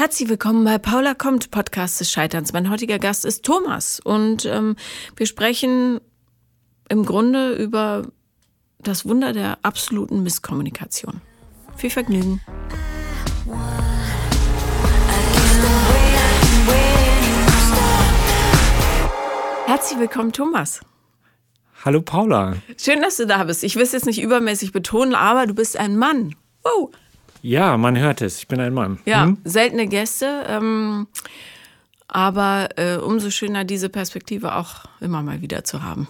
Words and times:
Herzlich 0.00 0.28
willkommen 0.28 0.64
bei 0.64 0.78
Paula 0.78 1.12
kommt, 1.14 1.50
Podcast 1.50 1.98
des 1.98 2.12
Scheiterns. 2.12 2.52
Mein 2.52 2.70
heutiger 2.70 3.00
Gast 3.00 3.24
ist 3.24 3.44
Thomas 3.44 3.98
und 3.98 4.44
ähm, 4.44 4.76
wir 5.16 5.26
sprechen 5.26 6.00
im 6.88 7.04
Grunde 7.04 7.54
über 7.54 8.06
das 8.78 9.06
Wunder 9.06 9.32
der 9.32 9.58
absoluten 9.62 10.22
Misskommunikation. 10.22 11.20
Viel 11.76 11.90
Vergnügen. 11.90 12.40
Herzlich 19.66 19.98
willkommen, 19.98 20.32
Thomas. 20.32 20.80
Hallo 21.84 22.02
Paula. 22.02 22.54
Schön, 22.76 23.02
dass 23.02 23.16
du 23.16 23.26
da 23.26 23.42
bist. 23.42 23.64
Ich 23.64 23.74
will 23.74 23.82
es 23.82 23.90
jetzt 23.90 24.06
nicht 24.06 24.22
übermäßig 24.22 24.70
betonen, 24.70 25.16
aber 25.16 25.48
du 25.48 25.54
bist 25.54 25.76
ein 25.76 25.96
Mann. 25.96 26.36
Wow. 26.62 26.92
Ja, 27.42 27.76
man 27.76 27.98
hört 27.98 28.22
es. 28.22 28.38
Ich 28.38 28.48
bin 28.48 28.60
ein 28.60 28.74
Mann. 28.74 28.98
Ja, 29.04 29.24
hm? 29.24 29.38
seltene 29.44 29.86
Gäste. 29.86 30.44
Ähm, 30.48 31.06
aber 32.08 32.70
äh, 32.76 32.96
umso 32.96 33.30
schöner, 33.30 33.64
diese 33.64 33.88
Perspektive 33.88 34.56
auch 34.56 34.86
immer 35.00 35.22
mal 35.22 35.42
wieder 35.42 35.64
zu 35.64 35.82
haben. 35.82 36.08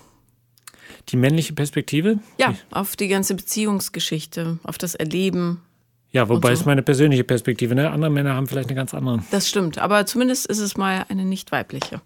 Die 1.08 1.16
männliche 1.16 1.54
Perspektive? 1.54 2.18
Ja, 2.38 2.54
auf 2.70 2.94
die 2.94 3.08
ganze 3.08 3.34
Beziehungsgeschichte, 3.34 4.58
auf 4.62 4.78
das 4.78 4.94
Erleben. 4.94 5.62
Ja, 6.10 6.28
wobei 6.28 6.54
so. 6.54 6.60
es 6.60 6.66
meine 6.66 6.82
persönliche 6.82 7.24
Perspektive. 7.24 7.74
Ne? 7.74 7.90
Andere 7.90 8.10
Männer 8.10 8.34
haben 8.34 8.46
vielleicht 8.46 8.68
eine 8.68 8.76
ganz 8.76 8.94
andere. 8.94 9.22
Das 9.30 9.48
stimmt, 9.48 9.78
aber 9.78 10.06
zumindest 10.06 10.46
ist 10.46 10.58
es 10.58 10.76
mal 10.76 11.04
eine 11.08 11.24
nicht 11.24 11.52
weibliche. 11.52 12.00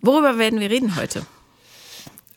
Worüber 0.00 0.38
werden 0.38 0.60
wir 0.60 0.70
reden 0.70 0.96
heute? 0.96 1.26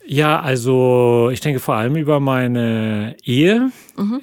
Ja, 0.05 0.39
also 0.39 1.29
ich 1.31 1.41
denke 1.41 1.59
vor 1.59 1.75
allem 1.75 1.95
über 1.95 2.20
meine 2.20 3.15
Ehe. 3.23 3.71
Mhm. 3.95 4.21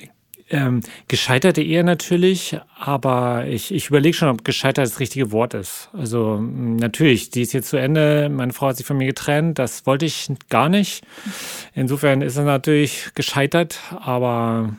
Ähm, 0.50 0.80
gescheiterte 1.08 1.60
Ehe 1.60 1.84
natürlich, 1.84 2.58
aber 2.78 3.46
ich, 3.46 3.72
ich 3.72 3.88
überlege 3.88 4.16
schon, 4.16 4.30
ob 4.30 4.44
gescheitert 4.44 4.86
das 4.86 4.98
richtige 4.98 5.30
Wort 5.30 5.52
ist. 5.52 5.90
Also 5.92 6.40
natürlich, 6.40 7.28
die 7.28 7.42
ist 7.42 7.52
jetzt 7.52 7.68
zu 7.68 7.76
Ende, 7.76 8.30
meine 8.30 8.54
Frau 8.54 8.68
hat 8.68 8.78
sich 8.78 8.86
von 8.86 8.96
mir 8.96 9.06
getrennt, 9.06 9.58
das 9.58 9.84
wollte 9.84 10.06
ich 10.06 10.30
gar 10.48 10.70
nicht. 10.70 11.04
Insofern 11.74 12.22
ist 12.22 12.36
es 12.38 12.44
natürlich 12.44 13.10
gescheitert, 13.14 13.78
aber 14.00 14.74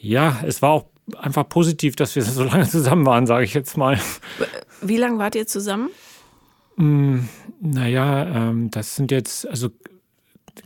ja, 0.00 0.38
es 0.46 0.60
war 0.60 0.70
auch 0.70 0.84
einfach 1.18 1.48
positiv, 1.48 1.96
dass 1.96 2.14
wir 2.14 2.22
so 2.24 2.44
lange 2.44 2.68
zusammen 2.68 3.06
waren, 3.06 3.26
sage 3.26 3.44
ich 3.44 3.54
jetzt 3.54 3.76
mal. 3.76 3.98
Wie 4.82 4.98
lange 4.98 5.18
wart 5.18 5.34
ihr 5.34 5.46
zusammen? 5.46 5.88
Mm, 6.76 7.20
naja, 7.60 8.26
ähm, 8.26 8.70
das 8.70 8.96
sind 8.96 9.10
jetzt, 9.10 9.48
also 9.48 9.70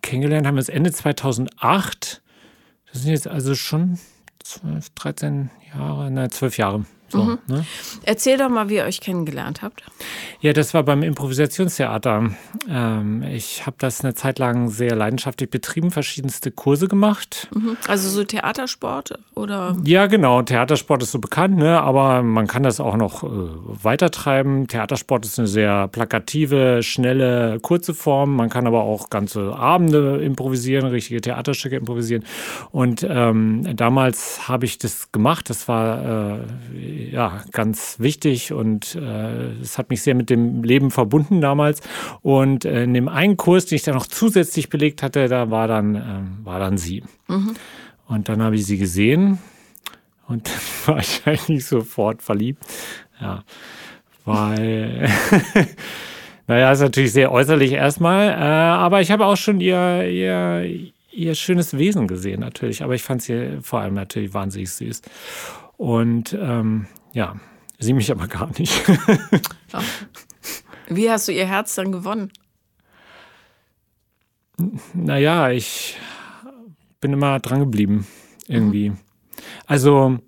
kennengelernt 0.03 0.47
haben 0.47 0.57
wir 0.57 0.61
es 0.61 0.69
Ende 0.69 0.93
2008. 0.93 2.23
Das 2.93 3.03
sind 3.03 3.13
jetzt 3.13 3.29
also 3.29 3.55
schon 3.55 3.99
12, 4.43 4.91
13 4.91 5.51
Jahre, 5.75 6.11
nein, 6.11 6.31
12 6.31 6.59
Jahre. 6.59 6.85
So, 7.11 7.23
mhm. 7.23 7.39
ne? 7.47 7.67
Erzähl 8.05 8.39
doch 8.39 8.49
mal, 8.49 8.69
wie 8.69 8.77
ihr 8.77 8.85
euch 8.85 9.01
kennengelernt 9.01 9.63
habt. 9.63 9.83
Ja, 10.41 10.53
das 10.53 10.75
war 10.75 10.83
beim 10.85 11.03
Improvisationstheater. 11.03 12.31
Ähm, 12.69 13.23
ich 13.23 13.67
habe 13.67 13.77
das 13.79 14.03
eine 14.03 14.15
Zeit 14.15 14.39
lang 14.39 14.69
sehr 14.69 14.95
leidenschaftlich 14.95 15.51
betrieben, 15.51 15.91
verschiedenste 15.91 16.51
Kurse 16.51 16.89
gemacht. 16.89 17.49
Mhm. 17.55 17.77
Also 17.89 18.09
so 18.09 18.25
Theatersport 18.25 19.19
oder? 19.35 19.77
Ja, 19.85 20.07
genau. 20.07 20.43
Theatersport 20.43 21.03
ist 21.03 21.13
so 21.13 21.19
bekannt, 21.19 21.57
ne? 21.57 21.81
aber 21.81 22.23
man 22.23 22.47
kann 22.47 22.63
das 22.63 22.81
auch 22.81 22.97
noch 22.97 23.25
äh, 23.25 23.27
weitertreiben. 23.29 24.69
Theatersport 24.69 25.25
ist 25.25 25.39
eine 25.39 25.49
sehr 25.49 25.89
plakative, 25.89 26.83
schnelle, 26.83 27.59
kurze 27.61 27.95
Form. 27.95 28.37
Man 28.37 28.49
kann 28.49 28.67
aber 28.67 28.83
auch 28.83 29.11
ganze 29.11 29.55
Abende 29.57 30.23
improvisieren, 30.23 30.87
richtige 30.87 31.21
Theaterstücke 31.21 31.77
improvisieren. 31.77 32.25
Und 32.71 33.07
ähm, 33.09 33.77
damals 33.77 34.49
habe 34.49 34.65
ich 34.65 34.79
das 34.79 35.11
gemacht. 35.13 35.51
Das 35.51 35.69
war 35.69 36.37
äh, 36.37 36.39
ja, 37.13 37.43
ganz 37.53 38.01
wichtig 38.01 38.53
und 38.53 38.95
äh, 38.95 39.53
es 39.61 39.79
hat 39.79 39.91
mich 39.91 40.03
sehr 40.03 40.15
mit 40.15 40.31
dem 40.31 40.63
Leben 40.63 40.91
verbunden 40.91 41.41
damals. 41.41 41.81
Und 42.23 42.65
äh, 42.65 42.85
in 42.85 42.95
dem 42.95 43.09
einen 43.09 43.37
Kurs, 43.37 43.67
den 43.67 43.77
ich 43.77 43.83
dann 43.83 43.95
noch 43.95 44.07
zusätzlich 44.07 44.69
belegt 44.69 45.03
hatte, 45.03 45.29
da 45.29 45.51
war 45.51 45.69
dann, 45.69 45.95
äh, 45.95 46.45
war 46.45 46.59
dann 46.59 46.79
sie. 46.79 47.03
Mhm. 47.29 47.55
Und 48.07 48.29
dann 48.29 48.43
habe 48.43 48.57
ich 48.57 48.67
sie 48.67 48.79
gesehen 48.79 49.39
und 50.27 50.49
dann 50.87 50.95
war 50.95 51.01
ich 51.01 51.23
eigentlich 51.27 51.67
sofort 51.67 52.23
verliebt. 52.23 52.63
Ja, 53.21 53.45
weil, 54.25 55.09
naja, 56.47 56.73
ist 56.73 56.81
natürlich 56.81 57.13
sehr 57.13 57.33
äußerlich 57.33 57.73
erstmal, 57.73 58.29
äh, 58.29 58.35
aber 58.35 59.01
ich 59.01 59.11
habe 59.11 59.27
auch 59.27 59.37
schon 59.37 59.61
ihr, 59.61 60.09
ihr, 60.09 60.91
ihr 61.13 61.35
schönes 61.35 61.77
Wesen 61.77 62.07
gesehen 62.07 62.41
natürlich, 62.41 62.83
aber 62.83 62.95
ich 62.95 63.03
fand 63.03 63.23
sie 63.23 63.59
vor 63.63 63.81
allem 63.81 63.95
natürlich 63.95 64.33
wahnsinnig 64.33 64.71
süß. 64.71 65.03
Und 65.81 66.37
ähm, 66.39 66.89
ja, 67.15 67.37
sie 67.79 67.95
mich 67.95 68.13
aber 68.13 68.29
gar 68.29 68.51
nicht. 68.59 68.87
Wie 70.89 71.11
hast 71.11 71.27
du 71.27 71.33
ihr 71.33 71.47
Herz 71.47 71.75
dann 71.75 71.91
gewonnen? 71.91 72.31
Naja, 74.93 75.51
ich 75.51 75.97
bin 77.01 77.15
immer 77.15 77.41
dran 77.41 77.61
geblieben, 77.61 78.07
irgendwie. 78.47 78.91
Mhm. 78.91 78.99
Also, 79.65 80.19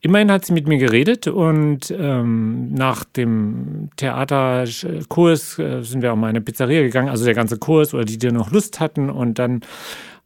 immerhin 0.00 0.32
hat 0.32 0.46
sie 0.46 0.54
mit 0.54 0.66
mir 0.66 0.78
geredet 0.78 1.26
und 1.26 1.90
ähm, 1.90 2.72
nach 2.72 3.04
dem 3.04 3.90
Theaterkurs 3.96 5.58
äh, 5.58 5.82
sind 5.82 6.00
wir 6.00 6.10
auch 6.10 6.16
mal 6.16 6.30
in 6.30 6.36
eine 6.36 6.40
Pizzeria 6.40 6.80
gegangen, 6.80 7.10
also 7.10 7.26
der 7.26 7.34
ganze 7.34 7.58
Kurs 7.58 7.92
oder 7.92 8.06
die, 8.06 8.16
die 8.16 8.32
noch 8.32 8.50
Lust 8.50 8.80
hatten 8.80 9.10
und 9.10 9.38
dann 9.38 9.60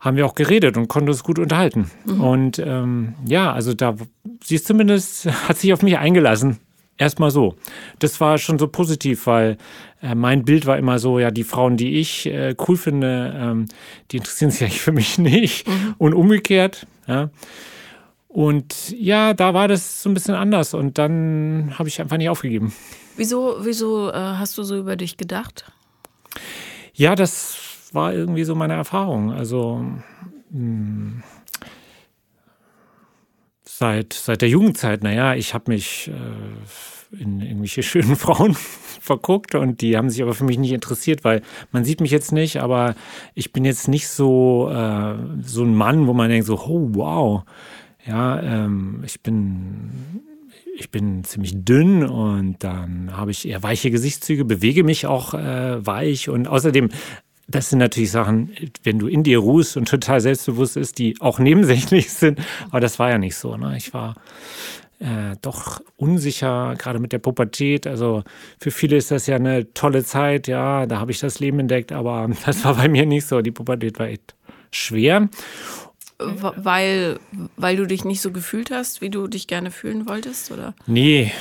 haben 0.04 0.18
wir 0.18 0.26
auch 0.26 0.34
geredet 0.34 0.76
und 0.76 0.88
konnten 0.88 1.08
uns 1.08 1.24
gut 1.24 1.38
unterhalten. 1.38 1.90
Mhm. 2.04 2.20
Und 2.20 2.58
ähm, 2.58 3.14
ja, 3.26 3.52
also 3.52 3.72
da, 3.72 3.96
sie 4.44 4.56
ist 4.56 4.66
zumindest, 4.66 5.26
hat 5.48 5.58
sich 5.58 5.72
auf 5.72 5.82
mich 5.82 5.96
eingelassen. 5.98 6.58
Erstmal 6.96 7.30
so. 7.30 7.56
Das 7.98 8.20
war 8.20 8.38
schon 8.38 8.58
so 8.58 8.68
positiv, 8.68 9.26
weil 9.26 9.56
äh, 10.00 10.14
mein 10.14 10.44
Bild 10.44 10.66
war 10.66 10.78
immer 10.78 10.98
so, 10.98 11.18
ja, 11.18 11.30
die 11.30 11.42
Frauen, 11.42 11.76
die 11.76 11.98
ich 11.98 12.26
äh, 12.26 12.54
cool 12.68 12.76
finde, 12.76 13.34
ähm, 13.36 13.66
die 14.10 14.18
interessieren 14.18 14.50
sich 14.50 14.62
eigentlich 14.62 14.80
für 14.80 14.92
mich 14.92 15.18
nicht. 15.18 15.66
Mhm. 15.66 15.94
Und 15.98 16.14
umgekehrt, 16.14 16.86
ja. 17.08 17.30
Und 18.28 18.90
ja, 18.90 19.32
da 19.32 19.54
war 19.54 19.68
das 19.68 20.02
so 20.02 20.10
ein 20.10 20.14
bisschen 20.14 20.34
anders 20.34 20.74
und 20.74 20.98
dann 20.98 21.74
habe 21.78 21.88
ich 21.88 22.00
einfach 22.00 22.16
nicht 22.16 22.28
aufgegeben. 22.28 22.74
Wieso, 23.16 23.58
wieso 23.60 24.10
äh, 24.10 24.14
hast 24.14 24.58
du 24.58 24.64
so 24.64 24.76
über 24.76 24.96
dich 24.96 25.16
gedacht? 25.16 25.64
Ja, 26.94 27.14
das 27.14 27.73
war 27.94 28.12
irgendwie 28.12 28.44
so 28.44 28.54
meine 28.54 28.74
Erfahrung. 28.74 29.32
Also 29.32 29.84
mh, 30.50 30.58
hm, 30.58 31.22
seit, 33.64 34.12
seit 34.12 34.42
der 34.42 34.48
Jugendzeit, 34.48 35.02
naja, 35.02 35.34
ich 35.34 35.54
habe 35.54 35.72
mich 35.72 36.08
äh, 36.08 37.20
in 37.22 37.40
irgendwelche 37.40 37.82
schönen 37.84 38.16
Frauen 38.16 38.54
verguckt 38.54 39.54
und 39.54 39.80
die 39.80 39.96
haben 39.96 40.10
sich 40.10 40.22
aber 40.22 40.34
für 40.34 40.44
mich 40.44 40.58
nicht 40.58 40.72
interessiert, 40.72 41.24
weil 41.24 41.42
man 41.72 41.84
sieht 41.84 42.00
mich 42.00 42.10
jetzt 42.10 42.32
nicht, 42.32 42.60
aber 42.60 42.94
ich 43.34 43.52
bin 43.52 43.64
jetzt 43.64 43.88
nicht 43.88 44.08
so, 44.08 44.70
äh, 44.70 45.14
so 45.42 45.62
ein 45.62 45.74
Mann, 45.74 46.06
wo 46.06 46.12
man 46.12 46.30
denkt 46.30 46.46
so, 46.46 46.58
oh 46.58 46.88
wow, 46.92 47.42
ja, 48.06 48.40
ähm, 48.40 49.02
ich 49.04 49.20
bin 49.22 50.22
ich 50.76 50.90
bin 50.90 51.22
ziemlich 51.22 51.52
dünn 51.64 52.04
und 52.04 52.64
dann 52.64 53.16
habe 53.16 53.30
ich 53.30 53.46
eher 53.46 53.62
weiche 53.62 53.92
Gesichtszüge, 53.92 54.44
bewege 54.44 54.82
mich 54.82 55.06
auch 55.06 55.32
äh, 55.34 55.86
weich 55.86 56.28
und 56.28 56.48
außerdem 56.48 56.88
das 57.46 57.70
sind 57.70 57.78
natürlich 57.78 58.10
Sachen, 58.10 58.54
wenn 58.82 58.98
du 58.98 59.06
in 59.06 59.22
dir 59.22 59.38
ruhst 59.38 59.76
und 59.76 59.88
total 59.88 60.20
selbstbewusst 60.20 60.76
ist, 60.76 60.98
die 60.98 61.20
auch 61.20 61.38
nebensächlich 61.38 62.12
sind. 62.12 62.40
Aber 62.70 62.80
das 62.80 62.98
war 62.98 63.10
ja 63.10 63.18
nicht 63.18 63.36
so. 63.36 63.56
Ne? 63.56 63.76
Ich 63.76 63.92
war 63.92 64.14
äh, 65.00 65.36
doch 65.42 65.80
unsicher, 65.96 66.74
gerade 66.78 66.98
mit 66.98 67.12
der 67.12 67.18
Pubertät. 67.18 67.86
Also 67.86 68.24
für 68.58 68.70
viele 68.70 68.96
ist 68.96 69.10
das 69.10 69.26
ja 69.26 69.36
eine 69.36 69.72
tolle 69.74 70.04
Zeit. 70.04 70.48
Ja, 70.48 70.86
da 70.86 70.98
habe 70.98 71.10
ich 71.10 71.20
das 71.20 71.40
Leben 71.40 71.60
entdeckt. 71.60 71.92
Aber 71.92 72.30
das 72.46 72.64
war 72.64 72.74
bei 72.76 72.88
mir 72.88 73.06
nicht 73.06 73.26
so. 73.26 73.42
Die 73.42 73.50
Pubertät 73.50 73.98
war 73.98 74.06
echt 74.06 74.34
schwer. 74.70 75.28
Weil, 76.18 77.18
weil 77.56 77.76
du 77.76 77.86
dich 77.86 78.04
nicht 78.04 78.20
so 78.20 78.30
gefühlt 78.30 78.70
hast, 78.70 79.00
wie 79.00 79.10
du 79.10 79.26
dich 79.26 79.48
gerne 79.48 79.70
fühlen 79.70 80.08
wolltest, 80.08 80.50
oder? 80.52 80.74
Nee, 80.86 81.32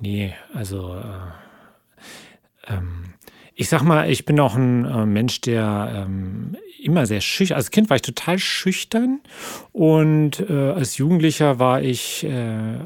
nee. 0.00 0.34
Also 0.52 0.96
äh, 0.96 2.74
ähm, 2.74 3.14
ich 3.58 3.70
sag 3.70 3.82
mal, 3.82 4.10
ich 4.10 4.26
bin 4.26 4.38
auch 4.38 4.54
ein 4.54 4.84
äh, 4.84 5.06
Mensch, 5.06 5.40
der 5.40 6.04
ähm, 6.06 6.56
immer 6.80 7.06
sehr 7.06 7.22
schüchtern. 7.22 7.56
Als 7.56 7.70
Kind 7.70 7.88
war 7.88 7.96
ich 7.96 8.02
total 8.02 8.38
schüchtern 8.38 9.20
und 9.72 10.44
äh, 10.48 10.72
als 10.72 10.98
Jugendlicher 10.98 11.58
war 11.58 11.80
ich, 11.80 12.24
äh, 12.24 12.78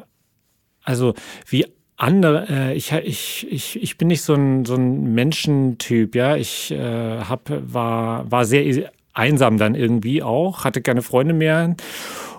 also 0.85 1.15
wie 1.49 1.67
andere, 1.97 2.47
äh, 2.49 2.75
ich, 2.75 2.93
ich, 2.93 3.49
ich, 3.51 3.83
ich 3.83 3.99
bin 3.99 4.09
nicht 4.09 4.23
so 4.23 4.35
ein, 4.35 4.65
so 4.65 4.77
ein 4.77 5.13
Menschentyp, 5.13 6.15
ja. 6.15 6.37
Ich 6.37 6.71
äh, 6.71 7.19
hab, 7.19 7.51
war, 7.51 8.31
war 8.31 8.45
sehr 8.45 8.93
einsam 9.13 9.59
dann 9.59 9.75
irgendwie 9.75 10.23
auch, 10.23 10.63
hatte 10.63 10.83
keine 10.83 11.03
Freunde 11.03 11.35
mehr 11.35 11.75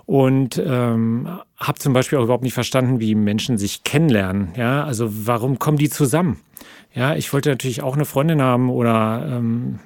und 0.06 0.58
ähm, 0.58 1.28
habe 1.58 1.80
zum 1.80 1.92
Beispiel 1.92 2.18
auch 2.18 2.24
überhaupt 2.24 2.46
nicht 2.46 2.54
verstanden, 2.54 3.02
wie 3.02 3.14
Menschen 3.14 3.58
sich 3.58 3.84
kennenlernen. 3.84 4.54
Ja, 4.56 4.86
also 4.86 5.10
warum 5.10 5.60
kommen 5.60 5.78
die 5.78 5.90
zusammen? 5.90 6.40
Ja, 6.94 7.16
ich 7.16 7.32
wollte 7.32 7.50
natürlich 7.50 7.82
auch 7.82 7.96
eine 7.96 8.06
Freundin 8.06 8.42
haben 8.42 8.70
oder 8.70 9.26
ähm, 9.28 9.80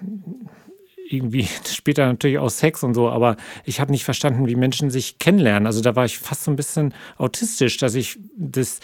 irgendwie 1.08 1.48
später 1.68 2.06
natürlich 2.08 2.38
auch 2.40 2.50
Sex 2.50 2.84
und 2.84 2.94
so, 2.94 3.10
aber 3.10 3.38
ich 3.64 3.80
habe 3.80 3.92
nicht 3.92 4.04
verstanden, 4.04 4.48
wie 4.48 4.56
Menschen 4.56 4.90
sich 4.90 5.20
kennenlernen. 5.20 5.68
Also 5.68 5.82
da 5.82 5.96
war 5.96 6.06
ich 6.06 6.18
fast 6.18 6.44
so 6.44 6.52
ein 6.52 6.56
bisschen 6.56 6.94
autistisch, 7.18 7.78
dass 7.78 7.96
ich 7.96 8.18
das, 8.38 8.80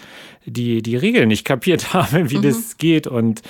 die, 0.46 0.82
die 0.82 0.96
Regeln 0.96 1.30
nicht 1.30 1.46
kapiert 1.46 1.94
habe, 1.94 2.30
wie 2.30 2.38
mhm. 2.38 2.44
das 2.44 2.78
geht. 2.78 3.08
Und 3.08 3.42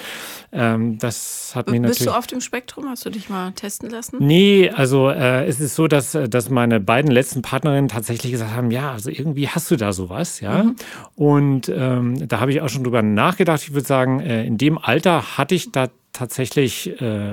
ähm, 0.53 0.98
das 0.98 1.53
hat 1.56 1.68
mir 1.68 1.80
natürlich. 1.80 2.00
Bist 2.00 2.09
du 2.09 2.18
auf 2.18 2.27
dem 2.27 2.42
Spektrum? 2.42 2.89
Hast 2.89 3.06
du 3.06 3.09
dich 3.09 3.30
mal 3.30 3.51
testen 3.51 3.89
lassen? 3.89 4.18
Nee, 4.19 4.69
also 4.69 5.09
äh, 5.09 5.45
es 5.45 5.59
ist 5.62 5.75
so, 5.75 5.88
dass, 5.88 6.12
dass 6.12 6.50
meine 6.50 6.81
beiden 6.81 7.09
letzten 7.09 7.42
Partnerinnen 7.42 7.88
tatsächlich 7.88 8.33
gesagt 8.33 8.53
haben, 8.53 8.69
ja, 8.69 8.92
also 8.92 9.09
irgendwie 9.09 9.48
hast 9.48 9.71
du 9.71 9.77
da 9.77 9.94
sowas, 9.94 10.42
ja. 10.42 10.63
Mhm. 10.63 10.75
Und 11.15 11.69
ähm, 11.69 12.27
da 12.27 12.39
habe 12.42 12.51
ich 12.51 12.62
auch 12.62 12.69
schon 12.69 12.83
drüber 12.83 13.01
nachgedacht. 13.01 13.62
Ich 13.63 13.74
würde 13.74 13.88
sagen, 13.88 14.19
äh, 14.19 14.45
in 14.45 14.57
dem 14.57 14.77
Alter 14.77 15.38
hatte 15.38 15.56
ich 15.56 15.71
da 15.71 15.88
tatsächlich 16.13 17.01
äh, 17.01 17.31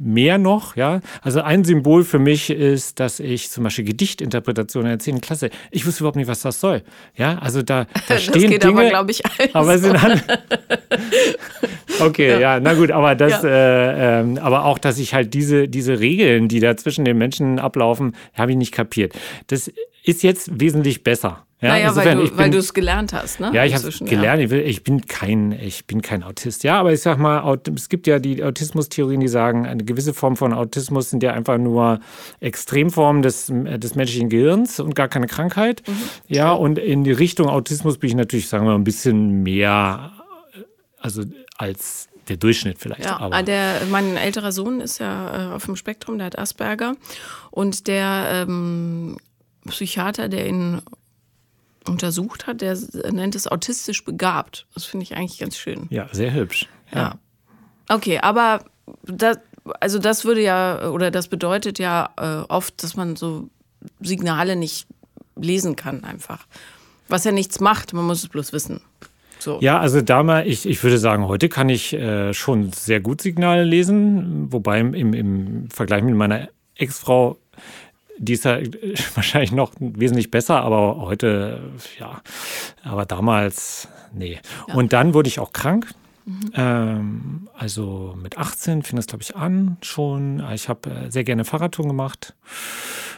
mehr 0.00 0.38
noch, 0.38 0.76
ja. 0.76 1.00
Also 1.22 1.42
ein 1.42 1.64
Symbol 1.64 2.04
für 2.04 2.18
mich 2.18 2.50
ist, 2.50 2.98
dass 2.98 3.20
ich 3.20 3.50
zum 3.50 3.64
Beispiel 3.64 3.84
Gedichtinterpretationen 3.84 4.90
in 4.90 4.98
der 4.98 5.04
10. 5.04 5.20
Klasse, 5.20 5.50
ich 5.70 5.86
wusste 5.86 6.00
überhaupt 6.00 6.16
nicht, 6.16 6.26
was 6.26 6.42
das 6.42 6.60
soll. 6.60 6.82
Ja, 7.14 7.38
also 7.38 7.62
da, 7.62 7.86
da 8.08 8.18
stehen 8.18 8.42
das 8.42 8.50
geht 8.50 8.64
Dinge, 8.64 8.80
aber, 8.80 8.88
glaube 8.88 9.10
ich, 9.12 9.24
alles 9.24 9.54
aber 9.54 9.78
sind 9.78 10.02
alle, 10.02 10.20
Okay, 12.00 12.23
ja. 12.28 12.40
ja. 12.40 12.60
na 12.60 12.74
gut, 12.74 12.90
aber 12.90 13.14
das, 13.14 13.42
ja. 13.42 13.48
äh, 13.48 14.20
äh, 14.20 14.38
aber 14.38 14.64
auch, 14.64 14.78
dass 14.78 14.98
ich 14.98 15.14
halt 15.14 15.34
diese, 15.34 15.68
diese 15.68 16.00
Regeln, 16.00 16.48
die 16.48 16.60
da 16.60 16.76
zwischen 16.76 17.04
den 17.04 17.18
Menschen 17.18 17.58
ablaufen, 17.58 18.14
habe 18.34 18.52
ich 18.52 18.56
nicht 18.56 18.72
kapiert. 18.72 19.14
Das 19.46 19.70
ist 20.04 20.22
jetzt 20.22 20.60
wesentlich 20.60 21.02
besser. 21.02 21.44
Ja, 21.64 21.70
naja, 21.70 21.88
Insofern, 21.88 22.36
weil 22.36 22.50
du 22.50 22.58
es 22.58 22.74
gelernt 22.74 23.14
hast, 23.14 23.40
ne? 23.40 23.50
Ja, 23.54 23.64
ich 23.64 23.74
habe 23.74 23.88
es 23.88 23.98
gelernt. 24.00 24.50
Ja. 24.50 24.58
Ich, 24.58 24.84
bin 24.84 25.06
kein, 25.06 25.52
ich 25.52 25.86
bin 25.86 26.02
kein 26.02 26.22
Autist. 26.22 26.62
Ja, 26.62 26.78
aber 26.78 26.92
ich 26.92 27.00
sag 27.00 27.18
mal, 27.18 27.58
es 27.74 27.88
gibt 27.88 28.06
ja 28.06 28.18
die 28.18 28.44
Autismus-Theorien, 28.44 29.20
die 29.20 29.28
sagen, 29.28 29.64
eine 29.64 29.82
gewisse 29.82 30.12
Form 30.12 30.36
von 30.36 30.52
Autismus 30.52 31.08
sind 31.08 31.22
ja 31.22 31.32
einfach 31.32 31.56
nur 31.56 32.00
Extremformen 32.40 33.22
des, 33.22 33.50
des 33.50 33.94
menschlichen 33.94 34.28
Gehirns 34.28 34.78
und 34.78 34.94
gar 34.94 35.08
keine 35.08 35.26
Krankheit. 35.26 35.82
Mhm. 35.86 35.92
Ja, 36.28 36.52
und 36.52 36.78
in 36.78 37.02
die 37.02 37.12
Richtung 37.12 37.48
Autismus 37.48 37.96
bin 37.96 38.10
ich 38.10 38.16
natürlich, 38.16 38.48
sagen 38.48 38.66
wir 38.66 38.72
mal, 38.72 38.78
ein 38.78 38.84
bisschen 38.84 39.42
mehr, 39.42 40.12
also 40.98 41.22
als 41.56 42.08
der 42.28 42.36
Durchschnitt 42.36 42.78
vielleicht. 42.78 43.04
Ja, 43.04 43.18
aber. 43.18 43.42
Der, 43.42 43.82
mein 43.90 44.16
älterer 44.16 44.52
Sohn 44.52 44.80
ist 44.80 44.98
ja 44.98 45.50
äh, 45.50 45.54
auf 45.54 45.66
dem 45.66 45.76
Spektrum, 45.76 46.18
der 46.18 46.26
hat 46.26 46.38
Asperger. 46.38 46.96
Und 47.50 47.86
der 47.86 48.46
ähm, 48.48 49.16
Psychiater, 49.66 50.28
der 50.28 50.48
ihn 50.48 50.82
untersucht 51.86 52.46
hat, 52.46 52.60
der 52.60 52.78
nennt 53.10 53.34
es 53.34 53.46
autistisch 53.46 54.04
begabt. 54.04 54.66
Das 54.74 54.84
finde 54.84 55.04
ich 55.04 55.16
eigentlich 55.16 55.38
ganz 55.38 55.56
schön. 55.56 55.86
Ja, 55.90 56.08
sehr 56.12 56.32
hübsch. 56.32 56.66
Ja. 56.92 56.98
ja. 56.98 57.18
Okay, 57.88 58.18
aber 58.18 58.64
das, 59.02 59.38
also 59.80 59.98
das 59.98 60.24
würde 60.24 60.42
ja, 60.42 60.88
oder 60.90 61.10
das 61.10 61.28
bedeutet 61.28 61.78
ja 61.78 62.10
äh, 62.16 62.44
oft, 62.50 62.82
dass 62.82 62.96
man 62.96 63.16
so 63.16 63.50
Signale 64.00 64.56
nicht 64.56 64.86
lesen 65.36 65.76
kann 65.76 66.04
einfach. 66.04 66.46
Was 67.08 67.24
ja 67.24 67.32
nichts 67.32 67.60
macht, 67.60 67.92
man 67.92 68.06
muss 68.06 68.22
es 68.22 68.28
bloß 68.28 68.52
wissen. 68.52 68.80
So. 69.44 69.58
Ja, 69.60 69.78
also 69.78 70.00
damals, 70.00 70.46
ich, 70.48 70.66
ich 70.66 70.82
würde 70.82 70.96
sagen, 70.96 71.28
heute 71.28 71.50
kann 71.50 71.68
ich 71.68 71.92
äh, 71.92 72.32
schon 72.32 72.72
sehr 72.72 73.00
gut 73.00 73.20
Signale 73.20 73.62
lesen, 73.62 74.50
wobei 74.50 74.80
im, 74.80 75.12
im 75.12 75.68
Vergleich 75.68 76.02
mit 76.02 76.14
meiner 76.14 76.48
Ex-Frau 76.76 77.36
die 78.16 78.34
ist 78.34 78.44
ja 78.44 78.58
wahrscheinlich 79.14 79.52
noch 79.52 79.72
wesentlich 79.78 80.30
besser, 80.30 80.62
aber 80.62 80.98
heute, 80.98 81.60
ja, 81.98 82.22
aber 82.84 83.04
damals, 83.04 83.88
nee. 84.14 84.38
Ja. 84.68 84.74
Und 84.74 84.92
dann 84.92 85.14
wurde 85.14 85.28
ich 85.28 85.40
auch 85.40 85.52
krank. 85.52 85.90
Mhm. 86.24 86.50
Ähm, 86.54 87.48
also 87.54 88.16
mit 88.22 88.38
18 88.38 88.82
fing 88.82 88.96
das, 88.96 89.08
glaube 89.08 89.22
ich, 89.22 89.36
an 89.36 89.76
schon. 89.82 90.42
Ich 90.54 90.70
habe 90.70 90.88
äh, 90.88 91.10
sehr 91.10 91.24
gerne 91.24 91.44
Fahrradtouren 91.44 91.90
gemacht. 91.90 92.34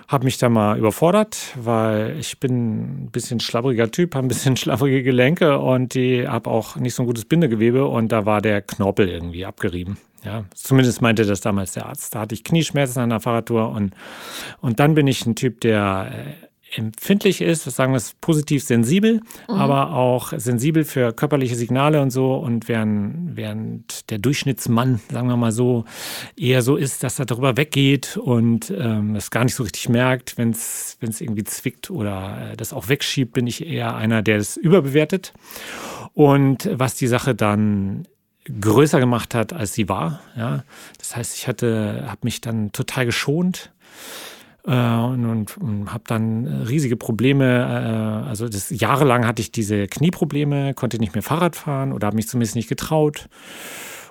Habe 0.09 0.25
mich 0.25 0.39
da 0.39 0.49
mal 0.49 0.79
überfordert, 0.79 1.55
weil 1.57 2.17
ich 2.19 2.39
bin 2.39 3.05
ein 3.05 3.11
bisschen 3.11 3.41
schlabbriger 3.41 3.91
Typ, 3.91 4.15
habe 4.15 4.27
ein 4.27 4.29
bisschen 4.29 4.57
schlabbrige 4.57 5.03
Gelenke 5.03 5.59
und 5.59 5.95
die 5.95 6.29
habe 6.29 6.51
auch 6.51 6.77
nicht 6.77 6.95
so 6.95 7.03
ein 7.03 7.07
gutes 7.07 7.25
Bindegewebe 7.25 7.87
und 7.87 8.13
da 8.13 8.27
war 8.27 8.41
der 8.41 8.63
Knorpel 8.63 9.09
irgendwie 9.09 9.45
abgerieben. 9.45 9.99
Ja, 10.25 10.45
zumindest 10.55 11.03
meinte 11.03 11.25
das 11.25 11.41
damals 11.41 11.73
der 11.73 11.87
Arzt. 11.87 12.15
Da 12.15 12.21
hatte 12.21 12.35
ich 12.35 12.43
Knieschmerzen 12.43 12.99
an 13.01 13.11
der 13.11 13.21
Fahrradtour 13.21 13.71
und, 13.71 13.95
und 14.61 14.81
dann 14.81 14.95
bin 14.95 15.07
ich 15.07 15.25
ein 15.25 15.37
Typ, 15.37 15.61
der 15.61 16.11
äh, 16.13 16.47
empfindlich 16.77 17.41
ist, 17.41 17.65
sagen 17.65 17.93
wir 17.93 17.97
es 17.97 18.15
positiv 18.21 18.63
sensibel, 18.63 19.21
mhm. 19.49 19.55
aber 19.55 19.93
auch 19.93 20.33
sensibel 20.37 20.85
für 20.85 21.13
körperliche 21.13 21.57
Signale 21.57 22.01
und 22.01 22.11
so. 22.11 22.35
Und 22.35 22.69
während, 22.69 23.37
während 23.37 24.11
der 24.11 24.19
Durchschnittsmann, 24.19 25.01
sagen 25.11 25.29
wir 25.29 25.37
mal 25.37 25.53
so, 25.53 25.85
eher 26.37 26.63
so 26.63 26.77
ist, 26.77 27.03
dass 27.03 27.19
er 27.19 27.27
darüber 27.27 27.57
weggeht 27.57 28.17
und 28.17 28.71
ähm, 28.71 29.15
das 29.15 29.31
gar 29.31 29.45
nicht 29.45 29.55
so 29.55 29.63
richtig 29.63 29.89
merkt, 29.89 30.37
wenn 30.39 30.51
es 30.51 30.97
irgendwie 31.01 31.45
zwickt 31.45 31.91
oder 31.91 32.53
äh, 32.53 32.57
das 32.57 32.73
auch 32.73 32.89
wegschiebt, 32.89 33.33
bin 33.33 33.47
ich 33.47 33.67
eher 33.67 33.97
einer, 33.97 34.23
der 34.23 34.39
das 34.39 34.57
überbewertet. 34.57 35.33
Und 36.15 36.69
was 36.73 36.95
die 36.95 37.07
Sache 37.07 37.35
dann 37.35 38.07
größer 38.61 39.01
gemacht 39.01 39.35
hat, 39.35 39.53
als 39.53 39.75
sie 39.75 39.89
war. 39.89 40.21
Ja, 40.37 40.65
das 40.99 41.17
heißt, 41.17 41.37
ich 41.37 41.49
hatte, 41.49 42.05
habe 42.07 42.21
mich 42.23 42.41
dann 42.41 42.73
total 42.73 43.07
geschont 43.07 43.73
äh, 44.67 44.71
und, 44.71 45.25
und, 45.25 45.57
und 45.59 45.93
habe 45.93 46.05
dann 46.07 46.47
riesige 46.69 46.97
Probleme. 46.97 47.45
Äh, 47.45 48.29
also 48.29 48.49
das 48.49 48.71
jahrelang 48.71 49.27
hatte 49.27 49.41
ich 49.41 49.53
diese 49.53 49.87
Knieprobleme, 49.87 50.75
konnte 50.75 50.99
nicht 50.99 51.15
mehr 51.15 51.23
Fahrrad 51.23 51.57
fahren 51.57 51.93
oder 51.93 52.07
habe 52.07 52.17
mich 52.17 52.29
zumindest 52.29 52.57
nicht 52.57 52.69
getraut. 52.69 53.29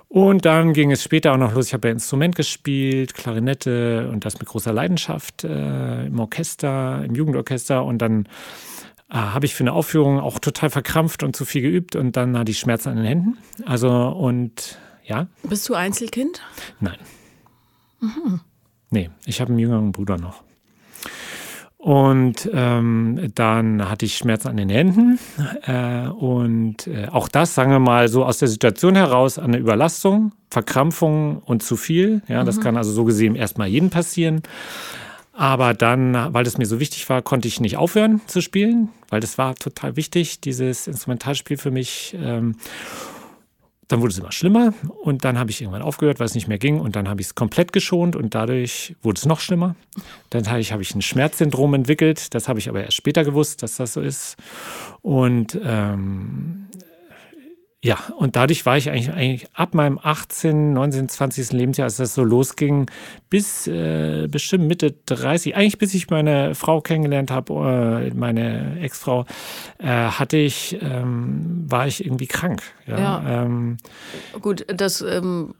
Und 0.08 0.44
dann 0.44 0.72
ging 0.72 0.92
es 0.92 1.02
später 1.02 1.32
auch 1.32 1.36
noch 1.36 1.52
los. 1.52 1.66
Ich 1.66 1.74
habe 1.74 1.88
ja 1.88 1.92
Instrument 1.92 2.36
gespielt, 2.36 3.14
Klarinette 3.14 4.08
und 4.10 4.24
das 4.24 4.38
mit 4.38 4.48
großer 4.48 4.72
Leidenschaft 4.72 5.44
äh, 5.44 6.06
im 6.06 6.18
Orchester, 6.20 7.04
im 7.04 7.14
Jugendorchester. 7.14 7.84
Und 7.84 7.98
dann 7.98 8.26
äh, 9.10 9.16
habe 9.16 9.46
ich 9.46 9.54
für 9.54 9.64
eine 9.64 9.72
Aufführung 9.72 10.20
auch 10.20 10.38
total 10.38 10.70
verkrampft 10.70 11.22
und 11.22 11.36
zu 11.36 11.44
viel 11.44 11.62
geübt 11.62 11.96
und 11.96 12.16
dann 12.16 12.38
hatte 12.38 12.50
ich 12.50 12.58
Schmerzen 12.58 12.90
an 12.90 12.96
den 12.96 13.04
Händen. 13.04 13.38
Also 13.66 13.90
und 13.90 14.78
ja. 15.04 15.26
Bist 15.42 15.68
du 15.68 15.74
Einzelkind? 15.74 16.40
Nein. 16.80 16.98
Mhm. 18.00 18.40
Nee, 18.90 19.10
ich 19.26 19.40
habe 19.40 19.50
einen 19.50 19.58
jüngeren 19.58 19.92
Bruder 19.92 20.16
noch. 20.16 20.45
Und 21.86 22.50
ähm, 22.52 23.30
dann 23.36 23.88
hatte 23.88 24.06
ich 24.06 24.16
Schmerzen 24.16 24.48
an 24.48 24.56
den 24.56 24.70
Händen. 24.70 25.20
Äh, 25.62 26.08
und 26.08 26.88
äh, 26.88 27.06
auch 27.12 27.28
das, 27.28 27.54
sagen 27.54 27.70
wir 27.70 27.78
mal, 27.78 28.08
so 28.08 28.24
aus 28.24 28.38
der 28.38 28.48
Situation 28.48 28.96
heraus 28.96 29.38
eine 29.38 29.56
Überlastung, 29.56 30.32
Verkrampfung 30.50 31.38
und 31.44 31.62
zu 31.62 31.76
viel. 31.76 32.22
Ja, 32.26 32.42
mhm. 32.42 32.46
das 32.46 32.60
kann 32.60 32.76
also 32.76 32.90
so 32.90 33.04
gesehen 33.04 33.36
erstmal 33.36 33.68
jedem 33.68 33.90
passieren. 33.90 34.42
Aber 35.32 35.74
dann, 35.74 36.34
weil 36.34 36.44
es 36.44 36.58
mir 36.58 36.66
so 36.66 36.80
wichtig 36.80 37.08
war, 37.08 37.22
konnte 37.22 37.46
ich 37.46 37.60
nicht 37.60 37.76
aufhören 37.76 38.20
zu 38.26 38.40
spielen, 38.40 38.88
weil 39.08 39.20
das 39.20 39.38
war 39.38 39.54
total 39.54 39.94
wichtig, 39.94 40.40
dieses 40.40 40.88
Instrumentalspiel 40.88 41.56
für 41.56 41.70
mich. 41.70 42.16
Ähm, 42.20 42.56
dann 43.88 44.00
wurde 44.00 44.12
es 44.12 44.18
immer 44.18 44.32
schlimmer 44.32 44.74
und 45.02 45.24
dann 45.24 45.38
habe 45.38 45.50
ich 45.50 45.60
irgendwann 45.60 45.82
aufgehört, 45.82 46.18
weil 46.18 46.26
es 46.26 46.34
nicht 46.34 46.48
mehr 46.48 46.58
ging 46.58 46.80
und 46.80 46.96
dann 46.96 47.08
habe 47.08 47.20
ich 47.20 47.28
es 47.28 47.34
komplett 47.34 47.72
geschont 47.72 48.16
und 48.16 48.34
dadurch 48.34 48.96
wurde 49.02 49.18
es 49.18 49.26
noch 49.26 49.40
schlimmer. 49.40 49.76
Dann 50.30 50.48
habe 50.50 50.60
ich, 50.60 50.72
habe 50.72 50.82
ich 50.82 50.94
ein 50.94 51.02
Schmerzsyndrom 51.02 51.74
entwickelt, 51.74 52.34
das 52.34 52.48
habe 52.48 52.58
ich 52.58 52.68
aber 52.68 52.82
erst 52.82 52.96
später 52.96 53.24
gewusst, 53.24 53.62
dass 53.62 53.76
das 53.76 53.92
so 53.92 54.00
ist. 54.00 54.36
Und 55.02 55.58
ähm, 55.64 56.66
ja, 57.86 57.98
und 58.16 58.34
dadurch 58.34 58.66
war 58.66 58.76
ich 58.76 58.90
eigentlich, 58.90 59.12
eigentlich 59.12 59.46
ab 59.54 59.72
meinem 59.72 60.00
18., 60.02 60.72
19., 60.72 61.08
20. 61.08 61.52
Lebensjahr, 61.52 61.84
als 61.84 61.98
das 61.98 62.14
so 62.14 62.24
losging, 62.24 62.90
bis 63.30 63.68
äh, 63.68 64.26
bestimmt 64.28 64.66
Mitte 64.66 64.96
30, 65.06 65.54
eigentlich 65.54 65.78
bis 65.78 65.94
ich 65.94 66.10
meine 66.10 66.56
Frau 66.56 66.80
kennengelernt 66.80 67.30
habe, 67.30 68.10
äh, 68.10 68.14
meine 68.14 68.80
Ex-Frau, 68.80 69.24
äh, 69.78 69.86
hatte 69.86 70.36
ich, 70.36 70.76
ähm, 70.82 71.64
war 71.68 71.86
ich 71.86 72.04
irgendwie 72.04 72.26
krank. 72.26 72.60
Ja, 72.88 72.98
ja. 72.98 73.42
Ähm, 73.44 73.76
Gut, 74.40 74.66
das 74.66 75.00
ähm, 75.00 75.54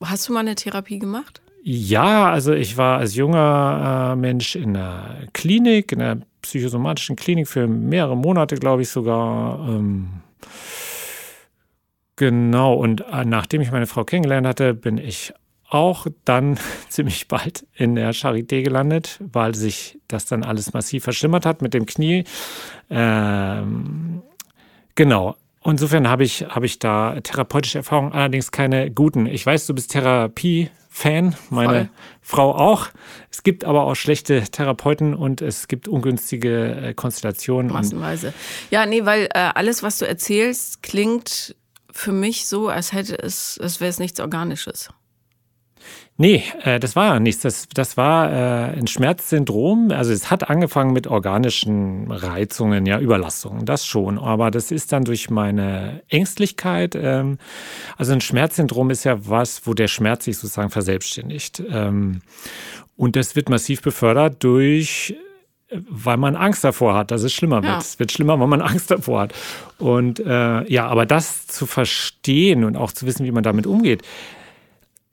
hast 0.00 0.28
du 0.28 0.32
mal 0.32 0.40
eine 0.40 0.54
Therapie 0.54 1.00
gemacht? 1.00 1.42
Ja, 1.64 2.30
also 2.30 2.52
ich 2.52 2.76
war 2.76 2.98
als 2.98 3.16
junger 3.16 4.12
äh, 4.12 4.16
Mensch 4.16 4.54
in 4.54 4.76
einer 4.76 5.16
Klinik, 5.32 5.90
in 5.90 6.00
einer 6.00 6.20
psychosomatischen 6.42 7.16
Klinik 7.16 7.48
für 7.48 7.66
mehrere 7.66 8.16
Monate, 8.16 8.54
glaube 8.54 8.82
ich 8.82 8.90
sogar. 8.90 9.58
Genau, 12.16 12.74
und 12.74 13.00
äh, 13.00 13.24
nachdem 13.24 13.60
ich 13.60 13.72
meine 13.72 13.86
Frau 13.86 14.04
kennengelernt 14.04 14.46
hatte, 14.46 14.74
bin 14.74 14.98
ich 14.98 15.32
auch 15.68 16.06
dann 16.24 16.58
ziemlich 16.88 17.28
bald 17.28 17.66
in 17.74 17.96
der 17.96 18.14
Charité 18.14 18.62
gelandet, 18.62 19.18
weil 19.32 19.54
sich 19.54 19.98
das 20.08 20.26
dann 20.26 20.44
alles 20.44 20.72
massiv 20.72 21.04
verschlimmert 21.04 21.44
hat 21.44 21.62
mit 21.62 21.74
dem 21.74 21.86
Knie. 21.86 22.24
Ähm, 22.90 24.22
genau. 24.94 25.36
Insofern 25.66 26.08
habe 26.08 26.24
ich, 26.24 26.42
habe 26.42 26.66
ich 26.66 26.78
da 26.78 27.18
therapeutische 27.20 27.78
Erfahrungen, 27.78 28.12
allerdings 28.12 28.50
keine 28.50 28.90
guten. 28.90 29.24
Ich 29.24 29.46
weiß, 29.46 29.66
du 29.66 29.74
bist 29.74 29.92
Therapie-Fan, 29.92 31.34
meine 31.48 31.72
Voll. 31.72 31.88
Frau 32.20 32.54
auch. 32.54 32.88
Es 33.30 33.42
gibt 33.42 33.64
aber 33.64 33.84
auch 33.84 33.94
schlechte 33.94 34.42
Therapeuten 34.42 35.14
und 35.14 35.40
es 35.40 35.66
gibt 35.66 35.88
ungünstige 35.88 36.74
äh, 36.74 36.94
Konstellationen. 36.94 37.72
Massenweise. 37.72 38.34
Ja, 38.70 38.84
nee, 38.84 39.06
weil 39.06 39.24
äh, 39.32 39.50
alles, 39.54 39.82
was 39.82 39.98
du 39.98 40.06
erzählst, 40.06 40.82
klingt 40.82 41.56
für 41.94 42.12
mich 42.12 42.46
so, 42.46 42.68
als 42.68 42.92
hätte 42.92 43.18
es, 43.18 43.58
als 43.62 43.80
wäre 43.80 43.88
es 43.88 43.98
nichts 43.98 44.20
Organisches. 44.20 44.90
Nee, 46.16 46.44
äh, 46.62 46.78
das 46.78 46.96
war 46.96 47.18
nichts. 47.20 47.42
Das, 47.42 47.68
das 47.72 47.96
war 47.96 48.30
äh, 48.30 48.78
ein 48.78 48.86
Schmerzsyndrom. 48.86 49.90
Also 49.90 50.12
es 50.12 50.30
hat 50.30 50.48
angefangen 50.48 50.92
mit 50.92 51.06
organischen 51.06 52.10
Reizungen, 52.10 52.86
ja, 52.86 53.00
Überlastungen, 53.00 53.64
das 53.64 53.84
schon. 53.86 54.18
Aber 54.18 54.50
das 54.50 54.70
ist 54.70 54.92
dann 54.92 55.04
durch 55.04 55.30
meine 55.30 56.02
Ängstlichkeit. 56.08 56.94
Ähm, 56.94 57.38
also 57.96 58.12
ein 58.12 58.20
Schmerzsyndrom 58.20 58.90
ist 58.90 59.04
ja 59.04 59.28
was, 59.28 59.66
wo 59.66 59.74
der 59.74 59.88
Schmerz 59.88 60.24
sich 60.24 60.38
sozusagen 60.38 60.70
verselbstständigt. 60.70 61.62
Ähm, 61.68 62.22
und 62.96 63.16
das 63.16 63.34
wird 63.34 63.48
massiv 63.48 63.82
befördert 63.82 64.42
durch 64.42 65.16
weil 65.88 66.16
man 66.16 66.36
Angst 66.36 66.64
davor 66.64 66.94
hat, 66.94 67.10
dass 67.10 67.22
es 67.22 67.32
schlimmer 67.32 67.62
wird. 67.62 67.72
Ja. 67.72 67.78
Es 67.78 67.98
wird 67.98 68.12
schlimmer, 68.12 68.38
weil 68.38 68.46
man 68.46 68.60
Angst 68.60 68.90
davor 68.90 69.22
hat. 69.22 69.34
Und 69.84 70.18
äh, 70.18 70.72
ja, 70.72 70.86
aber 70.86 71.04
das 71.04 71.46
zu 71.46 71.66
verstehen 71.66 72.64
und 72.64 72.74
auch 72.74 72.90
zu 72.90 73.04
wissen, 73.04 73.26
wie 73.26 73.32
man 73.32 73.42
damit 73.42 73.66
umgeht, 73.66 74.00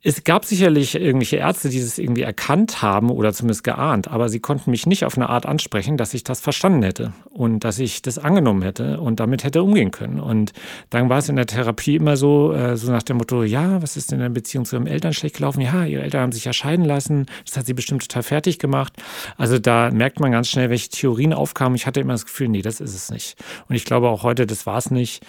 es 0.03 0.23
gab 0.23 0.45
sicherlich 0.45 0.95
irgendwelche 0.95 1.37
Ärzte, 1.37 1.69
die 1.69 1.77
es 1.77 1.99
irgendwie 1.99 2.23
erkannt 2.23 2.81
haben 2.81 3.11
oder 3.11 3.33
zumindest 3.33 3.63
geahnt, 3.63 4.07
aber 4.07 4.29
sie 4.29 4.39
konnten 4.39 4.71
mich 4.71 4.87
nicht 4.87 5.05
auf 5.05 5.15
eine 5.15 5.29
Art 5.29 5.45
ansprechen, 5.45 5.95
dass 5.95 6.15
ich 6.15 6.23
das 6.23 6.41
verstanden 6.41 6.81
hätte 6.81 7.13
und 7.29 7.63
dass 7.63 7.77
ich 7.77 8.01
das 8.01 8.17
angenommen 8.17 8.63
hätte 8.63 8.99
und 8.99 9.19
damit 9.19 9.43
hätte 9.43 9.61
umgehen 9.61 9.91
können. 9.91 10.19
Und 10.19 10.53
dann 10.89 11.09
war 11.09 11.19
es 11.19 11.29
in 11.29 11.35
der 11.35 11.45
Therapie 11.45 11.97
immer 11.97 12.17
so, 12.17 12.51
äh, 12.51 12.77
so 12.77 12.91
nach 12.91 13.03
dem 13.03 13.17
Motto, 13.17 13.43
ja, 13.43 13.79
was 13.83 13.95
ist 13.95 14.11
denn 14.11 14.19
in 14.19 14.23
der 14.23 14.29
Beziehung 14.29 14.65
zu 14.65 14.75
ihren 14.75 14.87
Eltern 14.87 15.13
schlecht 15.13 15.35
gelaufen? 15.35 15.61
Ja, 15.61 15.85
ihre 15.85 16.01
Eltern 16.01 16.21
haben 16.21 16.31
sich 16.31 16.45
ja 16.45 16.53
scheiden 16.53 16.85
lassen, 16.85 17.27
das 17.45 17.57
hat 17.57 17.67
sie 17.67 17.75
bestimmt 17.75 18.01
total 18.01 18.23
fertig 18.23 18.57
gemacht. 18.57 18.93
Also 19.37 19.59
da 19.59 19.91
merkt 19.91 20.19
man 20.19 20.31
ganz 20.31 20.49
schnell, 20.49 20.71
welche 20.71 20.89
Theorien 20.89 21.31
aufkamen. 21.31 21.75
Ich 21.75 21.85
hatte 21.85 21.99
immer 21.99 22.13
das 22.13 22.25
Gefühl, 22.25 22.47
nee, 22.47 22.63
das 22.63 22.81
ist 22.81 22.95
es 22.95 23.11
nicht. 23.11 23.35
Und 23.69 23.75
ich 23.75 23.85
glaube 23.85 24.09
auch 24.09 24.23
heute, 24.23 24.47
das 24.47 24.65
war 24.65 24.79
es 24.79 24.89
nicht. 24.89 25.23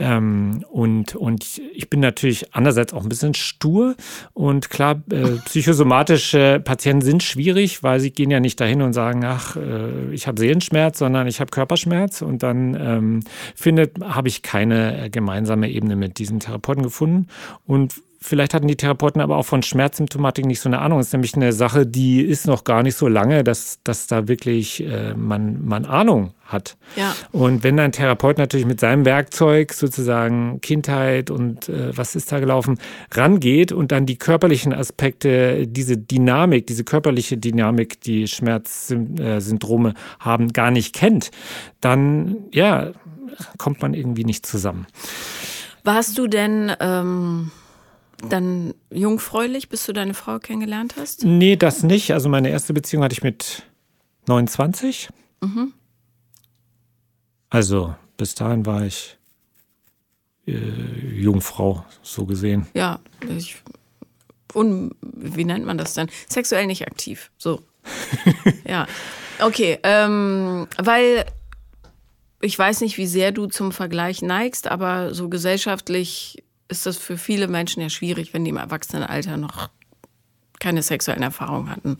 Ähm, 0.00 0.64
und, 0.70 1.14
und 1.14 1.60
ich 1.74 1.90
bin 1.90 2.00
natürlich 2.00 2.54
andererseits 2.54 2.92
auch 2.94 3.02
ein 3.02 3.08
bisschen 3.08 3.34
stur. 3.34 3.94
Und 4.32 4.70
klar, 4.70 5.02
äh, 5.12 5.36
psychosomatische 5.44 6.60
Patienten 6.64 7.04
sind 7.04 7.22
schwierig, 7.22 7.82
weil 7.82 8.00
sie 8.00 8.10
gehen 8.10 8.30
ja 8.30 8.40
nicht 8.40 8.58
dahin 8.60 8.82
und 8.82 8.94
sagen, 8.94 9.24
ach, 9.24 9.56
äh, 9.56 10.12
ich 10.12 10.26
habe 10.26 10.40
Seelenschmerz, 10.40 10.98
sondern 10.98 11.26
ich 11.26 11.40
habe 11.40 11.50
Körperschmerz. 11.50 12.22
Und 12.22 12.42
dann 12.42 12.74
ähm, 12.74 13.20
findet, 13.54 14.02
habe 14.02 14.28
ich 14.28 14.42
keine 14.42 15.10
gemeinsame 15.10 15.70
Ebene 15.70 15.96
mit 15.96 16.18
diesen 16.18 16.40
Therapeuten 16.40 16.82
gefunden. 16.82 17.28
Und 17.66 17.94
Vielleicht 18.22 18.52
hatten 18.52 18.68
die 18.68 18.76
Therapeuten 18.76 19.22
aber 19.22 19.38
auch 19.38 19.46
von 19.46 19.62
Schmerzsymptomatik 19.62 20.44
nicht 20.44 20.60
so 20.60 20.68
eine 20.68 20.80
Ahnung. 20.80 20.98
Das 20.98 21.06
ist 21.06 21.12
nämlich 21.14 21.34
eine 21.36 21.54
Sache, 21.54 21.86
die 21.86 22.20
ist 22.20 22.46
noch 22.46 22.64
gar 22.64 22.82
nicht 22.82 22.94
so 22.94 23.08
lange, 23.08 23.44
dass, 23.44 23.78
dass 23.82 24.08
da 24.08 24.28
wirklich 24.28 24.84
äh, 24.84 25.14
man, 25.14 25.64
man 25.64 25.86
Ahnung 25.86 26.34
hat. 26.44 26.76
Ja. 26.96 27.14
Und 27.32 27.64
wenn 27.64 27.80
ein 27.80 27.92
Therapeut 27.92 28.36
natürlich 28.36 28.66
mit 28.66 28.78
seinem 28.78 29.06
Werkzeug 29.06 29.72
sozusagen 29.72 30.60
Kindheit 30.60 31.30
und 31.30 31.70
äh, 31.70 31.96
was 31.96 32.14
ist 32.14 32.30
da 32.30 32.40
gelaufen, 32.40 32.78
rangeht 33.10 33.72
und 33.72 33.90
dann 33.90 34.04
die 34.04 34.18
körperlichen 34.18 34.74
Aspekte, 34.74 35.66
diese 35.66 35.96
Dynamik, 35.96 36.66
diese 36.66 36.84
körperliche 36.84 37.38
Dynamik, 37.38 38.02
die 38.02 38.28
Schmerzsyndrome 38.28 39.94
haben, 40.18 40.52
gar 40.52 40.70
nicht 40.70 40.94
kennt, 40.94 41.30
dann 41.80 42.36
ja, 42.52 42.90
kommt 43.56 43.80
man 43.80 43.94
irgendwie 43.94 44.24
nicht 44.24 44.44
zusammen. 44.44 44.86
Warst 45.84 46.18
du 46.18 46.26
denn 46.26 46.70
ähm 46.80 47.50
dann 48.28 48.74
jungfräulich, 48.90 49.68
bis 49.68 49.86
du 49.86 49.92
deine 49.92 50.14
Frau 50.14 50.38
kennengelernt 50.38 50.94
hast? 50.96 51.24
Nee, 51.24 51.56
das 51.56 51.82
nicht. 51.82 52.12
Also 52.12 52.28
meine 52.28 52.50
erste 52.50 52.72
Beziehung 52.72 53.02
hatte 53.02 53.14
ich 53.14 53.22
mit 53.22 53.62
29. 54.26 55.08
Mhm. 55.40 55.72
Also 57.48 57.94
bis 58.16 58.34
dahin 58.34 58.66
war 58.66 58.84
ich 58.84 59.18
äh, 60.46 60.52
Jungfrau, 61.14 61.84
so 62.02 62.26
gesehen. 62.26 62.66
Ja, 62.74 63.00
ich, 63.28 63.56
un, 64.54 64.94
wie 65.00 65.44
nennt 65.44 65.64
man 65.64 65.78
das 65.78 65.94
denn? 65.94 66.08
Sexuell 66.28 66.66
nicht 66.66 66.86
aktiv. 66.86 67.30
So. 67.38 67.62
ja. 68.66 68.86
Okay, 69.40 69.78
ähm, 69.82 70.68
weil 70.76 71.24
ich 72.42 72.58
weiß 72.58 72.80
nicht, 72.82 72.98
wie 72.98 73.06
sehr 73.06 73.32
du 73.32 73.46
zum 73.46 73.72
Vergleich 73.72 74.22
neigst, 74.22 74.68
aber 74.68 75.14
so 75.14 75.28
gesellschaftlich 75.28 76.42
ist 76.70 76.86
das 76.86 76.96
für 76.96 77.18
viele 77.18 77.48
Menschen 77.48 77.82
ja 77.82 77.90
schwierig, 77.90 78.32
wenn 78.32 78.44
die 78.44 78.50
im 78.50 78.56
Erwachsenenalter 78.56 79.36
noch 79.36 79.68
keine 80.58 80.82
sexuellen 80.82 81.22
Erfahrungen 81.22 81.70
hatten. 81.70 81.98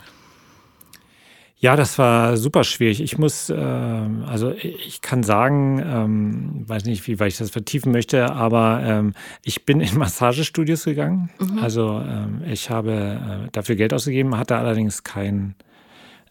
Ja, 1.59 1.77
das 1.77 1.99
war 1.99 2.39
super 2.39 2.65
schwierig. 2.65 3.03
Ich 3.03 3.19
muss, 3.19 3.51
äh, 3.51 3.55
also 3.55 4.53
ich 4.53 5.03
kann 5.03 5.23
sagen, 5.23 5.79
ähm, 5.85 6.65
weiß 6.67 6.87
nicht, 6.87 7.07
wie 7.07 7.21
weit 7.21 7.33
ich 7.33 7.39
das 7.39 7.51
vertiefen 7.51 7.93
möchte, 7.93 8.33
aber 8.33 8.83
ähm, 8.83 9.13
ich 9.45 9.67
bin 9.67 9.83
in 9.83 9.95
Massagestudios 9.99 10.85
gegangen. 10.85 11.29
Mhm. 11.39 11.59
Also 11.59 12.01
ähm, 12.01 12.43
ich 12.47 12.71
habe 12.71 13.45
äh, 13.47 13.51
dafür 13.53 13.77
Geld 13.77 13.93
ausgegeben, 13.93 14.39
hatte 14.39 14.57
allerdings 14.57 15.05
kein 15.05 15.55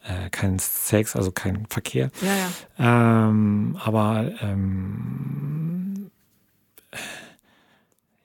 äh, 0.03 0.29
keinen 0.31 0.57
Sex, 0.57 1.15
also 1.15 1.31
keinen 1.31 1.67
Verkehr. 1.67 2.09
Ja, 2.21 2.35
ja. 2.83 3.29
Ähm, 3.29 3.77
aber 3.83 4.31
ähm, 4.41 6.09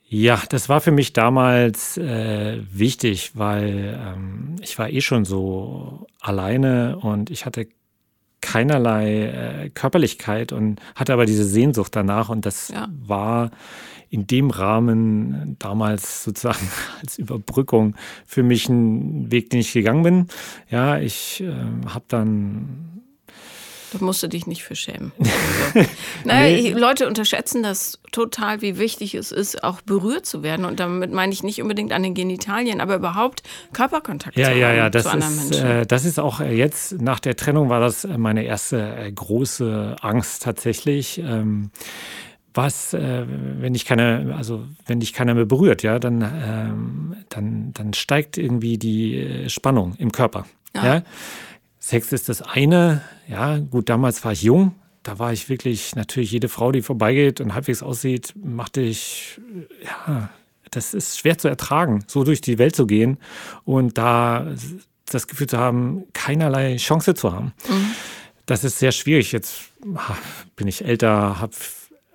ja, 0.07 0.41
das 0.49 0.69
war 0.69 0.81
für 0.81 0.91
mich 0.91 1.13
damals 1.13 1.97
äh, 1.97 2.61
wichtig, 2.73 3.33
weil 3.35 3.99
ähm, 4.01 4.57
ich 4.61 4.79
war 4.79 4.91
eh 4.91 5.01
schon 5.01 5.25
so 5.25 6.07
alleine 6.21 6.99
und 6.99 7.31
ich 7.31 7.47
hatte 7.47 7.67
keinerlei 8.41 9.65
äh, 9.65 9.71
Körperlichkeit 9.71 10.53
und 10.53 10.79
hatte 10.95 11.15
aber 11.15 11.25
diese 11.25 11.45
Sehnsucht 11.45 11.97
danach 11.97 12.29
und 12.29 12.45
das 12.45 12.69
ja. 12.69 12.89
war 12.91 13.51
in 14.11 14.27
dem 14.27 14.51
Rahmen 14.51 15.57
damals 15.59 16.23
sozusagen 16.23 16.69
als 17.01 17.19
Überbrückung 17.19 17.97
für 18.27 18.43
mich 18.43 18.69
ein 18.69 19.33
Weg, 19.33 19.51
den 19.51 19.61
ich 19.61 19.73
gegangen 19.73 20.03
bin. 20.03 20.27
Ja, 20.71 20.99
ich 20.99 21.43
äh, 21.43 21.53
habe 21.89 22.05
dann 22.09 22.94
da 23.95 24.05
musst 24.05 24.23
du 24.23 24.29
dich 24.29 24.47
nicht 24.47 24.63
für 24.65 24.77
schämen. 24.77 25.13
Also, 25.75 26.39
naja, 26.39 26.63
nee. 26.63 26.71
Leute 26.71 27.07
unterschätzen 27.07 27.63
das 27.63 27.99
total, 28.13 28.63
wie 28.63 28.79
wichtig 28.79 29.15
es 29.15 29.33
ist, 29.33 29.63
auch 29.65 29.81
berührt 29.83 30.25
zu 30.25 30.43
werden. 30.43 30.65
Und 30.65 30.81
damit 30.81 31.13
meine 31.13 31.33
ich 31.33 31.43
nicht 31.43 31.61
unbedingt 31.61 31.93
an 31.93 32.03
den 32.03 32.15
Genitalien, 32.15 32.81
aber 32.81 32.95
überhaupt 32.95 33.43
Körperkontakt 33.73 34.37
ja, 34.37 34.53
zu 34.53 34.57
ja, 34.57 34.73
ja, 34.73 34.91
das 34.91 35.03
zu 35.03 35.11
anderen 35.11 35.35
ist, 35.35 35.51
Menschen. 35.51 35.67
Äh, 35.67 35.87
das 35.87 36.05
ist 36.05 36.19
auch 36.19 36.41
äh, 36.41 36.55
jetzt, 36.55 37.01
nach 37.01 37.21
der 37.21 37.37
Trennung 37.37 37.69
war 37.69 37.81
das 37.81 38.05
äh, 38.05 38.17
meine 38.17 38.45
erste 38.45 38.97
äh, 38.97 39.13
große 39.13 39.97
Angst 40.01 40.45
tatsächlich. 40.45 41.19
Ähm, 41.19 41.71
was, 42.55 42.95
äh, 42.95 43.25
wenn 43.27 43.75
ich 43.75 43.85
keine, 43.85 44.35
also 44.39 44.65
wenn 44.87 45.01
dich 45.01 45.13
keiner 45.13 45.35
mehr 45.35 45.45
berührt, 45.45 45.83
ja, 45.83 45.99
dann, 45.99 46.23
ähm, 46.23 47.17
dann, 47.29 47.73
dann 47.75 47.93
steigt 47.95 48.39
irgendwie 48.39 48.79
die 48.79 49.45
Spannung 49.49 49.97
im 49.99 50.13
Körper. 50.13 50.47
ja? 50.75 50.85
ja? 50.85 51.03
Sex 51.87 52.13
ist 52.13 52.31
das 52.31 52.41
eine. 52.41 53.03
Ja, 53.29 53.59
gut, 53.59 53.91
damals 53.91 54.25
war 54.25 54.33
ich 54.33 54.43
jung. 54.43 54.75
Da 55.03 55.19
war 55.19 55.35
ich 55.35 55.51
wirklich 55.51 55.95
natürlich 55.95 56.33
jede 56.33 56.49
Frau, 56.49 56.73
die 56.73 56.81
vorbeigeht 56.81 57.43
und 57.43 57.53
halbwegs 57.53 57.83
aussieht, 57.83 58.33
machte 58.43 58.81
ich, 58.81 59.39
ja, 59.85 60.31
das 60.71 60.95
ist 60.95 61.19
schwer 61.19 61.37
zu 61.37 61.47
ertragen, 61.47 62.03
so 62.07 62.25
durch 62.25 62.41
die 62.41 62.57
Welt 62.57 62.75
zu 62.75 62.87
gehen 62.87 63.19
und 63.67 63.99
da 63.99 64.47
das 65.05 65.27
Gefühl 65.27 65.47
zu 65.47 65.59
haben, 65.59 66.05
keinerlei 66.15 66.77
Chance 66.77 67.13
zu 67.13 67.35
haben. 67.35 67.53
Mhm. 67.69 67.91
Das 68.47 68.65
ist 68.65 68.79
sehr 68.79 68.93
schwierig. 68.93 69.33
Jetzt 69.33 69.53
bin 70.57 70.67
ich 70.67 70.87
älter, 70.87 71.39
habe 71.39 71.53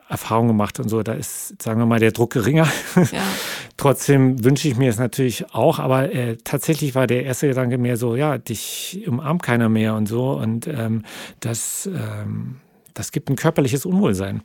Erfahrung 0.10 0.48
gemacht 0.48 0.80
und 0.80 0.90
so, 0.90 1.04
da 1.04 1.14
ist, 1.14 1.62
sagen 1.62 1.80
wir 1.80 1.86
mal, 1.86 2.00
der 2.00 2.12
Druck 2.12 2.34
geringer. 2.34 2.68
Ja. 2.96 3.22
Trotzdem 3.78 4.44
wünsche 4.44 4.68
ich 4.68 4.76
mir 4.76 4.90
es 4.90 4.98
natürlich 4.98 5.54
auch, 5.54 5.78
aber 5.78 6.12
äh, 6.12 6.36
tatsächlich 6.44 6.96
war 6.96 7.06
der 7.06 7.24
erste 7.24 7.48
Gedanke 7.48 7.78
mehr 7.78 7.96
so, 7.96 8.16
ja, 8.16 8.40
dich 8.40 9.04
umarmt 9.08 9.44
keiner 9.44 9.70
mehr 9.70 9.94
und 9.94 10.08
so 10.08 10.32
und 10.32 10.66
ähm, 10.66 11.04
das, 11.42 11.86
ähm, 11.86 12.56
das 12.96 13.12
gibt 13.12 13.30
ein 13.30 13.36
körperliches 13.36 13.86
Unwohlsein 13.86 14.42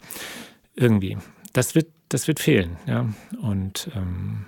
irgendwie. 0.77 1.17
Das 1.55 1.75
wird, 1.75 1.87
das 2.11 2.29
wird 2.29 2.41
fehlen, 2.41 2.77
ja. 2.87 3.07
Und 3.41 3.89
ähm, 3.97 4.45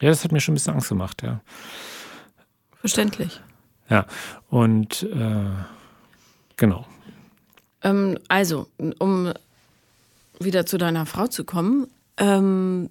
ja, 0.00 0.10
das 0.10 0.22
hat 0.22 0.30
mir 0.30 0.40
schon 0.40 0.52
ein 0.52 0.56
bisschen 0.56 0.74
Angst 0.74 0.90
gemacht, 0.90 1.22
ja. 1.24 1.40
Verständlich. 2.78 3.40
Ja, 3.90 4.06
und 4.48 5.02
äh, 5.02 5.50
genau. 6.56 6.86
Ähm, 7.82 8.18
also, 8.28 8.68
um 8.98 9.32
wieder 10.40 10.66
zu 10.66 10.78
deiner 10.78 11.06
Frau 11.06 11.26
zu 11.26 11.44
kommen. 11.44 11.88
Ähm, 12.16 12.90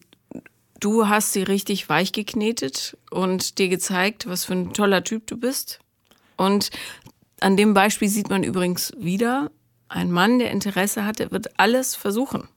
du 0.79 1.07
hast 1.07 1.33
sie 1.33 1.43
richtig 1.43 1.89
weich 1.89 2.12
geknetet 2.12 2.97
und 3.09 3.57
dir 3.57 3.69
gezeigt, 3.69 4.27
was 4.27 4.45
für 4.45 4.53
ein 4.53 4.73
toller 4.73 5.03
Typ 5.03 5.27
du 5.27 5.38
bist. 5.38 5.79
Und 6.35 6.69
an 7.39 7.57
dem 7.57 7.73
Beispiel 7.73 8.09
sieht 8.09 8.29
man 8.29 8.43
übrigens 8.43 8.91
wieder, 8.97 9.51
ein 9.89 10.12
Mann, 10.12 10.39
der 10.39 10.51
Interesse 10.51 11.05
hat, 11.05 11.19
der 11.19 11.31
wird 11.31 11.59
alles 11.59 11.95
versuchen. 11.95 12.47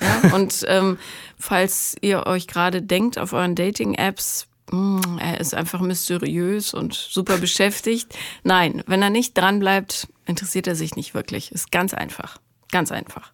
Ja? 0.00 0.30
Und 0.34 0.64
ähm, 0.68 0.98
falls 1.38 1.96
ihr 2.02 2.26
euch 2.26 2.46
gerade 2.46 2.82
denkt 2.82 3.18
auf 3.18 3.32
euren 3.32 3.54
Dating-Apps, 3.54 4.46
hm, 4.70 5.18
er 5.20 5.40
ist 5.40 5.54
einfach 5.54 5.80
mysteriös 5.80 6.74
und 6.74 6.92
super 6.92 7.38
beschäftigt. 7.38 8.14
Nein, 8.42 8.82
wenn 8.86 9.00
er 9.00 9.10
nicht 9.10 9.38
dran 9.38 9.60
bleibt, 9.60 10.08
interessiert 10.26 10.66
er 10.66 10.74
sich 10.74 10.96
nicht 10.96 11.14
wirklich. 11.14 11.52
Ist 11.52 11.70
ganz 11.70 11.94
einfach. 11.94 12.38
Ganz 12.72 12.90
einfach. 12.90 13.32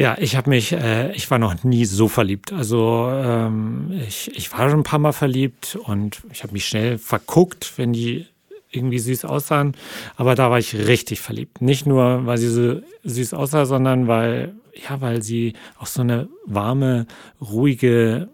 Ja, 0.00 0.16
ich 0.18 0.34
habe 0.34 0.48
mich, 0.48 0.72
äh, 0.72 1.12
ich 1.12 1.30
war 1.30 1.38
noch 1.38 1.62
nie 1.62 1.84
so 1.84 2.08
verliebt. 2.08 2.54
Also 2.54 3.10
ähm, 3.12 3.92
ich, 4.08 4.34
ich 4.34 4.50
war 4.50 4.70
schon 4.70 4.80
ein 4.80 4.82
paar 4.82 4.98
Mal 4.98 5.12
verliebt 5.12 5.76
und 5.76 6.22
ich 6.32 6.42
habe 6.42 6.54
mich 6.54 6.66
schnell 6.66 6.96
verguckt, 6.96 7.74
wenn 7.76 7.92
die 7.92 8.26
irgendwie 8.70 8.98
süß 8.98 9.26
aussahen. 9.26 9.76
Aber 10.16 10.34
da 10.34 10.50
war 10.50 10.58
ich 10.58 10.74
richtig 10.74 11.20
verliebt. 11.20 11.60
Nicht 11.60 11.84
nur, 11.84 12.24
weil 12.24 12.38
sie 12.38 12.48
so 12.48 12.80
süß 13.04 13.34
aussah, 13.34 13.66
sondern 13.66 14.08
weil, 14.08 14.54
ja, 14.88 15.02
weil 15.02 15.20
sie 15.20 15.52
auch 15.78 15.86
so 15.86 16.00
eine 16.00 16.28
warme, 16.46 17.06
ruhige 17.38 18.30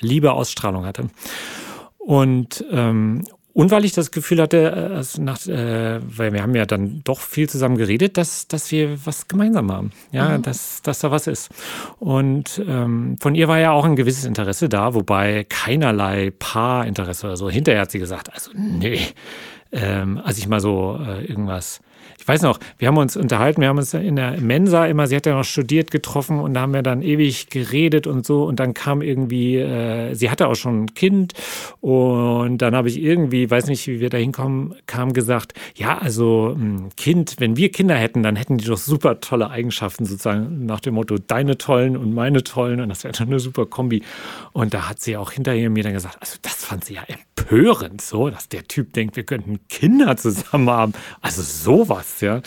Liebe-Ausstrahlung 0.00 0.84
hatte. 0.84 1.08
Und, 1.96 2.62
ähm, 2.70 3.24
und 3.56 3.70
weil 3.70 3.86
ich 3.86 3.92
das 3.92 4.10
Gefühl 4.10 4.42
hatte, 4.42 5.00
äh, 5.00 5.20
nach, 5.22 5.46
äh, 5.46 5.98
weil 6.06 6.34
wir 6.34 6.42
haben 6.42 6.54
ja 6.54 6.66
dann 6.66 7.00
doch 7.04 7.20
viel 7.20 7.48
zusammen 7.48 7.78
geredet, 7.78 8.18
dass, 8.18 8.46
dass 8.48 8.70
wir 8.70 8.98
was 9.06 9.28
gemeinsam 9.28 9.72
haben. 9.72 9.92
Ja, 10.12 10.36
mhm. 10.36 10.42
dass, 10.42 10.82
dass 10.82 10.98
da 10.98 11.10
was 11.10 11.26
ist. 11.26 11.48
Und 11.98 12.62
ähm, 12.68 13.16
von 13.18 13.34
ihr 13.34 13.48
war 13.48 13.58
ja 13.58 13.70
auch 13.70 13.86
ein 13.86 13.96
gewisses 13.96 14.26
Interesse 14.26 14.68
da, 14.68 14.92
wobei 14.92 15.46
keinerlei 15.48 16.34
Paarinteresse 16.38 17.28
oder 17.28 17.38
so. 17.38 17.48
Hinterher 17.48 17.80
hat 17.80 17.90
sie 17.90 17.98
gesagt, 17.98 18.30
also 18.30 18.50
nee, 18.54 19.00
ähm, 19.72 20.20
als 20.22 20.36
ich 20.36 20.48
mal 20.48 20.60
so 20.60 21.00
äh, 21.02 21.24
irgendwas 21.24 21.80
ich 22.26 22.28
weiß 22.28 22.42
noch, 22.42 22.58
wir 22.78 22.88
haben 22.88 22.96
uns 22.96 23.16
unterhalten, 23.16 23.60
wir 23.60 23.68
haben 23.68 23.78
uns 23.78 23.94
in 23.94 24.16
der 24.16 24.40
Mensa 24.40 24.84
immer, 24.86 25.06
sie 25.06 25.14
hat 25.14 25.26
ja 25.26 25.36
noch 25.36 25.44
studiert, 25.44 25.92
getroffen 25.92 26.40
und 26.40 26.54
da 26.54 26.62
haben 26.62 26.74
wir 26.74 26.82
dann 26.82 27.00
ewig 27.00 27.50
geredet 27.50 28.08
und 28.08 28.26
so 28.26 28.42
und 28.42 28.58
dann 28.58 28.74
kam 28.74 29.00
irgendwie, 29.00 29.58
äh, 29.58 30.12
sie 30.12 30.28
hatte 30.28 30.48
auch 30.48 30.56
schon 30.56 30.82
ein 30.82 30.94
Kind 30.94 31.34
und 31.80 32.58
dann 32.58 32.74
habe 32.74 32.88
ich 32.88 33.00
irgendwie, 33.00 33.48
weiß 33.48 33.68
nicht, 33.68 33.86
wie 33.86 34.00
wir 34.00 34.10
da 34.10 34.18
hinkommen, 34.18 34.74
kam 34.86 35.12
gesagt, 35.12 35.54
ja, 35.76 35.98
also 35.98 36.48
ein 36.48 36.60
hm, 36.60 36.88
Kind, 36.96 37.36
wenn 37.38 37.56
wir 37.56 37.70
Kinder 37.70 37.94
hätten, 37.94 38.24
dann 38.24 38.34
hätten 38.34 38.58
die 38.58 38.64
doch 38.64 38.76
super 38.76 39.20
tolle 39.20 39.48
Eigenschaften 39.48 40.04
sozusagen 40.04 40.66
nach 40.66 40.80
dem 40.80 40.94
Motto, 40.94 41.18
deine 41.18 41.58
tollen 41.58 41.96
und 41.96 42.12
meine 42.12 42.42
tollen 42.42 42.80
und 42.80 42.88
das 42.88 43.04
wäre 43.04 43.14
dann 43.16 43.28
eine 43.28 43.38
super 43.38 43.66
Kombi. 43.66 44.02
Und 44.52 44.74
da 44.74 44.88
hat 44.88 45.00
sie 45.00 45.16
auch 45.16 45.30
hinterher 45.30 45.70
mir 45.70 45.84
dann 45.84 45.92
gesagt, 45.92 46.16
also 46.20 46.38
das 46.42 46.64
fand 46.64 46.84
sie 46.86 46.94
ja 46.94 47.02
empörend 47.06 48.00
so, 48.00 48.30
dass 48.30 48.48
der 48.48 48.64
Typ 48.64 48.94
denkt, 48.94 49.14
wir 49.14 49.22
könnten 49.22 49.60
Kinder 49.68 50.16
zusammen 50.16 50.70
haben. 50.70 50.92
Also 51.20 51.42
sowas 51.42 52.15
Angst, 52.16 52.22
ja. 52.22 52.40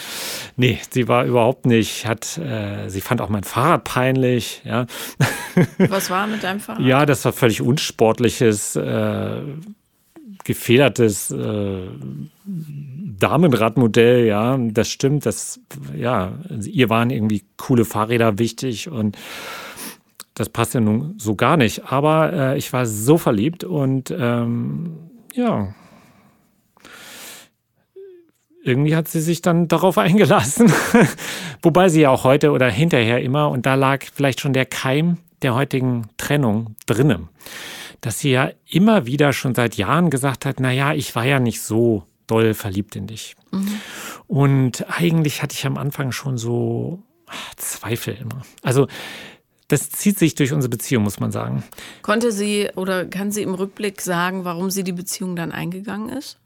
Nee, 0.56 0.80
sie 0.90 1.08
war 1.08 1.26
überhaupt 1.26 1.66
nicht, 1.66 2.06
hat, 2.06 2.38
äh, 2.38 2.90
sie 2.90 3.02
fand 3.02 3.22
auch 3.22 3.30
mein 3.30 3.44
Fahrrad 3.44 3.84
peinlich, 3.84 4.62
ja. 4.66 4.86
Was 5.78 6.10
war 6.10 6.28
mit 6.28 6.44
deinem 6.44 6.60
Fahrrad? 6.60 6.82
Ja, 6.82 7.06
das 7.06 7.26
war 7.26 7.34
völlig 7.34 7.62
unsportliches, 7.62 8.76
äh, 8.76 9.42
gefedertes 10.44 11.32
äh, 11.32 11.88
Damenradmodell, 12.46 14.26
ja, 14.26 14.58
das 14.58 14.90
stimmt, 14.90 15.26
das, 15.26 15.60
ja, 15.96 16.32
ihr 16.64 16.90
waren 16.90 17.10
irgendwie 17.10 17.44
coole 17.58 17.86
Fahrräder 17.86 18.40
wichtig 18.40 18.90
und 18.90 19.18
das 20.34 20.48
passt 20.48 20.74
ja 20.74 20.80
nun 20.80 21.16
so 21.18 21.36
gar 21.36 21.58
nicht. 21.58 21.92
Aber 21.92 22.32
äh, 22.32 22.58
ich 22.58 22.72
war 22.72 22.86
so 22.86 23.18
verliebt 23.18 23.66
und 23.66 24.10
ähm, 24.18 24.94
ja, 25.34 25.76
irgendwie 28.70 28.96
hat 28.96 29.08
sie 29.08 29.22
sich 29.22 29.42
dann 29.42 29.68
darauf 29.68 29.98
eingelassen. 29.98 30.72
Wobei 31.62 31.90
sie 31.90 32.02
ja 32.02 32.10
auch 32.10 32.24
heute 32.24 32.52
oder 32.52 32.70
hinterher 32.70 33.22
immer, 33.22 33.50
und 33.50 33.66
da 33.66 33.76
lag 33.76 34.06
vielleicht 34.14 34.40
schon 34.40 34.54
der 34.54 34.66
Keim 34.66 35.18
der 35.42 35.56
heutigen 35.56 36.08
Trennung 36.18 36.76
drinnen, 36.86 37.30
dass 38.02 38.20
sie 38.20 38.32
ja 38.32 38.52
immer 38.70 39.06
wieder 39.06 39.34
schon 39.34 39.56
seit 39.56 39.76
Jahren 39.76 40.10
gesagt 40.10 40.46
hat, 40.46 40.60
na 40.60 40.72
ja, 40.72 40.94
ich 40.94 41.16
war 41.16 41.26
ja 41.26 41.40
nicht 41.40 41.62
so 41.62 42.04
doll 42.28 42.54
verliebt 42.54 42.96
in 42.96 43.08
dich. 43.08 43.36
Mhm. 43.52 43.82
Und 44.28 44.86
eigentlich 44.90 45.42
hatte 45.42 45.56
ich 45.56 45.66
am 45.66 45.78
Anfang 45.78 46.12
schon 46.12 46.38
so 46.38 47.00
ach, 47.26 47.56
Zweifel 47.56 48.18
immer. 48.20 48.44
Also 48.62 48.88
das 49.68 49.90
zieht 49.90 50.18
sich 50.18 50.36
durch 50.36 50.52
unsere 50.52 50.70
Beziehung, 50.70 51.04
muss 51.04 51.20
man 51.20 51.32
sagen. 51.32 51.64
Konnte 52.02 52.32
sie 52.32 52.70
oder 52.76 53.06
kann 53.06 53.32
sie 53.32 53.44
im 53.44 53.54
Rückblick 53.54 54.02
sagen, 54.02 54.44
warum 54.44 54.72
sie 54.72 54.84
die 54.84 54.94
Beziehung 54.94 55.36
dann 55.36 55.52
eingegangen 55.52 56.10
ist? 56.10 56.40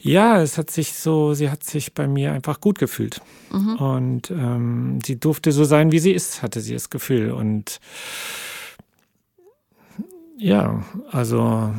Ja, 0.00 0.42
es 0.42 0.58
hat 0.58 0.70
sich 0.70 0.92
so, 0.92 1.34
sie 1.34 1.50
hat 1.50 1.64
sich 1.64 1.94
bei 1.94 2.06
mir 2.06 2.32
einfach 2.32 2.60
gut 2.60 2.78
gefühlt. 2.78 3.20
Mhm. 3.52 3.76
Und 3.76 4.30
ähm, 4.30 4.98
sie 5.04 5.18
durfte 5.18 5.52
so 5.52 5.64
sein, 5.64 5.92
wie 5.92 5.98
sie 5.98 6.12
ist, 6.12 6.42
hatte 6.42 6.60
sie 6.60 6.74
das 6.74 6.90
Gefühl. 6.90 7.30
Und 7.32 7.80
ja, 10.36 10.84
also 11.10 11.72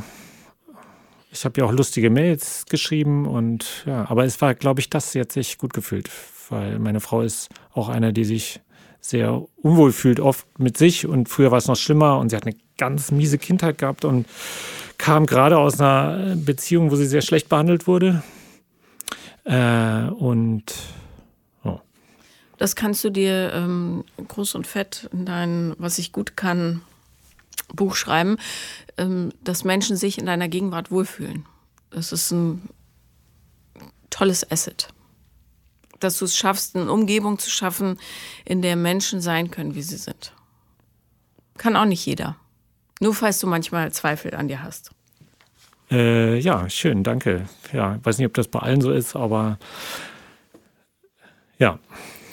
ich 1.32 1.44
habe 1.44 1.60
ja 1.60 1.68
auch 1.68 1.72
lustige 1.74 2.10
Mails 2.10 2.66
geschrieben 2.66 3.26
und 3.28 3.84
ja, 3.86 4.10
aber 4.10 4.24
es 4.24 4.40
war, 4.42 4.56
glaube 4.56 4.80
ich, 4.80 4.90
das, 4.90 5.12
sie 5.12 5.20
hat 5.20 5.32
sich 5.32 5.58
gut 5.58 5.74
gefühlt, 5.74 6.10
weil 6.50 6.80
meine 6.80 7.02
Frau 7.02 7.22
ist 7.22 7.50
auch 7.74 7.90
eine, 7.90 8.14
die 8.14 8.24
sich 8.24 8.62
sehr 9.08 9.44
unwohl 9.58 9.92
fühlt, 9.92 10.20
oft 10.20 10.48
mit 10.58 10.78
sich 10.78 11.06
und 11.06 11.30
früher 11.30 11.52
war 11.52 11.60
es 11.60 11.68
noch 11.68 11.76
schlimmer 11.76 12.18
und 12.18 12.30
sie 12.30 12.36
hat 12.36 12.48
eine 12.48 12.56
ganz 12.78 13.12
miese 13.12 13.38
Kindheit 13.38 13.78
gehabt 13.78 14.04
und 14.04 14.26
kam 14.98 15.28
gerade 15.28 15.60
aus 15.60 15.80
einer 15.80 16.36
Beziehung, 16.36 16.90
wo 16.90 16.96
sie 16.96 17.06
sehr 17.06 17.22
schlecht 17.22 17.48
behandelt 17.48 17.86
wurde. 17.86 18.24
Äh, 19.44 20.08
und 20.08 20.74
oh. 21.64 21.80
das 22.58 22.76
kannst 22.76 23.04
du 23.04 23.12
dir 23.12 23.54
ähm, 23.54 24.06
groß 24.28 24.56
und 24.56 24.66
fett 24.66 25.08
in 25.14 25.26
dein, 25.26 25.76
was 25.78 26.00
ich 26.00 26.12
gut 26.12 26.36
kann, 26.36 26.82
Buch 27.74 27.96
schreiben, 27.96 28.38
ähm, 28.98 29.32
dass 29.44 29.64
Menschen 29.64 29.98
sich 29.98 30.18
in 30.18 30.26
deiner 30.26 30.48
Gegenwart 30.48 30.90
wohlfühlen. 30.90 31.46
Das 31.92 32.12
ist 32.12 32.32
ein 32.32 32.70
tolles 34.10 34.50
Asset. 34.50 34.88
Dass 36.00 36.20
du 36.20 36.26
es 36.26 36.36
schaffst, 36.36 36.76
eine 36.76 36.92
Umgebung 36.92 37.40
zu 37.40 37.50
schaffen, 37.50 38.00
in 38.44 38.62
der 38.62 38.76
Menschen 38.76 39.22
sein 39.22 39.52
können, 39.52 39.76
wie 39.76 39.82
sie 39.82 39.98
sind. 39.98 40.34
Kann 41.58 41.76
auch 41.76 41.86
nicht 41.86 42.06
jeder. 42.06 42.36
Nur 43.00 43.14
falls 43.14 43.40
du 43.40 43.48
manchmal 43.48 43.92
Zweifel 43.92 44.36
an 44.36 44.48
dir 44.48 44.62
hast. 44.64 44.92
Äh, 45.92 46.38
ja, 46.40 46.70
schön, 46.70 47.04
danke. 47.04 47.48
Ja, 47.72 48.00
weiß 48.04 48.18
nicht, 48.18 48.28
ob 48.28 48.34
das 48.34 48.48
bei 48.48 48.60
allen 48.60 48.82
so 48.82 48.92
ist, 48.92 49.16
aber 49.16 49.58
ja. 51.58 51.80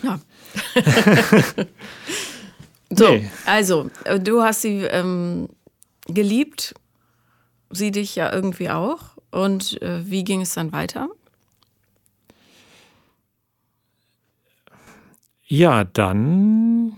Ja. 0.02 0.18
so, 2.90 3.08
nee. 3.08 3.30
also, 3.46 3.90
äh, 4.04 4.18
du 4.18 4.42
hast 4.42 4.62
sie 4.62 4.82
ähm, 4.84 5.48
geliebt, 6.06 6.74
sie 7.70 7.90
dich 7.90 8.16
ja 8.16 8.32
irgendwie 8.32 8.70
auch. 8.70 9.16
Und 9.30 9.80
äh, 9.82 10.08
wie 10.08 10.24
ging 10.24 10.42
es 10.42 10.54
dann 10.54 10.72
weiter? 10.72 11.08
Ja, 15.52 15.84
dann 15.84 16.94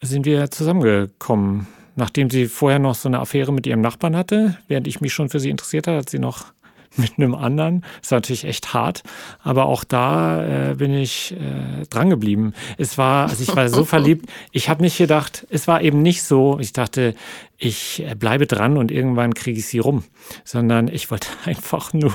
sind 0.00 0.26
wir 0.26 0.48
zusammengekommen 0.52 1.66
nachdem 1.96 2.30
sie 2.30 2.46
vorher 2.46 2.78
noch 2.78 2.94
so 2.94 3.08
eine 3.08 3.20
Affäre 3.20 3.52
mit 3.52 3.66
ihrem 3.66 3.80
Nachbarn 3.80 4.16
hatte, 4.16 4.56
während 4.68 4.86
ich 4.86 5.00
mich 5.00 5.12
schon 5.12 5.28
für 5.28 5.40
sie 5.40 5.50
interessiert 5.50 5.86
habe, 5.86 5.98
hat 5.98 6.10
sie 6.10 6.18
noch 6.18 6.46
mit 6.96 7.12
einem 7.16 7.34
anderen. 7.34 7.84
Das 8.00 8.10
war 8.10 8.18
natürlich 8.18 8.44
echt 8.44 8.74
hart, 8.74 9.02
aber 9.42 9.66
auch 9.66 9.82
da 9.82 10.70
äh, 10.70 10.74
bin 10.74 10.94
ich 10.94 11.32
äh, 11.32 11.86
dran 11.90 12.10
geblieben. 12.10 12.52
Es 12.76 12.98
war, 12.98 13.28
also 13.28 13.42
ich 13.42 13.54
war 13.56 13.68
so 13.68 13.84
verliebt. 13.86 14.30
Ich 14.52 14.68
habe 14.68 14.82
nicht 14.82 14.98
gedacht, 14.98 15.46
es 15.50 15.66
war 15.66 15.82
eben 15.82 16.02
nicht 16.02 16.22
so. 16.22 16.58
Ich 16.60 16.72
dachte, 16.72 17.14
ich 17.56 18.02
äh, 18.06 18.14
bleibe 18.14 18.46
dran 18.46 18.76
und 18.76 18.90
irgendwann 18.90 19.34
kriege 19.34 19.58
ich 19.58 19.66
sie 19.66 19.78
rum, 19.78 20.04
sondern 20.44 20.88
ich 20.88 21.10
wollte 21.10 21.28
einfach 21.44 21.92
nur 21.92 22.14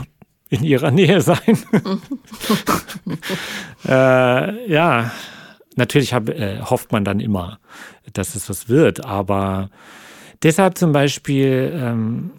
in 0.49 0.63
ihrer 0.63 0.91
Nähe 0.91 1.21
sein. 1.21 1.37
äh, 3.87 4.71
ja, 4.71 5.11
natürlich 5.75 6.13
hab, 6.13 6.29
äh, 6.29 6.61
hofft 6.61 6.91
man 6.91 7.03
dann 7.05 7.19
immer, 7.19 7.59
dass 8.13 8.35
es 8.35 8.49
was 8.49 8.69
wird, 8.69 9.05
aber 9.05 9.69
deshalb 10.43 10.77
zum 10.77 10.91
Beispiel 10.91 11.71
ähm, 11.75 12.31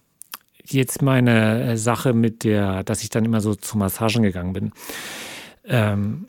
jetzt 0.64 1.03
meine 1.03 1.73
äh, 1.73 1.77
Sache 1.77 2.12
mit 2.12 2.44
der, 2.44 2.85
dass 2.85 3.03
ich 3.03 3.11
dann 3.11 3.25
immer 3.25 3.40
so 3.40 3.55
zu 3.55 3.79
Massagen 3.79 4.23
gegangen 4.23 4.53
bin. 4.53 4.73
Ähm, 5.66 6.27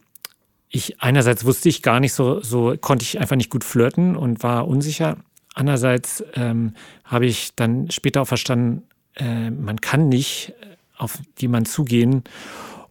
ich 0.69 1.01
einerseits 1.01 1.45
wusste 1.45 1.69
ich 1.69 1.81
gar 1.81 1.99
nicht 1.99 2.13
so, 2.13 2.41
so 2.41 2.75
konnte 2.79 3.03
ich 3.03 3.19
einfach 3.19 3.35
nicht 3.35 3.49
gut 3.49 3.63
flirten 3.63 4.15
und 4.15 4.43
war 4.43 4.67
unsicher. 4.67 5.17
Andererseits 5.55 6.23
ähm, 6.35 6.73
habe 7.03 7.25
ich 7.25 7.55
dann 7.55 7.89
später 7.89 8.21
auch 8.21 8.27
verstanden, 8.27 8.83
äh, 9.15 9.49
man 9.49 9.81
kann 9.81 10.09
nicht 10.09 10.53
auf 10.99 11.17
jemanden 11.39 11.65
zugehen 11.65 12.23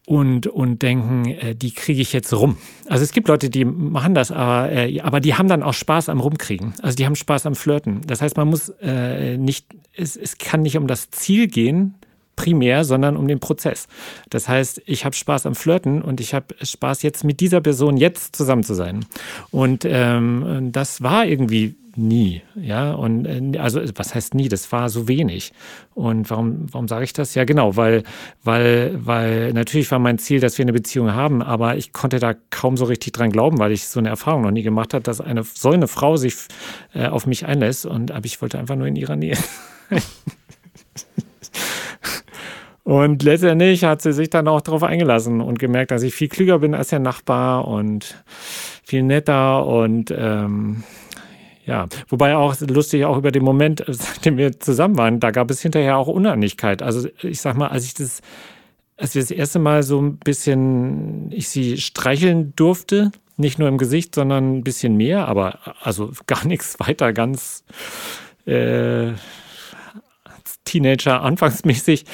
und, 0.08 0.46
und 0.46 0.80
denken, 0.80 1.26
äh, 1.26 1.54
die 1.54 1.72
kriege 1.72 2.00
ich 2.00 2.14
jetzt 2.14 2.32
rum. 2.32 2.56
Also 2.88 3.04
es 3.04 3.12
gibt 3.12 3.28
Leute, 3.28 3.50
die 3.50 3.66
machen 3.66 4.14
das, 4.14 4.32
aber, 4.32 4.72
äh, 4.72 5.00
aber 5.00 5.20
die 5.20 5.34
haben 5.34 5.48
dann 5.48 5.62
auch 5.62 5.74
Spaß 5.74 6.08
am 6.08 6.20
Rumkriegen. 6.20 6.72
Also 6.80 6.96
die 6.96 7.04
haben 7.04 7.14
Spaß 7.14 7.44
am 7.44 7.54
Flirten. 7.54 8.00
Das 8.06 8.22
heißt, 8.22 8.36
man 8.38 8.48
muss 8.48 8.70
äh, 8.80 9.36
nicht, 9.36 9.66
es, 9.94 10.16
es 10.16 10.38
kann 10.38 10.62
nicht 10.62 10.78
um 10.78 10.86
das 10.86 11.10
Ziel 11.10 11.46
gehen, 11.46 11.94
primär, 12.38 12.84
sondern 12.84 13.16
um 13.16 13.26
den 13.26 13.40
Prozess. 13.40 13.88
Das 14.30 14.48
heißt, 14.48 14.80
ich 14.86 15.04
habe 15.04 15.16
Spaß 15.16 15.44
am 15.44 15.56
Flirten 15.56 16.00
und 16.00 16.20
ich 16.20 16.34
habe 16.34 16.54
Spaß 16.62 17.02
jetzt 17.02 17.24
mit 17.24 17.40
dieser 17.40 17.60
Person 17.60 17.96
jetzt 17.96 18.36
zusammen 18.36 18.62
zu 18.62 18.74
sein. 18.74 19.04
Und 19.50 19.84
ähm, 19.84 20.70
das 20.70 21.02
war 21.02 21.26
irgendwie 21.26 21.74
nie. 21.96 22.42
Ja, 22.54 22.92
und 22.92 23.26
äh, 23.26 23.58
also 23.58 23.80
was 23.96 24.14
heißt 24.14 24.34
nie? 24.34 24.48
Das 24.48 24.70
war 24.70 24.88
so 24.88 25.08
wenig. 25.08 25.52
Und 25.94 26.30
warum, 26.30 26.66
warum 26.72 26.86
sage 26.86 27.02
ich 27.02 27.12
das? 27.12 27.34
Ja, 27.34 27.42
genau, 27.42 27.74
weil, 27.74 28.04
weil, 28.44 28.96
weil 29.04 29.52
natürlich 29.52 29.90
war 29.90 29.98
mein 29.98 30.18
Ziel, 30.18 30.38
dass 30.38 30.58
wir 30.58 30.64
eine 30.64 30.72
Beziehung 30.72 31.12
haben, 31.12 31.42
aber 31.42 31.76
ich 31.76 31.92
konnte 31.92 32.20
da 32.20 32.34
kaum 32.50 32.76
so 32.76 32.84
richtig 32.84 33.14
dran 33.14 33.32
glauben, 33.32 33.58
weil 33.58 33.72
ich 33.72 33.88
so 33.88 33.98
eine 33.98 34.10
Erfahrung 34.10 34.42
noch 34.42 34.52
nie 34.52 34.62
gemacht 34.62 34.94
habe, 34.94 35.02
dass 35.02 35.20
eine 35.20 35.42
so 35.42 35.70
eine 35.70 35.88
Frau 35.88 36.16
sich 36.16 36.36
äh, 36.94 37.08
auf 37.08 37.26
mich 37.26 37.46
einlässt. 37.46 37.84
Und 37.84 38.12
aber 38.12 38.26
ich 38.26 38.40
wollte 38.40 38.60
einfach 38.60 38.76
nur 38.76 38.86
in 38.86 38.94
ihrer 38.94 39.16
Nähe. 39.16 39.36
Und 42.88 43.22
letztendlich 43.22 43.84
hat 43.84 44.00
sie 44.00 44.14
sich 44.14 44.30
dann 44.30 44.48
auch 44.48 44.62
darauf 44.62 44.82
eingelassen 44.82 45.42
und 45.42 45.58
gemerkt, 45.58 45.90
dass 45.90 46.02
ich 46.02 46.14
viel 46.14 46.28
klüger 46.28 46.60
bin 46.60 46.74
als 46.74 46.88
der 46.88 47.00
Nachbar 47.00 47.68
und 47.68 48.24
viel 48.82 49.02
netter 49.02 49.66
und 49.66 50.10
ähm, 50.10 50.84
ja, 51.66 51.86
wobei 52.08 52.34
auch 52.34 52.58
lustig 52.60 53.04
auch 53.04 53.18
über 53.18 53.30
den 53.30 53.44
Moment, 53.44 53.84
seitdem 53.88 54.38
wir 54.38 54.58
zusammen 54.58 54.96
waren, 54.96 55.20
da 55.20 55.32
gab 55.32 55.50
es 55.50 55.60
hinterher 55.60 55.98
auch 55.98 56.08
Uneinigkeit. 56.08 56.82
Also 56.82 57.10
ich 57.20 57.42
sag 57.42 57.58
mal, 57.58 57.66
als 57.66 57.84
ich 57.84 57.92
das, 57.92 58.22
als 58.96 59.14
wir 59.14 59.20
das 59.20 59.32
erste 59.32 59.58
Mal 59.58 59.82
so 59.82 60.00
ein 60.00 60.16
bisschen, 60.16 61.30
ich 61.30 61.50
sie 61.50 61.76
streicheln 61.76 62.54
durfte, 62.56 63.10
nicht 63.36 63.58
nur 63.58 63.68
im 63.68 63.76
Gesicht, 63.76 64.14
sondern 64.14 64.56
ein 64.56 64.64
bisschen 64.64 64.96
mehr, 64.96 65.28
aber 65.28 65.58
also 65.82 66.12
gar 66.26 66.46
nichts 66.46 66.80
weiter, 66.80 67.12
ganz 67.12 67.64
äh, 68.46 69.12
Teenager 70.68 71.22
anfangsmäßig, 71.22 72.04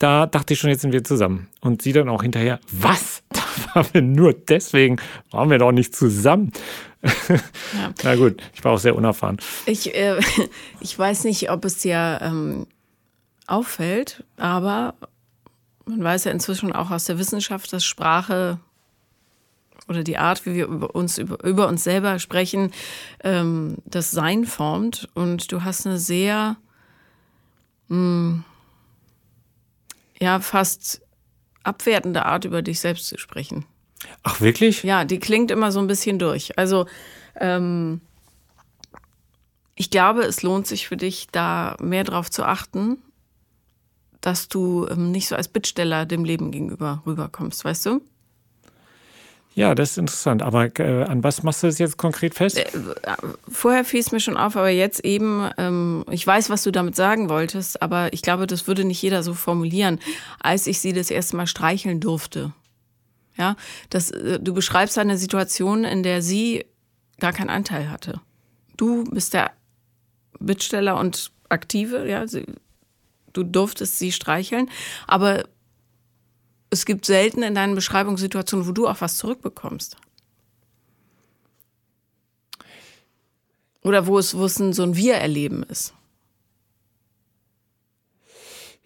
da 0.00 0.26
dachte 0.26 0.54
ich 0.54 0.58
schon, 0.58 0.70
jetzt 0.70 0.80
sind 0.80 0.92
wir 0.92 1.04
zusammen. 1.04 1.48
Und 1.60 1.82
sie 1.82 1.92
dann 1.92 2.08
auch 2.08 2.22
hinterher, 2.22 2.58
was? 2.72 3.22
Da 3.74 3.74
waren 3.74 3.88
wir 3.92 4.02
nur 4.02 4.32
deswegen, 4.32 4.96
waren 5.30 5.50
wir 5.50 5.58
doch 5.58 5.72
nicht 5.72 5.94
zusammen. 5.94 6.52
Ja. 7.02 7.10
Na 8.04 8.16
gut, 8.16 8.42
ich 8.54 8.64
war 8.64 8.72
auch 8.72 8.78
sehr 8.78 8.96
unerfahren. 8.96 9.38
Ich, 9.66 9.94
äh, 9.94 10.18
ich 10.80 10.98
weiß 10.98 11.24
nicht, 11.24 11.50
ob 11.50 11.64
es 11.64 11.78
dir 11.78 12.20
ähm, 12.22 12.66
auffällt, 13.46 14.24
aber 14.36 14.94
man 15.84 16.02
weiß 16.02 16.24
ja 16.24 16.32
inzwischen 16.32 16.72
auch 16.72 16.90
aus 16.90 17.04
der 17.04 17.18
Wissenschaft, 17.18 17.72
dass 17.72 17.84
Sprache 17.84 18.58
oder 19.88 20.04
die 20.04 20.16
Art, 20.16 20.46
wie 20.46 20.54
wir 20.54 20.66
über 20.66 20.94
uns, 20.94 21.18
über, 21.18 21.44
über 21.44 21.68
uns 21.68 21.84
selber 21.84 22.18
sprechen, 22.18 22.72
ähm, 23.22 23.76
das 23.84 24.10
Sein 24.10 24.46
formt. 24.46 25.08
Und 25.14 25.52
du 25.52 25.64
hast 25.64 25.86
eine 25.86 25.98
sehr 25.98 26.56
mh, 27.88 27.96
hm, 27.96 28.44
ja 30.20 30.40
fast 30.40 31.02
abwertende 31.62 32.26
Art, 32.26 32.44
über 32.44 32.62
dich 32.62 32.80
selbst 32.80 33.06
zu 33.06 33.18
sprechen. 33.18 33.66
Ach, 34.22 34.40
wirklich? 34.40 34.82
Ja, 34.82 35.04
die 35.04 35.18
klingt 35.18 35.50
immer 35.50 35.72
so 35.72 35.80
ein 35.80 35.86
bisschen 35.86 36.18
durch. 36.18 36.58
Also, 36.58 36.86
ähm, 37.36 38.00
ich 39.74 39.90
glaube, 39.90 40.22
es 40.22 40.42
lohnt 40.42 40.66
sich 40.66 40.88
für 40.88 40.96
dich, 40.96 41.28
da 41.32 41.76
mehr 41.80 42.04
drauf 42.04 42.30
zu 42.30 42.44
achten, 42.44 42.98
dass 44.20 44.48
du 44.48 44.86
ähm, 44.90 45.10
nicht 45.10 45.28
so 45.28 45.36
als 45.36 45.48
Bittsteller 45.48 46.06
dem 46.06 46.24
Leben 46.24 46.50
gegenüber 46.50 47.02
rüberkommst, 47.06 47.64
weißt 47.64 47.86
du? 47.86 48.00
Ja, 49.54 49.74
das 49.74 49.92
ist 49.92 49.98
interessant. 49.98 50.42
Aber 50.42 50.78
äh, 50.78 51.04
an 51.04 51.24
was 51.24 51.42
machst 51.42 51.62
du 51.62 51.66
das 51.66 51.78
jetzt 51.78 51.96
konkret 51.96 52.34
fest? 52.34 52.58
Äh, 52.58 52.70
vorher 53.48 53.84
fiel 53.84 54.00
es 54.00 54.12
mir 54.12 54.20
schon 54.20 54.36
auf, 54.36 54.56
aber 54.56 54.70
jetzt 54.70 55.04
eben, 55.04 55.50
ähm, 55.58 56.04
ich 56.10 56.26
weiß, 56.26 56.50
was 56.50 56.62
du 56.62 56.70
damit 56.70 56.94
sagen 56.96 57.28
wolltest, 57.28 57.82
aber 57.82 58.12
ich 58.12 58.22
glaube, 58.22 58.46
das 58.46 58.66
würde 58.66 58.84
nicht 58.84 59.02
jeder 59.02 59.22
so 59.22 59.34
formulieren, 59.34 59.98
als 60.38 60.66
ich 60.66 60.80
sie 60.80 60.92
das 60.92 61.10
erste 61.10 61.36
Mal 61.36 61.46
streicheln 61.46 62.00
durfte. 62.00 62.52
Ja, 63.36 63.56
das, 63.90 64.10
äh, 64.10 64.38
du 64.40 64.54
beschreibst 64.54 64.98
eine 64.98 65.18
Situation, 65.18 65.84
in 65.84 66.02
der 66.02 66.22
sie 66.22 66.64
gar 67.18 67.32
keinen 67.32 67.50
Anteil 67.50 67.90
hatte. 67.90 68.20
Du 68.76 69.04
bist 69.04 69.34
der 69.34 69.50
Bittsteller 70.38 70.98
und 70.98 71.32
Aktive, 71.48 72.08
ja, 72.08 72.26
sie, 72.26 72.46
du 73.32 73.42
durftest 73.42 73.98
sie 73.98 74.12
streicheln, 74.12 74.70
aber 75.06 75.44
es 76.70 76.86
gibt 76.86 77.04
selten 77.04 77.42
in 77.42 77.54
deinen 77.54 77.74
Beschreibungssituationen, 77.74 78.66
wo 78.66 78.72
du 78.72 78.88
auch 78.88 79.00
was 79.00 79.16
zurückbekommst. 79.16 79.96
Oder 83.82 84.06
wo 84.06 84.18
es, 84.18 84.36
wo 84.36 84.44
es 84.44 84.58
ein, 84.58 84.72
so 84.72 84.82
ein 84.82 84.96
Wir-Erleben 84.96 85.62
ist. 85.64 85.94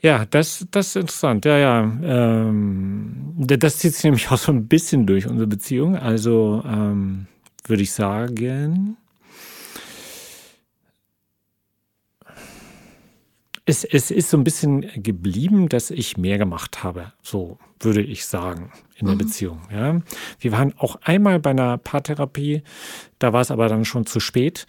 Ja, 0.01 0.27
das, 0.27 0.67
das 0.71 0.89
ist 0.89 0.97
interessant. 0.97 1.45
Ja, 1.45 1.59
ja. 1.59 1.81
Ähm, 1.83 3.35
das 3.37 3.79
zieht 3.79 3.95
sich 3.95 4.05
nämlich 4.05 4.31
auch 4.31 4.39
so 4.39 4.53
ein 4.53 4.69
bisschen 4.69 5.07
durch 5.07 5.27
unsere 5.27 5.47
Beziehung. 5.47 5.97
Also 5.97 6.63
ähm, 6.67 7.27
würde 7.67 7.83
ich 7.83 7.93
sagen, 7.93 8.97
es, 13.67 13.85
es 13.85 14.11
ist 14.11 14.31
so 14.31 14.37
ein 14.37 14.45
bisschen 14.45 14.83
geblieben, 15.03 15.69
dass 15.69 15.91
ich 15.91 16.17
mehr 16.17 16.39
gemacht 16.39 16.85
habe. 16.85 17.13
So 17.23 17.59
würde 17.85 18.03
ich 18.03 18.27
sagen 18.27 18.73
in 18.97 19.07
der 19.07 19.15
mhm. 19.15 19.19
Beziehung. 19.19 19.61
Ja. 19.73 20.01
Wir 20.39 20.53
waren 20.53 20.73
auch 20.79 20.97
einmal 21.03 21.41
bei 21.41 21.51
einer 21.51 21.79
Paartherapie, 21.79 22.63
da 23.19 23.33
war 23.33 23.41
es 23.41 23.51
aber 23.51 23.69
dann 23.69 23.85
schon 23.85 24.07
zu 24.07 24.21
spät 24.21 24.67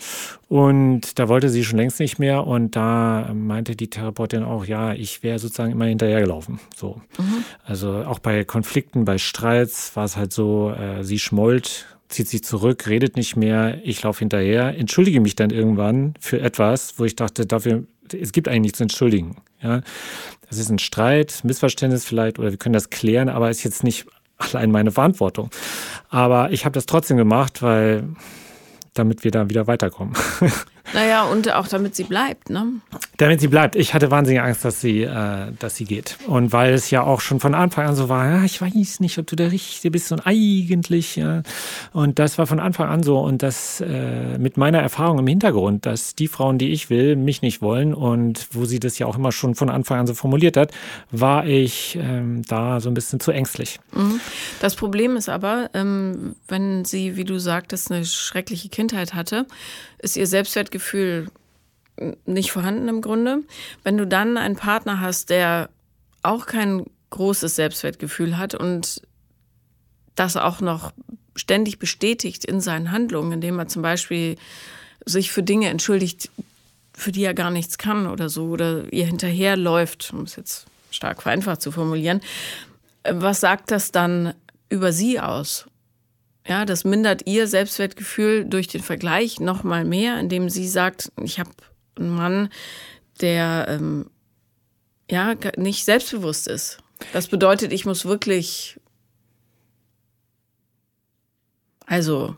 und 0.47 1.19
da 1.19 1.30
wollte 1.30 1.49
sie 1.49 1.63
schon 1.63 1.78
längst 1.78 1.99
nicht 1.99 2.19
mehr 2.19 2.45
und 2.45 2.75
da 2.75 3.32
meinte 3.34 3.75
die 3.75 3.89
Therapeutin 3.89 4.43
auch, 4.43 4.65
ja, 4.65 4.93
ich 4.93 5.23
wäre 5.23 5.39
sozusagen 5.39 5.71
immer 5.71 5.86
hinterhergelaufen. 5.86 6.60
So. 6.75 7.01
Mhm. 7.17 7.43
Also 7.63 8.04
auch 8.06 8.19
bei 8.19 8.43
Konflikten, 8.43 9.06
bei 9.06 9.17
Streits 9.17 9.95
war 9.95 10.06
es 10.06 10.17
halt 10.17 10.34
so, 10.34 10.71
äh, 10.71 11.04
sie 11.04 11.19
schmollt 11.19 11.88
zieht 12.08 12.28
sich 12.28 12.43
zurück, 12.43 12.88
redet 12.88 13.15
nicht 13.15 13.36
mehr, 13.36 13.80
ich 13.84 14.04
laufe 14.04 14.19
hinterher, 14.19 14.78
entschuldige 14.78 15.19
mich 15.19 15.36
dann 15.36 15.49
irgendwann 15.49 16.13
für 16.19 16.39
etwas, 16.39 16.99
wo 16.99 17.04
ich 17.04 17.15
dachte, 17.15 17.45
dafür 17.45 17.84
es 18.13 18.32
gibt 18.32 18.47
eigentlich 18.47 18.62
nichts 18.62 18.78
zu 18.78 18.84
entschuldigen. 18.84 19.38
Ja? 19.65 19.82
Das 20.47 20.58
ist 20.58 20.69
ein 20.69 20.80
Streit, 20.80 21.41
Missverständnis 21.43 22.06
vielleicht, 22.06 22.39
oder 22.39 22.51
wir 22.51 22.58
können 22.58 22.73
das 22.73 22.89
klären, 22.89 23.30
aber 23.30 23.49
ist 23.49 23.63
jetzt 23.63 23.84
nicht 23.84 24.06
allein 24.38 24.71
meine 24.71 24.91
Verantwortung. 24.91 25.49
Aber 26.10 26.51
ich 26.51 26.65
habe 26.65 26.73
das 26.73 26.86
trotzdem 26.86 27.17
gemacht, 27.17 27.62
weil 27.62 28.08
damit 28.93 29.23
wir 29.23 29.32
da 29.32 29.49
wieder 29.49 29.67
weiterkommen. 29.67 30.15
Naja, 30.93 31.24
und 31.24 31.52
auch 31.52 31.67
damit 31.67 31.95
sie 31.95 32.04
bleibt, 32.04 32.50
ne? 32.50 32.65
Damit 33.17 33.41
sie 33.41 33.48
bleibt. 33.48 33.76
Ich 33.76 33.93
hatte 33.93 34.12
wahnsinnige 34.12 34.43
Angst, 34.43 34.65
dass 34.65 34.82
sie, 34.82 35.04
äh, 35.04 35.52
dass 35.60 35.76
sie 35.76 35.86
geht. 35.86 36.17
Und 36.28 36.52
weil 36.52 36.74
es 36.74 36.91
ja 36.91 37.04
auch 37.04 37.21
schon 37.21 37.39
von 37.39 37.56
Anfang 37.56 37.88
an 37.88 37.95
so 37.95 38.10
war, 38.10 38.30
ja, 38.30 38.43
ich 38.43 38.62
weiß 38.62 39.00
nicht, 39.00 39.17
ob 39.17 39.28
du 39.28 39.36
der 39.36 39.52
Richtige 39.52 39.91
bist 39.91 40.12
und 40.12 40.21
eigentlich, 40.26 41.15
ja. 41.15 41.43
Und 41.93 42.19
das 42.19 42.38
war 42.38 42.48
von 42.48 42.60
Anfang 42.60 42.89
an 42.89 43.04
so. 43.04 43.19
Und 43.19 43.41
das 43.41 43.82
äh, 43.82 44.38
mit 44.38 44.58
meiner 44.58 44.80
Erfahrung 44.80 45.19
im 45.19 45.28
Hintergrund, 45.28 45.86
dass 45.86 46.15
die 46.15 46.28
Frauen, 46.28 46.58
die 46.58 46.71
ich 46.71 46.89
will, 46.89 47.15
mich 47.15 47.41
nicht 47.41 47.62
wollen 47.62 47.93
und 47.93 48.48
wo 48.52 48.65
sie 48.65 48.80
das 48.80 49.00
ja 49.00 49.08
auch 49.08 49.17
immer 49.17 49.32
schon 49.32 49.56
von 49.56 49.69
Anfang 49.69 50.00
an 50.00 50.08
so 50.08 50.13
formuliert 50.13 50.58
hat, 50.58 50.71
war 51.12 51.45
ich 51.45 51.98
ähm, 52.02 52.43
da 52.48 52.80
so 52.80 52.89
ein 52.89 52.93
bisschen 52.93 53.19
zu 53.19 53.32
ängstlich. 53.32 53.80
Mhm. 53.93 54.19
Das 54.60 54.76
Problem 54.76 55.15
ist 55.15 55.30
aber, 55.30 55.69
ähm, 55.74 56.36
wenn 56.48 56.86
sie, 56.86 57.15
wie 57.15 57.24
du 57.24 57.39
sagtest, 57.39 57.91
eine 57.91 58.06
schreckliche 58.06 58.69
Kindheit 58.69 59.13
hatte, 59.13 59.45
ist 59.99 60.17
ihr 60.17 60.27
Selbstwertgefühl 60.27 61.27
nicht 62.25 62.51
vorhanden 62.51 62.88
im 62.88 63.01
Grunde. 63.01 63.43
Wenn 63.84 63.97
du 63.97 64.05
dann 64.05 64.38
einen 64.38 64.55
Partner 64.55 64.99
hast, 64.99 65.29
der 65.29 65.69
auch 66.23 66.45
kein 66.45 66.86
großes 67.12 67.55
Selbstwertgefühl 67.55 68.38
hat 68.38 68.55
und 68.55 69.01
das 70.15 70.38
auch 70.38 70.62
noch 70.62 70.93
ständig 71.36 71.79
bestätigt 71.79 72.45
in 72.45 72.62
seinen 72.62 72.91
Handlungen, 72.91 73.34
indem 73.34 73.60
er 73.60 73.67
zum 73.67 73.81
Beispiel 73.81 74.38
sich 75.05 75.31
für 75.31 75.43
Dinge 75.43 75.69
entschuldigt, 75.69 76.29
für 76.93 77.12
die 77.12 77.23
er 77.23 77.34
gar 77.34 77.51
nichts 77.51 77.77
kann 77.77 78.08
oder 78.08 78.29
so, 78.29 78.45
oder 78.47 78.91
ihr 78.91 79.05
hinterherläuft, 79.05 80.12
um 80.13 80.21
es 80.21 80.36
jetzt 80.36 80.65
stark 80.91 81.21
vereinfacht 81.21 81.62
zu 81.62 81.71
formulieren, 81.71 82.21
was 83.10 83.41
sagt 83.41 83.71
das 83.71 83.91
dann 83.91 84.34
über 84.69 84.91
sie 84.91 85.19
aus? 85.19 85.65
Ja, 86.47 86.65
das 86.65 86.84
mindert 86.84 87.25
ihr 87.25 87.47
Selbstwertgefühl 87.47 88.45
durch 88.45 88.67
den 88.67 88.81
Vergleich 88.81 89.39
noch 89.39 89.63
mal 89.63 89.84
mehr, 89.84 90.19
indem 90.19 90.49
sie 90.49 90.67
sagt, 90.67 91.12
ich 91.21 91.39
habe 91.39 91.49
einen 91.97 92.15
Mann, 92.15 92.49
der 93.19 93.65
ähm, 93.67 94.10
ja 95.10 95.36
nicht 95.58 95.86
selbstbewusst 95.86 96.47
ist. 96.47 96.77
Das 97.13 97.27
bedeutet, 97.27 97.73
ich 97.73 97.86
muss 97.86 98.05
wirklich, 98.05 98.79
also 101.86 102.36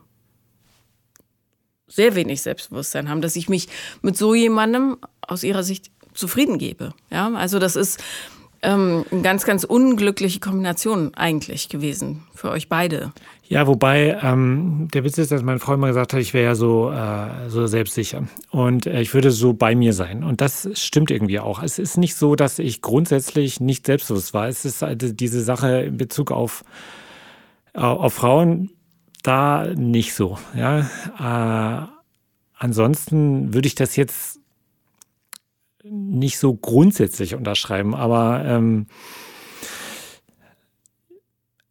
sehr 1.87 2.15
wenig 2.15 2.41
Selbstbewusstsein 2.41 3.09
haben, 3.09 3.21
dass 3.21 3.35
ich 3.35 3.49
mich 3.49 3.67
mit 4.01 4.17
so 4.17 4.33
jemandem 4.33 4.97
aus 5.21 5.43
ihrer 5.43 5.63
Sicht 5.63 5.91
zufrieden 6.13 6.57
gebe. 6.57 6.93
Ja, 7.09 7.31
also 7.33 7.59
das 7.59 7.75
ist 7.75 8.01
ähm, 8.67 9.05
eine 9.11 9.21
ganz, 9.21 9.45
ganz 9.45 9.63
unglückliche 9.63 10.41
Kombination 10.41 11.13
eigentlich 11.15 11.69
gewesen 11.69 12.23
für 12.35 12.51
euch 12.51 12.67
beide. 12.67 13.13
Ja, 13.47 13.65
wobei 13.65 14.19
ähm, 14.21 14.89
der 14.93 15.05
Witz 15.05 15.17
ist, 15.17 15.31
dass 15.31 15.41
mein 15.41 15.59
Freund 15.59 15.79
mal 15.79 15.87
gesagt 15.87 16.11
hat, 16.11 16.19
ich 16.19 16.33
wäre 16.33 16.43
ja 16.43 16.55
so, 16.55 16.91
äh, 16.91 17.49
so 17.49 17.65
selbstsicher 17.65 18.27
und 18.51 18.85
äh, 18.85 18.99
ich 19.01 19.13
würde 19.13 19.31
so 19.31 19.53
bei 19.53 19.73
mir 19.73 19.93
sein. 19.93 20.25
Und 20.25 20.41
das 20.41 20.69
stimmt 20.73 21.11
irgendwie 21.11 21.39
auch. 21.39 21.63
Es 21.63 21.79
ist 21.79 21.97
nicht 21.97 22.15
so, 22.15 22.35
dass 22.35 22.59
ich 22.59 22.81
grundsätzlich 22.81 23.61
nicht 23.61 23.85
selbstbewusst 23.85 24.33
war. 24.33 24.49
Es 24.49 24.65
ist 24.65 24.83
also 24.83 25.13
diese 25.13 25.41
Sache 25.41 25.83
in 25.83 25.97
Bezug 25.97 26.31
auf, 26.31 26.65
auf 27.73 28.13
Frauen 28.13 28.71
da 29.23 29.65
nicht 29.75 30.13
so. 30.13 30.37
Ja. 30.55 30.81
Äh, 31.19 31.87
ansonsten 32.57 33.53
würde 33.53 33.67
ich 33.67 33.75
das 33.75 33.95
jetzt 33.95 34.36
nicht 35.83 36.37
so 36.37 36.53
grundsätzlich 36.53 37.35
unterschreiben, 37.35 37.95
aber 37.95 38.43
ähm, 38.45 38.87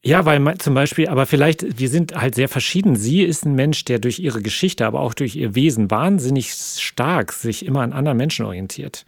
ja, 0.06 0.24
weil 0.24 0.56
zum 0.58 0.74
Beispiel, 0.74 1.08
aber 1.08 1.26
vielleicht, 1.26 1.80
wir 1.80 1.88
sind 1.88 2.14
halt 2.14 2.36
sehr 2.36 2.48
verschieden. 2.48 2.94
Sie 2.94 3.24
ist 3.24 3.44
ein 3.44 3.56
Mensch, 3.56 3.84
der 3.84 3.98
durch 3.98 4.20
ihre 4.20 4.40
Geschichte, 4.40 4.86
aber 4.86 5.00
auch 5.00 5.14
durch 5.14 5.34
ihr 5.34 5.56
Wesen 5.56 5.90
wahnsinnig 5.90 6.52
stark 6.52 7.32
sich 7.32 7.66
immer 7.66 7.80
an 7.80 7.92
anderen 7.92 8.16
Menschen 8.16 8.46
orientiert 8.46 9.04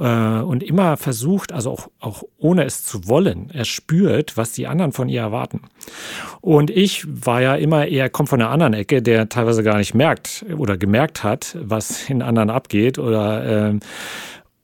äh, 0.00 0.04
und 0.04 0.62
immer 0.62 0.96
versucht, 0.96 1.52
also 1.52 1.72
auch, 1.72 1.90
auch 2.00 2.22
ohne 2.38 2.64
es 2.64 2.82
zu 2.82 3.06
wollen, 3.06 3.50
er 3.52 3.66
spürt, 3.66 4.38
was 4.38 4.52
die 4.52 4.66
anderen 4.66 4.92
von 4.92 5.10
ihr 5.10 5.20
erwarten. 5.20 5.60
Und 6.40 6.70
ich 6.70 7.04
war 7.06 7.42
ja 7.42 7.54
immer 7.54 7.86
eher, 7.86 8.08
kommt 8.08 8.30
von 8.30 8.38
der 8.38 8.48
anderen 8.48 8.72
Ecke, 8.72 9.02
der 9.02 9.28
teilweise 9.28 9.62
gar 9.62 9.76
nicht 9.76 9.92
merkt 9.92 10.46
oder 10.56 10.78
gemerkt 10.78 11.24
hat, 11.24 11.58
was 11.60 12.08
in 12.08 12.22
anderen 12.22 12.48
abgeht 12.48 12.98
oder 12.98 13.72
äh, 13.74 13.78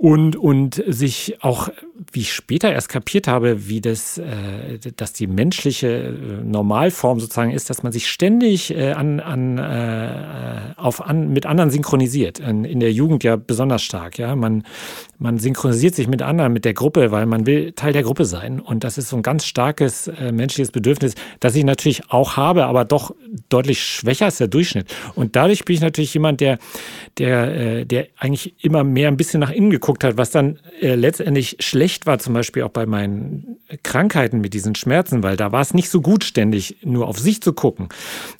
und, 0.04 0.36
und 0.36 0.84
sich 0.86 1.38
auch, 1.40 1.70
wie 2.12 2.20
ich 2.20 2.34
später 2.34 2.70
erst 2.70 2.90
kapiert 2.90 3.26
habe, 3.26 3.68
wie 3.68 3.80
das, 3.80 4.18
äh, 4.18 4.78
dass 4.96 5.14
die 5.14 5.26
menschliche 5.26 5.88
äh, 5.88 6.44
Normalform 6.44 7.20
sozusagen 7.20 7.52
ist, 7.52 7.70
dass 7.70 7.82
man 7.82 7.90
sich 7.90 8.10
ständig 8.10 8.76
äh, 8.76 8.92
an, 8.92 9.18
an, 9.18 9.56
äh, 9.56 10.74
auf 10.76 11.00
an, 11.00 11.32
mit 11.32 11.46
anderen 11.46 11.70
synchronisiert. 11.70 12.38
In, 12.38 12.66
in 12.66 12.80
der 12.80 12.92
Jugend 12.92 13.24
ja 13.24 13.36
besonders 13.36 13.82
stark. 13.82 14.18
Ja, 14.18 14.36
man, 14.36 14.64
man 15.18 15.38
synchronisiert 15.38 15.94
sich 15.94 16.08
mit 16.08 16.22
anderen, 16.22 16.52
mit 16.52 16.64
der 16.64 16.74
Gruppe, 16.74 17.10
weil 17.10 17.26
man 17.26 17.46
will 17.46 17.72
Teil 17.72 17.92
der 17.92 18.02
Gruppe 18.02 18.24
sein. 18.24 18.60
Und 18.60 18.84
das 18.84 18.98
ist 18.98 19.08
so 19.08 19.16
ein 19.16 19.22
ganz 19.22 19.44
starkes 19.46 20.08
äh, 20.08 20.32
menschliches 20.32 20.72
Bedürfnis, 20.72 21.14
das 21.40 21.54
ich 21.54 21.64
natürlich 21.64 22.10
auch 22.10 22.36
habe, 22.36 22.66
aber 22.66 22.84
doch 22.84 23.14
deutlich 23.48 23.82
schwächer 23.82 24.26
als 24.26 24.38
der 24.38 24.48
Durchschnitt. 24.48 24.94
Und 25.14 25.36
dadurch 25.36 25.64
bin 25.64 25.74
ich 25.74 25.80
natürlich 25.80 26.14
jemand, 26.14 26.40
der, 26.40 26.58
der, 27.18 27.54
äh, 27.54 27.84
der 27.86 28.08
eigentlich 28.18 28.54
immer 28.64 28.84
mehr 28.84 29.08
ein 29.08 29.16
bisschen 29.16 29.40
nach 29.40 29.50
innen 29.50 29.70
geguckt 29.70 30.04
hat, 30.04 30.16
was 30.16 30.30
dann 30.30 30.58
äh, 30.80 30.94
letztendlich 30.94 31.56
schlecht 31.60 32.06
war, 32.06 32.18
zum 32.18 32.34
Beispiel 32.34 32.62
auch 32.62 32.70
bei 32.70 32.86
meinen 32.86 33.58
Krankheiten 33.82 34.40
mit 34.40 34.54
diesen 34.54 34.74
Schmerzen, 34.74 35.22
weil 35.22 35.36
da 35.36 35.52
war 35.52 35.60
es 35.60 35.74
nicht 35.74 35.90
so 35.90 36.00
gut, 36.00 36.24
ständig 36.24 36.76
nur 36.82 37.08
auf 37.08 37.18
sich 37.18 37.40
zu 37.40 37.52
gucken. 37.52 37.88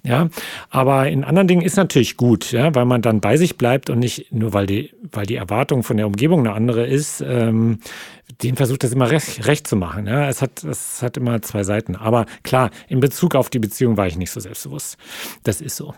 Ja, 0.02 0.28
aber 0.70 1.08
in 1.08 1.24
anderen 1.24 1.48
Dingen 1.48 1.62
ist 1.62 1.76
natürlich 1.76 2.16
gut, 2.16 2.52
ja, 2.52 2.74
weil 2.74 2.84
man 2.84 3.02
dann 3.02 3.20
bei 3.20 3.37
sich 3.37 3.56
bleibt 3.56 3.90
und 3.90 3.98
nicht 3.98 4.32
nur, 4.32 4.52
weil 4.52 4.66
die, 4.66 4.90
weil 5.12 5.26
die 5.26 5.37
Erwartung 5.37 5.82
von 5.82 5.96
der 5.96 6.06
Umgebung 6.06 6.40
eine 6.40 6.52
andere 6.52 6.63
ist, 6.72 7.22
ähm, 7.27 7.79
den 8.42 8.57
versucht 8.57 8.85
das 8.85 8.92
immer 8.92 9.11
recht, 9.11 9.46
recht 9.46 9.66
zu 9.66 9.77
machen. 9.77 10.07
Ja, 10.07 10.29
es 10.29 10.42
hat, 10.42 10.64
es 10.64 11.03
hat 11.03 11.16
immer 11.16 11.40
zwei 11.42 11.62
Seiten. 11.62 11.96
Aber 11.96 12.27
klar, 12.42 12.70
in 12.88 13.00
Bezug 13.00 13.35
auf 13.35 13.50
die 13.50 13.59
Beziehung 13.59 13.96
war 13.96 14.07
ich 14.07 14.16
nicht 14.16 14.31
so 14.31 14.40
selbstbewusst. 14.40 14.96
Das 15.42 15.61
ist 15.61 15.77
so. 15.77 15.94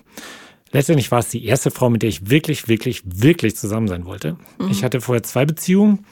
Letztendlich 0.72 1.10
war 1.10 1.20
es 1.20 1.28
die 1.28 1.44
erste 1.44 1.70
Frau, 1.70 1.88
mit 1.88 2.02
der 2.02 2.08
ich 2.08 2.28
wirklich, 2.28 2.68
wirklich, 2.68 3.02
wirklich 3.04 3.56
zusammen 3.56 3.88
sein 3.88 4.04
wollte. 4.04 4.36
Mhm. 4.58 4.70
Ich 4.70 4.84
hatte 4.84 5.00
vorher 5.00 5.22
zwei 5.22 5.46
Beziehungen. 5.46 6.04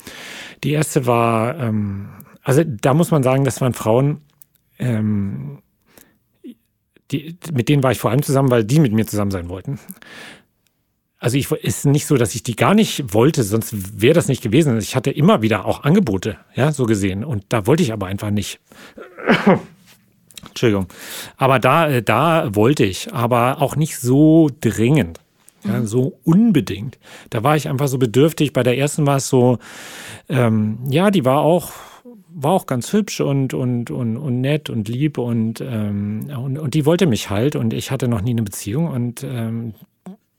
Die 0.63 0.73
erste 0.73 1.07
war, 1.07 1.59
ähm, 1.59 2.09
also 2.43 2.63
da 2.65 2.95
muss 2.95 3.11
man 3.11 3.23
sagen, 3.23 3.45
das 3.45 3.61
waren 3.61 3.75
Frauen, 3.75 4.21
ähm, 4.79 5.59
die, 7.11 7.37
mit 7.53 7.69
denen 7.69 7.83
war 7.83 7.93
ich 7.93 7.99
vor 7.99 8.11
allem 8.11 8.23
zusammen, 8.23 8.51
weil 8.51 8.65
die 8.65 8.81
mit 8.81 8.93
mir 8.93 9.07
zusammen 9.07 9.31
sein 9.31 9.49
wollten. 9.49 9.79
Also 11.25 11.39
ich 11.39 11.51
ist 11.51 11.87
nicht 11.87 12.05
so, 12.05 12.19
dass 12.19 12.35
ich 12.35 12.43
die 12.43 12.55
gar 12.55 12.75
nicht 12.75 13.15
wollte, 13.15 13.45
sonst 13.45 13.99
wäre 13.99 14.13
das 14.13 14.29
nicht 14.29 14.43
gewesen. 14.43 14.77
Ich 14.77 14.95
hatte 14.95 15.11
immer 15.11 15.41
wieder 15.41 15.65
auch 15.65 15.83
Angebote, 15.83 16.37
ja, 16.55 16.71
so 16.71 16.85
gesehen. 16.85 17.25
Und 17.25 17.47
da 17.49 17.67
wollte 17.67 17.83
ich 17.83 17.95
aber 17.95 18.09
einfach 18.09 18.29
nicht. 18.29 18.61
Entschuldigung. 20.49 20.87
Aber 21.39 21.59
da, 21.61 21.89
äh, 21.89 22.03
da 22.03 22.55
wollte 22.55 22.85
ich, 22.85 23.15
aber 23.15 23.63
auch 23.63 23.75
nicht 23.75 23.97
so 23.97 24.51
dringend. 24.61 25.19
Ja, 25.65 25.87
so 25.87 26.19
unbedingt. 26.25 26.99
Da 27.31 27.43
war 27.43 27.57
ich 27.57 27.71
einfach 27.71 27.89
so 27.89 27.97
bedürftig. 27.97 28.53
Bei 28.53 28.63
der 28.63 28.77
ersten 28.77 29.07
war 29.07 29.17
es 29.17 29.27
so, 29.27 29.57
ähm, 30.29 30.81
ja, 30.91 31.11
die 31.11 31.25
war 31.25 31.39
auch, 31.39 31.73
war 32.35 32.53
auch 32.53 32.67
ganz 32.67 32.93
hübsch 32.93 33.23
und, 33.23 33.55
und, 33.55 33.91
und, 33.91 34.19
und 34.19 34.43
nett 34.43 34.69
und 34.69 34.89
lieb 34.89 35.17
und, 35.17 35.63
ähm, 35.63 36.29
und, 36.37 36.59
und 36.59 36.75
die 36.75 36.85
wollte 36.85 37.07
mich 37.07 37.31
halt 37.31 37.57
und 37.57 37.73
ich 37.73 37.91
hatte 37.91 38.09
noch 38.09 38.21
nie 38.21 38.33
eine 38.33 38.43
Beziehung 38.43 38.89
und 38.89 39.25
ähm, 39.25 39.73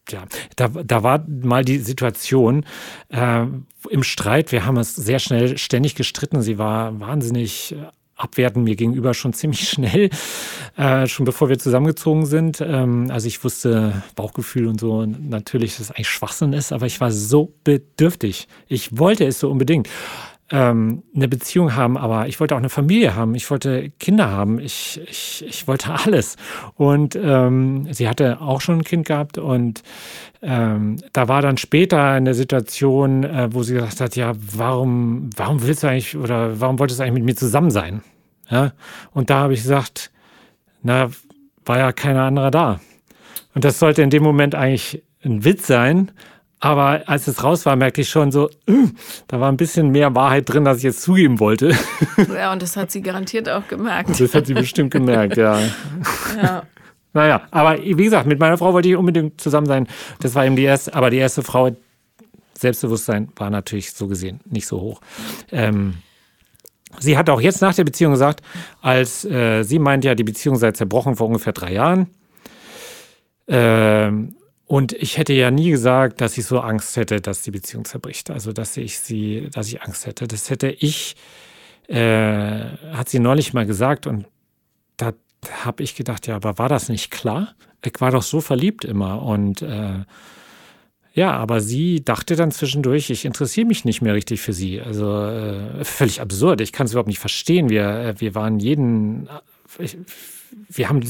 ja, 0.09 0.25
da, 0.55 0.67
da 0.67 1.03
war 1.03 1.25
mal 1.27 1.65
die 1.65 1.79
Situation 1.79 2.65
äh, 3.09 3.45
im 3.89 4.03
Streit. 4.03 4.51
Wir 4.51 4.65
haben 4.65 4.77
es 4.77 4.95
sehr 4.95 5.19
schnell 5.19 5.57
ständig 5.57 5.95
gestritten. 5.95 6.41
Sie 6.41 6.57
war 6.57 6.99
wahnsinnig 6.99 7.75
abwerten 8.15 8.63
mir 8.63 8.75
gegenüber 8.75 9.13
schon 9.13 9.33
ziemlich 9.33 9.67
schnell, 9.69 10.09
äh, 10.77 11.07
schon 11.07 11.25
bevor 11.25 11.49
wir 11.49 11.59
zusammengezogen 11.59 12.25
sind. 12.25 12.61
Ähm, 12.61 13.09
also 13.11 13.27
ich 13.27 13.43
wusste 13.43 14.03
Bauchgefühl 14.15 14.67
und 14.67 14.79
so 14.79 15.05
natürlich, 15.05 15.71
dass 15.71 15.81
es 15.81 15.91
eigentlich 15.91 16.09
Schwachsinn 16.09 16.53
ist, 16.53 16.71
aber 16.71 16.85
ich 16.85 17.01
war 17.01 17.11
so 17.11 17.53
bedürftig. 17.63 18.47
Ich 18.67 18.97
wollte 18.97 19.25
es 19.25 19.39
so 19.39 19.49
unbedingt 19.49 19.89
ähm, 20.51 21.03
eine 21.15 21.27
Beziehung 21.27 21.75
haben, 21.75 21.97
aber 21.97 22.27
ich 22.27 22.39
wollte 22.39 22.53
auch 22.53 22.59
eine 22.59 22.69
Familie 22.69 23.15
haben, 23.15 23.33
ich 23.33 23.49
wollte 23.49 23.89
Kinder 23.99 24.29
haben, 24.29 24.59
ich, 24.59 25.01
ich, 25.09 25.43
ich 25.47 25.67
wollte 25.67 25.91
alles. 26.05 26.37
Und 26.75 27.15
ähm, 27.15 27.91
sie 27.91 28.07
hatte 28.07 28.41
auch 28.41 28.61
schon 28.61 28.79
ein 28.79 28.83
Kind 28.83 29.07
gehabt 29.07 29.37
und 29.37 29.81
ähm, 30.41 30.97
da 31.13 31.27
war 31.27 31.41
dann 31.41 31.57
später 31.57 32.03
eine 32.09 32.35
Situation, 32.35 33.23
äh, 33.23 33.49
wo 33.51 33.63
sie 33.63 33.73
gesagt 33.73 34.01
hat, 34.01 34.15
ja, 34.15 34.33
warum, 34.35 35.31
warum 35.35 35.65
willst 35.65 35.83
du 35.83 35.87
eigentlich 35.87 36.15
oder 36.15 36.59
warum 36.59 36.77
wolltest 36.77 36.99
du 36.99 37.03
eigentlich 37.03 37.15
mit 37.15 37.25
mir 37.25 37.35
zusammen 37.35 37.71
sein? 37.71 38.03
Ja? 38.49 38.73
Und 39.11 39.31
da 39.31 39.39
habe 39.39 39.53
ich 39.53 39.63
gesagt, 39.63 40.11
na, 40.83 41.09
war 41.65 41.79
ja 41.79 41.91
keiner 41.91 42.23
anderer 42.23 42.51
da. 42.51 42.79
Und 43.55 43.65
das 43.65 43.79
sollte 43.79 44.03
in 44.03 44.11
dem 44.11 44.21
Moment 44.21 44.53
eigentlich 44.53 45.01
ein 45.23 45.43
Witz 45.43 45.65
sein, 45.65 46.11
aber 46.65 47.03
als 47.07 47.27
es 47.27 47.43
raus 47.43 47.63
war, 47.67 47.75
merkte 47.75 48.01
ich 48.01 48.09
schon 48.09 48.31
so, 48.31 48.49
äh, 48.65 48.87
da 49.27 49.39
war 49.39 49.51
ein 49.51 49.57
bisschen 49.57 49.91
mehr 49.91 50.15
Wahrheit 50.15 50.49
drin, 50.51 50.65
als 50.65 50.79
ich 50.79 50.85
jetzt 50.85 51.03
zugeben 51.03 51.39
wollte. 51.39 51.75
Ja, 52.33 52.51
und 52.51 52.59
das 52.59 52.75
hat 52.75 52.89
sie 52.89 53.03
garantiert 53.03 53.47
auch 53.47 53.67
gemerkt. 53.67 54.19
Das 54.19 54.33
hat 54.33 54.47
sie 54.47 54.55
bestimmt 54.55 54.91
gemerkt, 54.91 55.37
ja. 55.37 55.59
Ja. 56.41 56.63
Naja, 57.13 57.43
aber 57.51 57.77
wie 57.83 58.03
gesagt, 58.03 58.25
mit 58.25 58.39
meiner 58.39 58.57
Frau 58.57 58.73
wollte 58.73 58.89
ich 58.89 58.95
unbedingt 58.95 59.39
zusammen 59.39 59.67
sein. 59.67 59.87
Das 60.21 60.33
war 60.33 60.43
eben 60.43 60.55
die 60.55 60.63
erste, 60.63 60.95
aber 60.95 61.11
die 61.11 61.17
erste 61.17 61.43
Frau, 61.43 61.69
Selbstbewusstsein 62.57 63.29
war 63.35 63.51
natürlich 63.51 63.93
so 63.93 64.07
gesehen 64.07 64.39
nicht 64.45 64.65
so 64.65 64.81
hoch. 64.81 65.01
Ähm, 65.51 65.97
sie 66.99 67.15
hat 67.15 67.29
auch 67.29 67.41
jetzt 67.41 67.61
nach 67.61 67.75
der 67.75 67.83
Beziehung 67.83 68.13
gesagt, 68.13 68.41
als 68.81 69.23
äh, 69.23 69.61
sie 69.61 69.77
meint 69.77 70.03
ja, 70.03 70.15
die 70.15 70.23
Beziehung 70.23 70.55
sei 70.55 70.71
zerbrochen 70.71 71.15
vor 71.15 71.27
ungefähr 71.27 71.53
drei 71.53 71.73
Jahren. 71.73 72.07
Ähm, 73.47 74.35
und 74.65 74.93
ich 74.93 75.17
hätte 75.17 75.33
ja 75.33 75.51
nie 75.51 75.69
gesagt, 75.69 76.21
dass 76.21 76.37
ich 76.37 76.45
so 76.45 76.59
Angst 76.59 76.97
hätte, 76.97 77.21
dass 77.21 77.43
die 77.43 77.51
Beziehung 77.51 77.85
zerbricht. 77.85 78.31
Also, 78.31 78.51
dass 78.51 78.75
ich 78.77 78.99
sie, 78.99 79.49
dass 79.51 79.67
ich 79.67 79.81
Angst 79.83 80.07
hätte. 80.07 80.27
Das 80.27 80.49
hätte 80.49 80.69
ich, 80.69 81.15
äh, 81.87 82.61
hat 82.91 83.09
sie 83.09 83.19
neulich 83.19 83.53
mal 83.53 83.65
gesagt 83.65 84.07
und 84.07 84.25
da 84.97 85.13
habe 85.63 85.83
ich 85.83 85.95
gedacht, 85.95 86.25
ja, 86.27 86.35
aber 86.35 86.57
war 86.57 86.69
das 86.69 86.89
nicht 86.89 87.11
klar? 87.11 87.53
Ich 87.83 88.01
war 88.01 88.09
doch 88.09 88.23
so 88.23 88.41
verliebt 88.41 88.83
immer 88.83 89.21
und 89.21 89.61
äh, 89.61 90.03
ja, 91.13 91.31
aber 91.31 91.61
sie 91.61 92.03
dachte 92.03 92.35
dann 92.35 92.51
zwischendurch, 92.51 93.09
ich 93.09 93.23
interessiere 93.23 93.67
mich 93.67 93.85
nicht 93.85 94.01
mehr 94.01 94.13
richtig 94.13 94.41
für 94.41 94.51
sie. 94.51 94.81
Also 94.81 95.25
äh, 95.25 95.85
völlig 95.85 96.19
absurd. 96.19 96.59
Ich 96.59 96.73
kann 96.73 96.87
es 96.87 96.91
überhaupt 96.91 97.07
nicht 97.07 97.19
verstehen. 97.19 97.69
Wir, 97.69 97.87
äh, 97.87 98.19
wir 98.19 98.35
waren 98.35 98.59
jeden, 98.59 99.27
äh, 99.79 99.87
wir 100.67 100.89
haben 100.89 101.01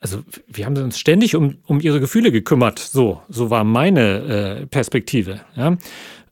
also 0.00 0.20
wir 0.46 0.66
haben 0.66 0.76
uns 0.76 0.98
ständig 0.98 1.34
um, 1.34 1.56
um 1.66 1.80
ihre 1.80 2.00
Gefühle 2.00 2.30
gekümmert. 2.30 2.78
So, 2.78 3.20
so 3.28 3.50
war 3.50 3.64
meine 3.64 4.60
äh, 4.62 4.66
Perspektive. 4.66 5.40
Ja. 5.56 5.76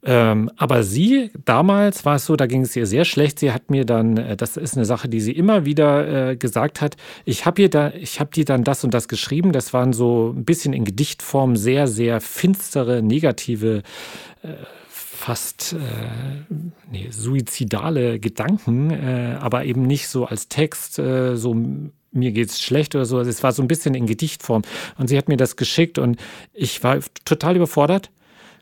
Ähm, 0.04 0.52
aber 0.56 0.84
sie, 0.84 1.32
damals 1.44 2.04
war 2.04 2.14
es 2.14 2.26
so, 2.26 2.36
da 2.36 2.46
ging 2.46 2.62
es 2.62 2.76
ihr 2.76 2.86
sehr 2.86 3.04
schlecht. 3.04 3.40
Sie 3.40 3.50
hat 3.50 3.70
mir 3.70 3.84
dann, 3.84 4.16
äh, 4.16 4.36
das 4.36 4.56
ist 4.56 4.76
eine 4.76 4.84
Sache, 4.84 5.08
die 5.08 5.20
sie 5.20 5.32
immer 5.32 5.64
wieder 5.64 6.30
äh, 6.30 6.36
gesagt 6.36 6.80
hat, 6.80 6.96
ich 7.24 7.44
habe 7.44 7.62
ihr 7.62 7.70
da, 7.70 7.92
ich 7.92 8.20
habe 8.20 8.30
dir 8.30 8.44
dann 8.44 8.62
das 8.62 8.84
und 8.84 8.94
das 8.94 9.08
geschrieben. 9.08 9.50
Das 9.50 9.72
waren 9.72 9.92
so 9.92 10.32
ein 10.36 10.44
bisschen 10.44 10.72
in 10.72 10.84
Gedichtform 10.84 11.56
sehr, 11.56 11.88
sehr 11.88 12.20
finstere, 12.20 13.02
negative 13.02 13.82
äh, 14.42 14.48
fast 14.88 15.72
äh, 15.72 16.54
nee, 16.92 17.08
suizidale 17.10 18.20
Gedanken, 18.20 18.90
äh, 18.92 19.36
aber 19.40 19.64
eben 19.64 19.82
nicht 19.82 20.06
so 20.06 20.26
als 20.26 20.46
Text, 20.46 21.00
äh, 21.00 21.36
so 21.36 21.56
mir 22.12 22.32
geht's 22.32 22.62
schlecht 22.62 22.94
oder 22.94 23.04
so. 23.04 23.20
Es 23.20 23.42
war 23.42 23.52
so 23.52 23.62
ein 23.62 23.68
bisschen 23.68 23.94
in 23.94 24.06
Gedichtform. 24.06 24.62
Und 24.98 25.08
sie 25.08 25.18
hat 25.18 25.28
mir 25.28 25.36
das 25.36 25.56
geschickt 25.56 25.98
und 25.98 26.18
ich 26.52 26.82
war 26.82 26.98
total 27.24 27.56
überfordert 27.56 28.10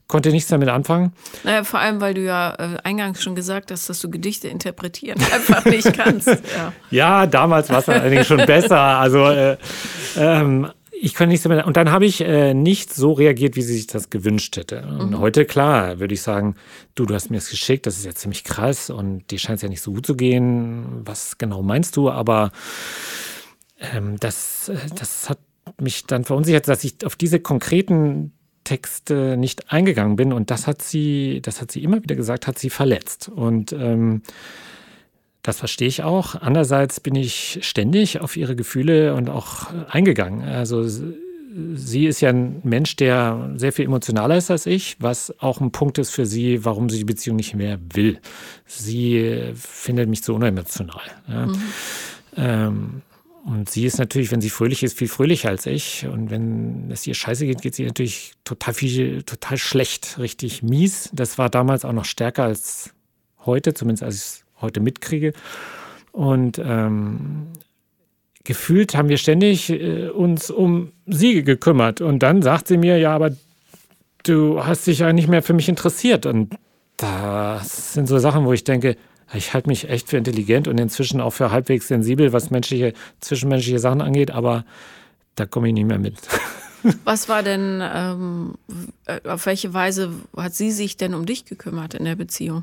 konnte 0.07 0.31
nichts 0.31 0.51
damit 0.51 0.69
anfangen. 0.69 1.13
Naja, 1.45 1.65
vor 1.65 1.81
allem, 1.81 2.01
weil 2.01 2.15
du 2.15 2.23
ja 2.23 2.55
äh, 2.55 2.77
eingangs 2.85 3.23
schon 3.23 3.35
gesagt 3.35 3.71
hast, 3.71 3.89
dass 3.89 4.01
du 4.01 4.11
Gedichte 4.11 4.49
interpretieren 4.49 5.19
einfach 5.33 5.65
nicht 5.65 5.93
kannst. 5.95 6.29
Ja, 6.29 6.73
ja 6.91 7.27
damals 7.27 7.71
war 7.71 7.79
es 7.79 7.89
allerdings 7.89 8.27
schon 8.27 8.45
besser. 8.45 8.79
Also 8.79 9.25
äh, 9.25 9.57
ähm, 10.17 10.69
ich 10.93 11.15
konnte 11.15 11.31
nichts 11.31 11.43
damit. 11.45 11.65
Und 11.65 11.77
dann 11.77 11.91
habe 11.91 12.07
ich 12.07 12.21
äh, 12.21 12.55
nicht 12.55 12.93
so 12.93 13.13
reagiert, 13.13 13.57
wie 13.57 13.63
sie 13.63 13.75
sich 13.75 13.87
das 13.87 14.11
gewünscht 14.11 14.57
hätte. 14.57 14.87
Und 14.87 15.11
mhm. 15.11 15.19
heute, 15.19 15.45
klar, 15.45 15.99
würde 16.01 16.15
ich 16.15 16.23
sagen, 16.23 16.55
du, 16.95 17.07
du 17.07 17.15
hast 17.15 17.31
mir 17.31 17.39
das 17.39 17.51
geschickt, 17.51 17.87
das 17.87 17.97
ist 17.97 18.05
ja 18.05 18.15
ziemlich 18.15 18.45
krass 18.45 18.91
und 18.91 19.31
dir 19.31 19.39
scheint 19.39 19.57
es 19.57 19.63
ja 19.63 19.69
nicht 19.69 19.83
so 19.83 19.93
gut 19.93 20.07
zu 20.07 20.17
gehen. 20.17 21.03
Was 21.05 21.39
genau 21.39 21.63
meinst 21.63 21.97
du? 21.97 22.11
Aber 22.11 22.53
ähm, 23.93 24.17
das, 24.21 24.69
äh, 24.69 24.77
das 24.97 25.29
hat 25.29 25.39
mich 25.81 26.07
dann 26.07 26.25
verunsichert, 26.25 26.69
dass 26.69 26.85
ich 26.85 27.05
auf 27.05 27.17
diese 27.17 27.41
konkreten 27.41 28.33
Texte 28.65 29.37
nicht 29.37 29.73
eingegangen 29.73 30.17
bin. 30.17 30.33
Und 30.33 30.51
das 30.51 30.67
hat 30.67 30.83
sie, 30.83 31.41
das 31.43 31.61
hat 31.61 31.71
sie 31.71 31.83
immer 31.83 32.03
wieder 32.03 32.17
gesagt, 32.17 32.47
hat 32.47 32.59
sie 32.59 32.71
verletzt. 32.71 33.29
Und 33.29 33.73
ähm, 33.73 34.23
das 35.43 35.59
verstehe 35.59 35.89
ich 35.89 36.03
auch. 36.03 36.35
Andererseits 36.37 37.01
bin 37.01 37.15
ich 37.15 37.59
ständig 37.63 38.21
auf 38.21 38.37
ihre 38.37 38.57
Gefühle 38.57 39.15
und 39.15 39.29
auch 39.29 39.67
eingegangen. 39.91 40.43
Also 40.43 40.89
sie 41.75 42.07
ist 42.07 42.21
ja 42.21 42.31
ein 42.31 42.61
Mensch, 42.65 42.97
der 42.97 43.53
sehr 43.57 43.73
viel 43.73 43.85
emotionaler 43.85 44.37
ist 44.37 44.51
als 44.51 44.67
ich, 44.67 44.97
was 45.01 45.39
auch 45.41 45.61
ein 45.61 45.71
Punkt 45.71 45.99
ist 45.99 46.11
für 46.11 46.27
sie, 46.27 46.65
warum 46.65 46.89
sie 46.89 46.99
die 46.99 47.05
Beziehung 47.05 47.37
nicht 47.37 47.55
mehr 47.55 47.79
will. 47.93 48.19
Sie 48.67 49.53
findet 49.55 50.09
mich 50.09 50.23
zu 50.23 50.35
unemotional. 50.35 51.05
Ja. 51.29 51.47
Mhm. 51.47 51.63
Ähm, 52.37 53.03
und 53.45 53.69
sie 53.69 53.85
ist 53.85 53.99
natürlich, 53.99 54.31
wenn 54.33 54.41
sie 54.41 54.49
fröhlich 54.49 54.83
ist, 54.83 54.97
viel 54.97 55.09
fröhlicher 55.09 55.51
als 55.51 55.67
ich. 55.67 56.07
Und 56.07 56.31
wenn 56.31 56.91
es 56.91 57.07
ihr 57.07 57.13
scheiße 57.13 57.45
geht, 57.45 57.61
geht 57.61 57.75
sie 57.75 57.85
natürlich 57.85 58.33
total 58.43 58.73
viel, 58.73 59.23
total 59.23 59.59
schlecht, 59.59 60.19
richtig 60.19 60.63
mies. 60.63 61.11
Das 61.13 61.37
war 61.37 61.51
damals 61.51 61.85
auch 61.85 61.93
noch 61.93 62.07
stärker 62.07 62.45
als 62.45 62.95
heute, 63.45 63.75
zumindest 63.75 64.03
als 64.03 64.15
ich 64.15 64.21
es 64.23 64.45
heute 64.63 64.81
mitkriege. 64.81 65.35
Und 66.13 66.59
ähm, 66.59 67.49
gefühlt 68.45 68.95
haben 68.95 69.11
wir 69.11 69.19
ständig 69.19 69.69
äh, 69.69 70.09
uns 70.09 70.51
um 70.51 70.93
sie 71.07 71.43
gekümmert. 71.43 72.01
Und 72.01 72.21
dann 72.21 72.41
sagt 72.41 72.69
sie 72.69 72.79
mir, 72.79 72.97
ja, 72.97 73.15
aber 73.15 73.37
du 74.23 74.65
hast 74.65 74.87
dich 74.87 75.01
ja 75.01 75.13
nicht 75.13 75.29
mehr 75.29 75.43
für 75.43 75.53
mich 75.53 75.69
interessiert. 75.69 76.25
Und 76.25 76.55
das 76.97 77.93
sind 77.93 78.07
so 78.07 78.19
Sachen, 78.19 78.47
wo 78.47 78.55
ich 78.55 78.65
denke, 78.65 78.97
ich 79.33 79.55
halte 79.55 79.69
mich 79.69 79.89
echt 79.89 80.09
für 80.09 80.17
intelligent 80.17 80.69
und 80.69 80.79
inzwischen 80.79 81.21
auch 81.21 81.31
für 81.33 81.51
halbwegs 81.51 81.89
sensibel, 81.89 82.33
was 82.33 82.51
menschliche, 82.51 82.93
zwischenmenschliche 83.21 83.79
Sachen 83.79 84.01
angeht, 84.01 84.31
aber 84.31 84.65
da 85.35 85.47
komme 85.47 85.69
ich 85.69 85.75
nicht 85.75 85.87
mehr 85.87 85.99
mit. 85.99 86.17
Was 87.05 87.31
war 87.31 87.43
denn, 87.43 87.83
ähm, 87.83 88.59
äh, 89.07 89.27
auf 89.27 89.47
welche 89.47 89.73
Weise 89.73 90.13
hat 90.37 90.55
sie 90.55 90.71
sich 90.71 90.99
denn 90.99 91.15
um 91.15 91.25
dich 91.25 91.47
gekümmert 91.47 91.95
in 91.95 92.05
der 92.05 92.15
Beziehung? 92.15 92.63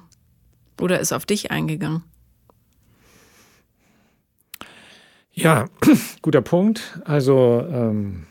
Oder 0.79 0.99
ist 0.99 1.11
auf 1.11 1.25
dich 1.25 1.49
eingegangen? 1.49 2.03
Ja, 5.33 5.65
guter 6.21 6.41
Punkt. 6.41 7.01
Also 7.03 7.65
ähm, 7.67 8.27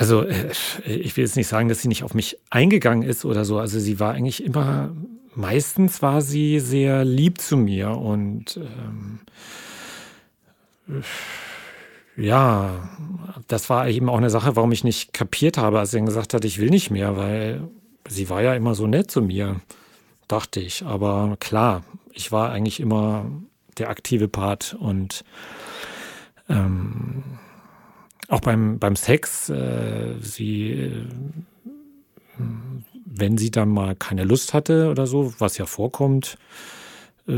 Also 0.00 0.22
äh, 0.22 0.50
ich 0.86 1.14
will 1.18 1.24
jetzt 1.24 1.36
nicht 1.36 1.46
sagen, 1.46 1.68
dass 1.68 1.82
sie 1.82 1.88
nicht 1.88 2.04
auf 2.04 2.14
mich 2.14 2.38
eingegangen 2.48 3.06
ist 3.06 3.26
oder 3.26 3.44
so. 3.44 3.58
Also 3.58 3.78
sie 3.78 4.00
war 4.00 4.14
eigentlich 4.14 4.42
immer, 4.42 4.92
meistens 5.34 6.00
war 6.00 6.22
sie 6.22 6.58
sehr 6.58 7.04
lieb 7.04 7.38
zu 7.38 7.58
mir 7.58 7.90
und 7.90 8.56
ähm, 8.56 9.20
ja, 12.16 12.88
das 13.46 13.68
war 13.68 13.88
eben 13.88 14.08
auch 14.08 14.16
eine 14.16 14.30
Sache, 14.30 14.56
warum 14.56 14.72
ich 14.72 14.84
nicht 14.84 15.12
kapiert 15.12 15.58
habe, 15.58 15.78
als 15.78 15.90
sie 15.90 15.98
dann 15.98 16.06
gesagt 16.06 16.32
hat, 16.32 16.46
ich 16.46 16.58
will 16.58 16.70
nicht 16.70 16.90
mehr, 16.90 17.18
weil 17.18 17.68
sie 18.08 18.30
war 18.30 18.40
ja 18.40 18.54
immer 18.54 18.74
so 18.74 18.86
nett 18.86 19.10
zu 19.10 19.20
mir, 19.20 19.60
dachte 20.28 20.60
ich. 20.60 20.82
Aber 20.82 21.36
klar, 21.40 21.84
ich 22.14 22.32
war 22.32 22.50
eigentlich 22.52 22.80
immer 22.80 23.26
der 23.76 23.90
aktive 23.90 24.28
Part 24.28 24.74
und 24.80 25.24
ähm, 26.48 27.22
auch 28.30 28.40
beim, 28.40 28.78
beim 28.78 28.96
Sex, 28.96 29.50
äh, 29.50 30.14
sie, 30.20 30.70
äh, 30.70 31.04
wenn 33.04 33.36
sie 33.36 33.50
dann 33.50 33.68
mal 33.68 33.94
keine 33.96 34.24
Lust 34.24 34.54
hatte 34.54 34.88
oder 34.88 35.06
so, 35.06 35.34
was 35.38 35.58
ja 35.58 35.66
vorkommt, 35.66 36.38
äh, 37.28 37.34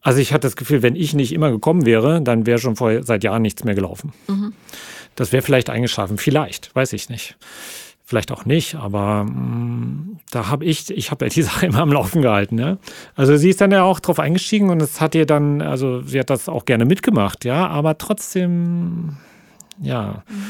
also 0.00 0.18
ich 0.18 0.32
hatte 0.32 0.48
das 0.48 0.56
Gefühl, 0.56 0.82
wenn 0.82 0.96
ich 0.96 1.14
nicht 1.14 1.32
immer 1.32 1.50
gekommen 1.50 1.86
wäre, 1.86 2.20
dann 2.22 2.44
wäre 2.44 2.58
schon 2.58 2.74
vor, 2.74 3.04
seit 3.04 3.22
Jahren 3.22 3.42
nichts 3.42 3.62
mehr 3.62 3.74
gelaufen. 3.74 4.12
Mhm. 4.26 4.52
Das 5.14 5.30
wäre 5.30 5.42
vielleicht 5.42 5.70
eingeschlafen, 5.70 6.18
vielleicht, 6.18 6.74
weiß 6.74 6.92
ich 6.94 7.08
nicht. 7.08 7.36
Vielleicht 8.04 8.32
auch 8.32 8.44
nicht, 8.44 8.74
aber 8.74 9.24
mh, 9.24 9.30
mm, 9.30 10.18
da 10.32 10.48
habe 10.48 10.64
ich, 10.64 10.90
ich 10.90 11.10
habe 11.10 11.26
ja 11.26 11.28
die 11.28 11.42
Sache 11.42 11.66
immer 11.66 11.78
am 11.78 11.92
Laufen 11.92 12.20
gehalten. 12.20 12.58
Ja? 12.58 12.78
Also 13.14 13.36
sie 13.36 13.50
ist 13.50 13.60
dann 13.60 13.70
ja 13.70 13.84
auch 13.84 14.00
drauf 14.00 14.18
eingestiegen 14.18 14.70
und 14.70 14.82
es 14.82 15.00
hat 15.00 15.14
ihr 15.14 15.24
dann, 15.24 15.62
also 15.62 16.02
sie 16.02 16.18
hat 16.18 16.30
das 16.30 16.48
auch 16.48 16.64
gerne 16.64 16.84
mitgemacht, 16.84 17.44
ja, 17.44 17.68
aber 17.68 17.96
trotzdem 17.98 19.18
ja, 19.82 20.24
mhm. 20.28 20.42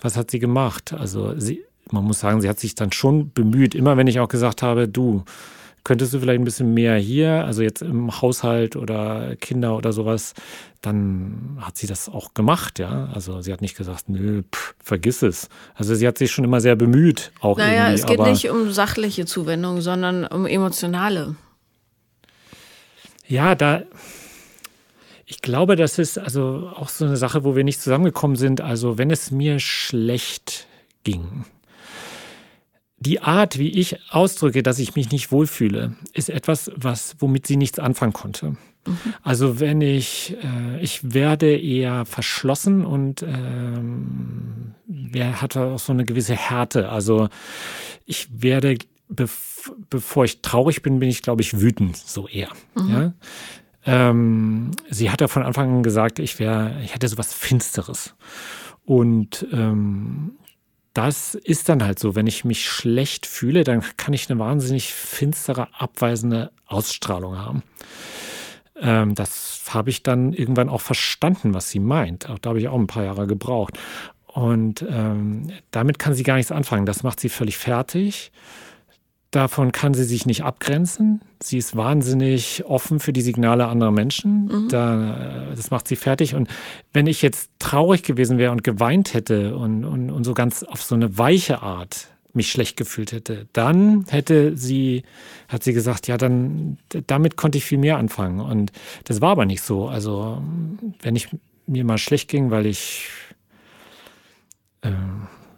was 0.00 0.16
hat 0.16 0.30
sie 0.30 0.38
gemacht? 0.38 0.92
Also 0.92 1.38
sie, 1.38 1.64
man 1.90 2.04
muss 2.04 2.20
sagen, 2.20 2.40
sie 2.40 2.48
hat 2.48 2.60
sich 2.60 2.74
dann 2.74 2.92
schon 2.92 3.32
bemüht. 3.32 3.74
Immer 3.74 3.96
wenn 3.96 4.06
ich 4.06 4.20
auch 4.20 4.28
gesagt 4.28 4.62
habe, 4.62 4.88
du, 4.88 5.24
könntest 5.86 6.12
du 6.12 6.18
vielleicht 6.18 6.40
ein 6.40 6.44
bisschen 6.44 6.74
mehr 6.74 6.96
hier, 6.96 7.44
also 7.44 7.62
jetzt 7.62 7.80
im 7.80 8.20
Haushalt 8.20 8.74
oder 8.74 9.36
Kinder 9.36 9.76
oder 9.76 9.92
sowas, 9.92 10.34
dann 10.82 11.58
hat 11.60 11.76
sie 11.76 11.86
das 11.86 12.08
auch 12.08 12.34
gemacht, 12.34 12.80
ja. 12.80 13.08
Also 13.14 13.40
sie 13.40 13.52
hat 13.52 13.60
nicht 13.60 13.76
gesagt, 13.76 14.08
nö, 14.08 14.42
pff, 14.52 14.74
vergiss 14.82 15.22
es. 15.22 15.48
Also 15.74 15.94
sie 15.94 16.06
hat 16.08 16.18
sich 16.18 16.32
schon 16.32 16.44
immer 16.44 16.60
sehr 16.60 16.74
bemüht, 16.74 17.30
auch 17.40 17.56
Naja, 17.56 17.92
es 17.92 18.04
geht 18.04 18.20
nicht 18.20 18.50
um 18.50 18.72
sachliche 18.72 19.26
Zuwendung, 19.26 19.80
sondern 19.80 20.24
um 20.26 20.46
emotionale. 20.46 21.36
Ja, 23.28 23.54
da, 23.54 23.82
ich 25.26 25.42
glaube, 25.42 25.74
das 25.74 25.98
ist 25.98 26.18
also 26.18 26.70
auch 26.74 26.88
so 26.88 27.04
eine 27.04 27.16
Sache, 27.16 27.42
wo 27.42 27.56
wir 27.56 27.64
nicht 27.64 27.80
zusammengekommen 27.80 28.36
sind. 28.36 28.60
Also 28.60 28.96
wenn 28.96 29.10
es 29.10 29.32
mir 29.32 29.58
schlecht 29.58 30.68
ging, 31.02 31.44
die 32.98 33.20
Art, 33.20 33.58
wie 33.58 33.68
ich 33.70 33.98
ausdrücke, 34.10 34.62
dass 34.62 34.78
ich 34.78 34.94
mich 34.94 35.10
nicht 35.10 35.32
wohlfühle, 35.32 35.96
ist 36.14 36.30
etwas, 36.30 36.70
was, 36.76 37.16
womit 37.18 37.46
sie 37.46 37.56
nichts 37.56 37.80
anfangen 37.80 38.12
konnte. 38.12 38.50
Mhm. 38.86 38.98
Also 39.22 39.58
wenn 39.58 39.80
ich, 39.80 40.36
äh, 40.42 40.80
ich 40.80 41.12
werde 41.12 41.56
eher 41.56 42.06
verschlossen 42.06 42.84
und 42.84 43.22
ähm, 43.22 44.74
wer 44.86 45.42
hat 45.42 45.56
auch 45.56 45.80
so 45.80 45.92
eine 45.92 46.04
gewisse 46.04 46.34
Härte. 46.34 46.88
Also 46.88 47.28
ich 48.06 48.28
werde, 48.30 48.78
bevor 49.08 50.24
ich 50.24 50.40
traurig 50.40 50.82
bin, 50.82 51.00
bin 51.00 51.08
ich, 51.08 51.22
glaube 51.22 51.42
ich, 51.42 51.60
wütend, 51.60 51.96
so 51.96 52.28
eher. 52.28 52.50
Mhm. 52.76 52.90
Ja? 52.90 53.12
Ähm, 53.86 54.72
sie 54.90 55.10
hat 55.10 55.20
ja 55.20 55.28
von 55.28 55.42
Anfang 55.42 55.76
an 55.76 55.82
gesagt, 55.82 56.18
ich 56.18 56.38
wäre, 56.38 56.80
ich 56.82 56.94
hätte 56.94 57.08
sowas 57.08 57.32
Finsteres. 57.32 58.14
Und 58.84 59.46
ähm, 59.52 60.32
das 60.92 61.34
ist 61.34 61.68
dann 61.68 61.84
halt 61.84 61.98
so, 61.98 62.14
wenn 62.14 62.26
ich 62.26 62.44
mich 62.44 62.68
schlecht 62.68 63.26
fühle, 63.26 63.64
dann 63.64 63.82
kann 63.96 64.14
ich 64.14 64.30
eine 64.30 64.38
wahnsinnig 64.38 64.92
finstere, 64.92 65.68
abweisende 65.78 66.50
Ausstrahlung 66.66 67.36
haben. 67.36 67.62
Ähm, 68.80 69.14
das 69.14 69.62
habe 69.70 69.90
ich 69.90 70.02
dann 70.02 70.32
irgendwann 70.32 70.68
auch 70.68 70.80
verstanden, 70.80 71.54
was 71.54 71.70
sie 71.70 71.80
meint. 71.80 72.28
Auch 72.28 72.38
da 72.38 72.50
habe 72.50 72.60
ich 72.60 72.68
auch 72.68 72.78
ein 72.78 72.86
paar 72.86 73.04
Jahre 73.04 73.26
gebraucht. 73.26 73.78
Und 74.26 74.84
ähm, 74.88 75.50
damit 75.70 75.98
kann 75.98 76.14
sie 76.14 76.22
gar 76.22 76.36
nichts 76.36 76.52
anfangen. 76.52 76.86
Das 76.86 77.02
macht 77.02 77.20
sie 77.20 77.28
völlig 77.28 77.56
fertig. 77.56 78.32
Davon 79.30 79.72
kann 79.72 79.92
sie 79.92 80.04
sich 80.04 80.24
nicht 80.24 80.44
abgrenzen. 80.44 81.20
Sie 81.42 81.58
ist 81.58 81.76
wahnsinnig 81.76 82.64
offen 82.64 83.00
für 83.00 83.12
die 83.12 83.22
Signale 83.22 83.66
anderer 83.66 83.90
Menschen. 83.90 84.46
Mhm. 84.46 84.68
Da, 84.68 85.48
das 85.54 85.70
macht 85.70 85.88
sie 85.88 85.96
fertig. 85.96 86.34
Und 86.34 86.48
wenn 86.92 87.06
ich 87.06 87.22
jetzt 87.22 87.50
traurig 87.58 88.02
gewesen 88.02 88.38
wäre 88.38 88.52
und 88.52 88.62
geweint 88.62 89.14
hätte 89.14 89.56
und, 89.56 89.84
und, 89.84 90.10
und 90.10 90.24
so 90.24 90.32
ganz 90.32 90.62
auf 90.62 90.82
so 90.82 90.94
eine 90.94 91.18
weiche 91.18 91.62
Art 91.62 92.08
mich 92.32 92.50
schlecht 92.50 92.76
gefühlt 92.76 93.12
hätte, 93.12 93.48
dann 93.52 94.04
hätte 94.08 94.56
sie, 94.56 95.02
hat 95.48 95.64
sie 95.64 95.72
gesagt, 95.72 96.06
ja, 96.06 96.16
dann 96.18 96.78
damit 97.06 97.36
konnte 97.36 97.58
ich 97.58 97.64
viel 97.64 97.78
mehr 97.78 97.96
anfangen. 97.96 98.40
Und 98.40 98.70
das 99.04 99.20
war 99.20 99.30
aber 99.30 99.46
nicht 99.46 99.62
so. 99.62 99.88
Also 99.88 100.42
wenn 101.00 101.16
ich 101.16 101.28
mir 101.66 101.84
mal 101.84 101.98
schlecht 101.98 102.28
ging, 102.28 102.50
weil 102.50 102.66
ich 102.66 103.08
äh, 104.82 104.90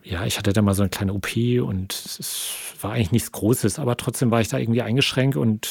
ja, 0.09 0.25
ich 0.25 0.39
hatte 0.39 0.53
da 0.53 0.63
mal 0.63 0.75
so 0.75 0.83
eine 0.83 0.89
kleine 0.89 1.13
OP 1.13 1.37
und 1.63 1.93
es 1.93 2.55
war 2.81 2.93
eigentlich 2.93 3.13
nichts 3.13 3.33
Großes, 3.33 3.79
aber 3.79 3.97
trotzdem 3.97 4.31
war 4.31 4.41
ich 4.41 4.49
da 4.49 4.59
irgendwie 4.59 4.81
eingeschränkt 4.81 5.37
und 5.37 5.69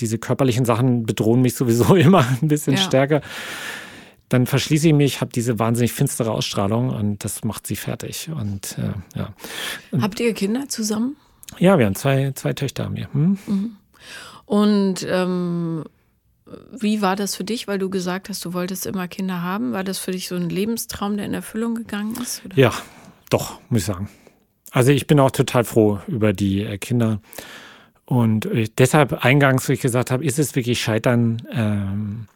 diese 0.00 0.18
körperlichen 0.18 0.64
Sachen 0.64 1.06
bedrohen 1.06 1.42
mich 1.42 1.54
sowieso 1.54 1.94
immer 1.96 2.24
ein 2.40 2.48
bisschen 2.48 2.74
ja. 2.74 2.80
stärker. 2.80 3.20
Dann 4.28 4.46
verschließe 4.46 4.88
ich 4.88 4.94
mich, 4.94 5.20
habe 5.20 5.32
diese 5.32 5.58
wahnsinnig 5.58 5.92
finstere 5.92 6.30
Ausstrahlung 6.30 6.90
und 6.90 7.24
das 7.24 7.44
macht 7.44 7.66
sie 7.66 7.76
fertig. 7.76 8.30
Und 8.30 8.78
äh, 8.78 9.18
ja. 9.18 9.34
Habt 10.00 10.18
ihr 10.20 10.32
Kinder 10.34 10.68
zusammen? 10.68 11.16
Ja, 11.58 11.78
wir 11.78 11.86
haben 11.86 11.94
zwei, 11.94 12.32
zwei 12.34 12.52
Töchter 12.52 12.84
haben 12.84 12.96
wir. 12.96 13.12
Hm? 13.12 13.38
Mhm. 13.46 13.76
Und 14.46 15.06
ähm, 15.08 15.84
wie 16.72 17.02
war 17.02 17.16
das 17.16 17.34
für 17.34 17.44
dich, 17.44 17.68
weil 17.68 17.78
du 17.78 17.90
gesagt 17.90 18.28
hast, 18.28 18.44
du 18.44 18.52
wolltest 18.52 18.86
immer 18.86 19.08
Kinder 19.08 19.42
haben? 19.42 19.72
War 19.72 19.84
das 19.84 19.98
für 19.98 20.12
dich 20.12 20.28
so 20.28 20.36
ein 20.36 20.48
Lebenstraum, 20.48 21.16
der 21.16 21.26
in 21.26 21.34
Erfüllung 21.34 21.74
gegangen 21.74 22.14
ist? 22.20 22.44
Oder? 22.44 22.56
Ja, 22.56 22.72
doch, 23.30 23.60
muss 23.68 23.80
ich 23.80 23.86
sagen. 23.86 24.08
Also 24.70 24.90
ich 24.90 25.06
bin 25.06 25.20
auch 25.20 25.30
total 25.30 25.64
froh 25.64 26.00
über 26.08 26.32
die 26.32 26.62
äh, 26.62 26.78
Kinder. 26.78 27.20
Und 28.06 28.46
äh, 28.46 28.68
deshalb 28.76 29.24
eingangs, 29.24 29.68
wo 29.68 29.72
ich 29.72 29.80
gesagt 29.80 30.10
habe, 30.10 30.24
ist 30.24 30.38
es 30.38 30.56
wirklich 30.56 30.80
Scheitern? 30.80 31.42
Ähm, 31.52 32.26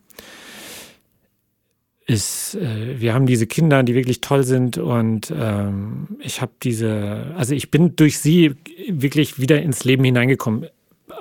ist, 2.06 2.54
äh, 2.54 3.00
wir 3.00 3.12
haben 3.12 3.26
diese 3.26 3.46
Kinder, 3.46 3.82
die 3.82 3.94
wirklich 3.94 4.22
toll 4.22 4.44
sind 4.44 4.78
und 4.78 5.32
ähm, 5.36 6.08
ich 6.20 6.40
habe 6.40 6.52
diese, 6.62 7.34
also 7.36 7.54
ich 7.54 7.70
bin 7.70 7.96
durch 7.96 8.18
sie 8.18 8.54
wirklich 8.88 9.38
wieder 9.38 9.60
ins 9.60 9.84
Leben 9.84 10.04
hineingekommen. 10.04 10.66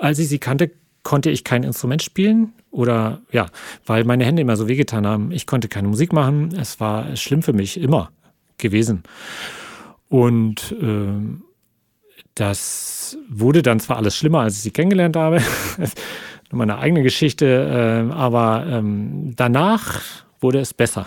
Als 0.00 0.18
ich 0.18 0.28
sie 0.28 0.38
kannte, 0.38 0.70
konnte 1.02 1.30
ich 1.30 1.44
kein 1.44 1.62
Instrument 1.62 2.02
spielen 2.02 2.54
oder 2.70 3.20
ja, 3.32 3.46
weil 3.84 4.04
meine 4.04 4.24
Hände 4.24 4.40
immer 4.40 4.56
so 4.56 4.66
wehgetan 4.66 5.06
haben. 5.06 5.30
Ich 5.30 5.46
konnte 5.46 5.68
keine 5.68 5.88
Musik 5.88 6.14
machen. 6.14 6.54
Es 6.58 6.80
war 6.80 7.14
schlimm 7.16 7.42
für 7.42 7.52
mich 7.52 7.78
immer 7.78 8.10
gewesen. 8.58 9.02
Und 10.08 10.74
äh, 10.80 11.38
das 12.34 13.18
wurde 13.28 13.62
dann 13.62 13.80
zwar 13.80 13.96
alles 13.96 14.16
schlimmer, 14.16 14.40
als 14.40 14.56
ich 14.56 14.62
sie 14.62 14.70
kennengelernt 14.70 15.16
habe. 15.16 15.40
meine 16.50 16.78
eigene 16.78 17.02
Geschichte, 17.02 17.46
äh, 18.10 18.12
aber 18.14 18.66
ähm, 18.68 19.34
danach 19.36 20.02
wurde 20.40 20.60
es 20.60 20.72
besser. 20.72 21.06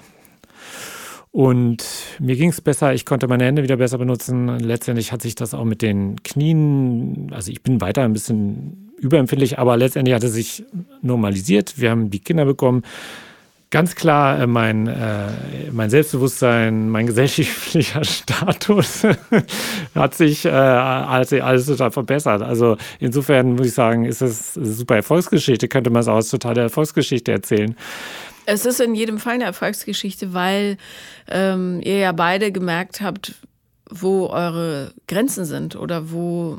Und 1.31 1.85
mir 2.19 2.35
ging 2.35 2.49
es 2.49 2.59
besser, 2.59 2.93
ich 2.93 3.05
konnte 3.05 3.27
meine 3.27 3.45
Hände 3.45 3.63
wieder 3.63 3.77
besser 3.77 3.97
benutzen. 3.97 4.59
Letztendlich 4.59 5.13
hat 5.13 5.21
sich 5.21 5.33
das 5.33 5.53
auch 5.53 5.63
mit 5.63 5.81
den 5.81 6.21
Knien, 6.23 7.31
also 7.31 7.51
ich 7.51 7.63
bin 7.63 7.79
weiter 7.79 8.03
ein 8.03 8.11
bisschen 8.11 8.91
überempfindlich, 8.97 9.57
aber 9.57 9.77
letztendlich 9.77 10.13
hat 10.13 10.23
es 10.23 10.33
sich 10.33 10.65
normalisiert. 11.01 11.79
Wir 11.79 11.89
haben 11.89 12.09
die 12.09 12.19
Kinder 12.19 12.45
bekommen. 12.45 12.83
Ganz 13.71 13.95
klar, 13.95 14.37
äh, 14.37 14.47
mein, 14.47 14.87
äh, 14.87 15.71
mein 15.71 15.89
Selbstbewusstsein, 15.89 16.89
mein 16.89 17.07
gesellschaftlicher 17.07 18.03
Status 18.03 19.03
hat 19.95 20.13
sich 20.13 20.43
äh, 20.43 20.49
alles, 20.49 21.31
alles 21.31 21.65
total 21.67 21.89
verbessert. 21.89 22.41
Also 22.41 22.75
insofern 22.99 23.53
muss 23.53 23.67
ich 23.67 23.73
sagen, 23.73 24.03
ist 24.03 24.21
es 24.21 24.55
super 24.55 24.97
Erfolgsgeschichte, 24.97 25.69
könnte 25.69 25.89
man 25.89 26.01
es 26.01 26.09
auch 26.09 26.15
als 26.15 26.29
totale 26.29 26.61
Erfolgsgeschichte 26.61 27.31
erzählen. 27.31 27.77
Es 28.45 28.65
ist 28.65 28.81
in 28.81 28.93
jedem 28.93 29.19
Fall 29.19 29.35
eine 29.35 29.45
Erfolgsgeschichte, 29.45 30.33
weil 30.33 30.77
ähm, 31.29 31.79
ihr 31.81 31.99
ja 31.99 32.11
beide 32.11 32.51
gemerkt 32.51 32.99
habt, 32.99 33.35
wo 33.89 34.27
eure 34.27 34.93
Grenzen 35.07 35.45
sind 35.45 35.77
oder 35.77 36.11
wo, 36.11 36.57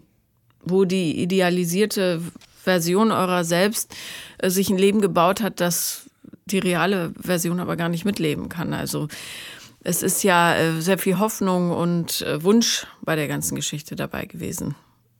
wo 0.63 0.87
die 0.87 1.21
idealisierte 1.21 2.23
Version 2.63 3.11
eurer 3.11 3.45
selbst 3.45 3.95
äh, 4.39 4.49
sich 4.49 4.71
ein 4.71 4.79
Leben 4.79 5.03
gebaut 5.03 5.43
hat, 5.43 5.61
das 5.61 6.02
die 6.47 6.59
reale 6.59 7.13
Version 7.21 7.61
aber 7.61 7.77
gar 7.77 7.89
nicht 7.89 8.05
mitleben 8.05 8.49
kann. 8.49 8.75
Also 8.75 9.09
es 9.85 10.03
ist 10.03 10.23
ja 10.23 10.55
äh, 10.55 10.81
sehr 10.81 10.99
viel 10.99 11.19
Hoffnung 11.19 11.71
und 11.71 12.23
äh, 12.23 12.43
Wunsch 12.43 12.87
bei 13.03 13.17
der 13.17 13.29
ganzen 13.29 13.55
Geschichte 13.55 13.97
dabei 13.97 14.27
gewesen. 14.27 14.75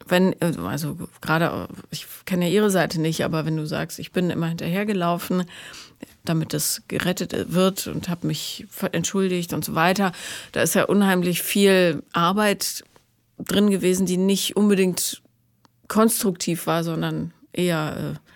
Wenn, 0.07 0.33
äh, 0.41 0.55
also 0.65 0.97
gerade, 1.21 1.69
ich 1.91 2.07
kenne 2.25 2.47
ja 2.47 2.53
ihre 2.53 2.71
Seite 2.71 3.01
nicht, 3.01 3.25
aber 3.25 3.45
wenn 3.45 3.57
du 3.57 3.67
sagst, 3.67 3.99
ich 3.99 4.13
bin 4.13 4.31
immer 4.31 4.49
hinterhergelaufen, 4.49 5.45
damit 6.25 6.55
es 6.55 6.83
gerettet 6.89 7.53
wird 7.53 7.87
und 7.89 8.09
habe 8.09 8.27
mich 8.27 8.67
entschuldigt 8.93 9.53
und 9.53 9.65
so 9.65 9.75
weiter. 9.75 10.13
Da 10.53 10.63
ist 10.63 10.75
ja 10.75 10.85
unheimlich 10.85 11.43
viel 11.43 12.03
Arbeit 12.13 12.85
drin 13.39 13.71
gewesen, 13.71 14.07
die 14.07 14.17
nicht 14.17 14.57
unbedingt 14.57 15.23
konstruktiv 15.89 16.67
war, 16.67 16.85
sondern 16.85 17.33
eher 17.53 18.17
äh, 18.17 18.32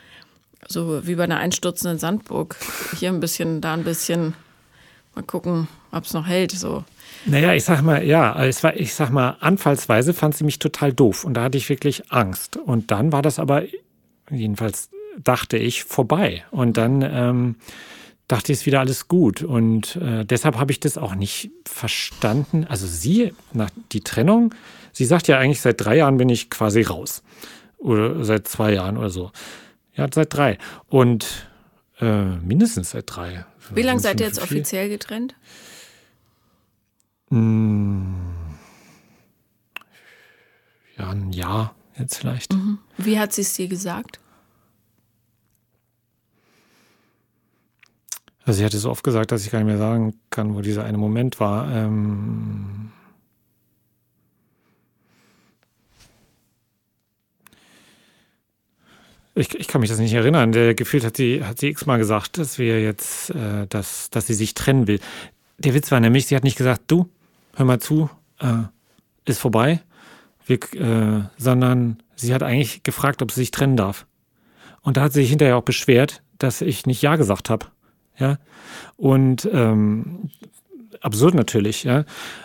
so 0.69 1.07
wie 1.07 1.15
bei 1.15 1.25
einer 1.25 1.39
einstürzenden 1.39 1.99
Sandburg. 1.99 2.57
Hier 2.99 3.11
ein 3.11 3.21
bisschen, 3.21 3.61
da 3.61 3.75
ein 3.75 3.85
bisschen. 3.85 4.35
Mal 5.15 5.23
gucken, 5.23 5.69
ob 5.93 6.05
es 6.05 6.13
noch 6.13 6.27
hält. 6.27 6.53
So. 6.53 6.85
Naja, 7.25 7.55
ich 7.55 7.65
sag 7.65 7.83
mal, 7.83 8.05
ja, 8.05 8.45
es 8.45 8.63
war, 8.63 8.77
ich 8.77 8.95
sag 8.95 9.11
mal, 9.11 9.37
anfallsweise 9.41 10.13
fand 10.13 10.37
sie 10.37 10.45
mich 10.45 10.59
total 10.59 10.93
doof 10.93 11.25
und 11.25 11.35
da 11.35 11.45
hatte 11.45 11.59
ich 11.59 11.69
wirklich 11.69 12.13
Angst. 12.13 12.57
Und 12.57 12.91
dann 12.91 13.13
war 13.13 13.23
das 13.23 13.39
aber, 13.39 13.63
jedenfalls 14.31 14.91
dachte 15.23 15.57
ich, 15.57 15.85
vorbei. 15.85 16.45
Und 16.51 16.77
dann 16.77 17.03
ähm, 17.03 17.57
dachte 18.29 18.53
ich, 18.53 18.61
ist 18.61 18.67
wieder 18.67 18.81
alles 18.81 19.09
gut. 19.09 19.43
Und 19.43 19.97
äh, 19.97 20.25
deshalb 20.25 20.57
habe 20.57 20.73
ich 20.73 20.81
das 20.81 20.99
auch 20.99 21.15
nicht 21.15 21.51
verstanden. 21.65 22.67
Also 22.69 22.87
sie, 22.87 23.33
nach 23.53 23.71
die 23.93 24.03
Trennung, 24.03 24.55
sie 24.93 25.05
sagt 25.05 25.29
ja 25.29 25.39
eigentlich, 25.39 25.61
seit 25.61 25.81
drei 25.81 25.97
Jahren 25.97 26.19
bin 26.19 26.29
ich 26.29 26.51
quasi 26.51 26.83
raus. 26.83 27.23
Oder 27.79 28.25
seit 28.25 28.49
zwei 28.49 28.73
Jahren 28.75 28.97
oder 28.97 29.11
so. 29.11 29.31
Ja, 29.97 30.07
seit 30.13 30.35
drei. 30.35 30.59
Und 30.89 31.49
äh, 32.01 32.37
mindestens 32.37 32.91
seit 32.91 33.05
drei. 33.07 33.47
Wie 33.71 33.83
lange 33.83 34.01
seid 34.01 34.21
ihr 34.21 34.27
jetzt 34.27 34.43
offiziell 34.43 34.89
getrennt? 34.89 35.35
Hm, 37.31 38.15
ja, 40.97 41.11
ein 41.11 41.33
Jahr 41.33 41.75
jetzt 41.99 42.19
vielleicht. 42.19 42.53
Mhm. 42.53 42.79
Wie 42.97 43.19
hat 43.19 43.33
sie 43.33 43.43
es 43.43 43.55
dir 43.55 43.69
gesagt? 43.69 44.21
Also 48.45 48.59
sie 48.59 48.65
hatte 48.65 48.79
so 48.79 48.91
oft 48.91 49.03
gesagt, 49.03 49.33
dass 49.33 49.45
ich 49.45 49.51
gar 49.51 49.59
nicht 49.59 49.67
mehr 49.67 49.79
sagen 49.79 50.15
kann, 50.31 50.55
wo 50.55 50.61
dieser 50.61 50.85
eine 50.85 50.99
Moment 50.99 51.41
war. 51.41 51.75
Ähm 51.75 52.76
ich, 59.37 59.55
ich, 59.55 59.69
kann 59.69 59.81
mich 59.81 59.91
das 59.91 59.99
nicht 59.99 60.15
erinnern. 60.15 60.53
Der 60.53 60.75
gefühlt 60.75 61.05
hat 61.05 61.17
sie, 61.17 61.45
hat 61.45 61.59
sie 61.59 61.69
x-mal 61.69 61.99
gesagt, 61.99 62.39
dass 62.39 62.59
wir 62.59 62.83
jetzt, 62.83 63.31
äh, 63.31 63.67
dass, 63.69 64.11
dass 64.11 64.27
sie 64.27 64.35
sich 64.35 64.55
trennen 64.55 64.87
will. 64.87 64.99
Der 65.59 65.75
Witz 65.75 65.93
war 65.93 66.01
nämlich, 66.01 66.27
sie 66.27 66.37
hat 66.37 66.45
nicht 66.45 66.57
gesagt, 66.57 66.83
du, 66.89 67.09
hör 67.55 67.67
mal 67.67 67.79
zu, 67.79 68.11
äh, 68.41 68.65
ist 69.27 69.39
vorbei, 69.39 69.81
wir, 70.47 70.59
äh, 70.75 71.23
sondern 71.37 72.03
sie 72.15 72.35
hat 72.35 72.43
eigentlich 72.43 72.83
gefragt, 72.83 73.23
ob 73.23 73.31
sie 73.31 73.41
sich 73.41 73.51
trennen 73.51 73.77
darf. 73.77 74.07
Und 74.81 74.97
da 74.97 75.03
hat 75.03 75.13
sie 75.13 75.21
sich 75.21 75.31
hinterher 75.31 75.57
auch 75.57 75.63
beschwert, 75.63 76.23
dass 76.39 76.61
ich 76.61 76.87
nicht 76.87 77.03
Ja 77.03 77.17
gesagt 77.17 77.51
habe. 77.51 77.67
Ja. 78.19 78.39
Und 78.97 79.49
ähm, 79.53 80.31
absurd 81.01 81.35
natürlich, 81.35 81.85
ja. 81.85 82.05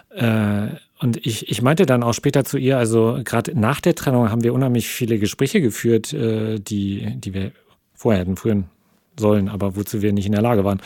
Äh, 0.09 0.75
und 1.01 1.25
ich, 1.25 1.49
ich 1.49 1.61
meinte 1.63 1.87
dann 1.87 2.03
auch 2.03 2.13
später 2.13 2.45
zu 2.45 2.57
ihr, 2.57 2.77
also 2.77 3.19
gerade 3.23 3.59
nach 3.59 3.81
der 3.81 3.95
Trennung 3.95 4.29
haben 4.29 4.43
wir 4.43 4.53
unheimlich 4.53 4.87
viele 4.87 5.17
Gespräche 5.17 5.59
geführt, 5.59 6.13
äh, 6.13 6.59
die, 6.59 7.15
die 7.15 7.33
wir 7.33 7.51
vorher 7.95 8.21
hätten 8.21 8.37
führen 8.37 8.65
sollen, 9.19 9.49
aber 9.49 9.75
wozu 9.75 10.03
wir 10.03 10.13
nicht 10.13 10.27
in 10.27 10.31
der 10.31 10.43
Lage 10.43 10.63
waren. 10.63 10.79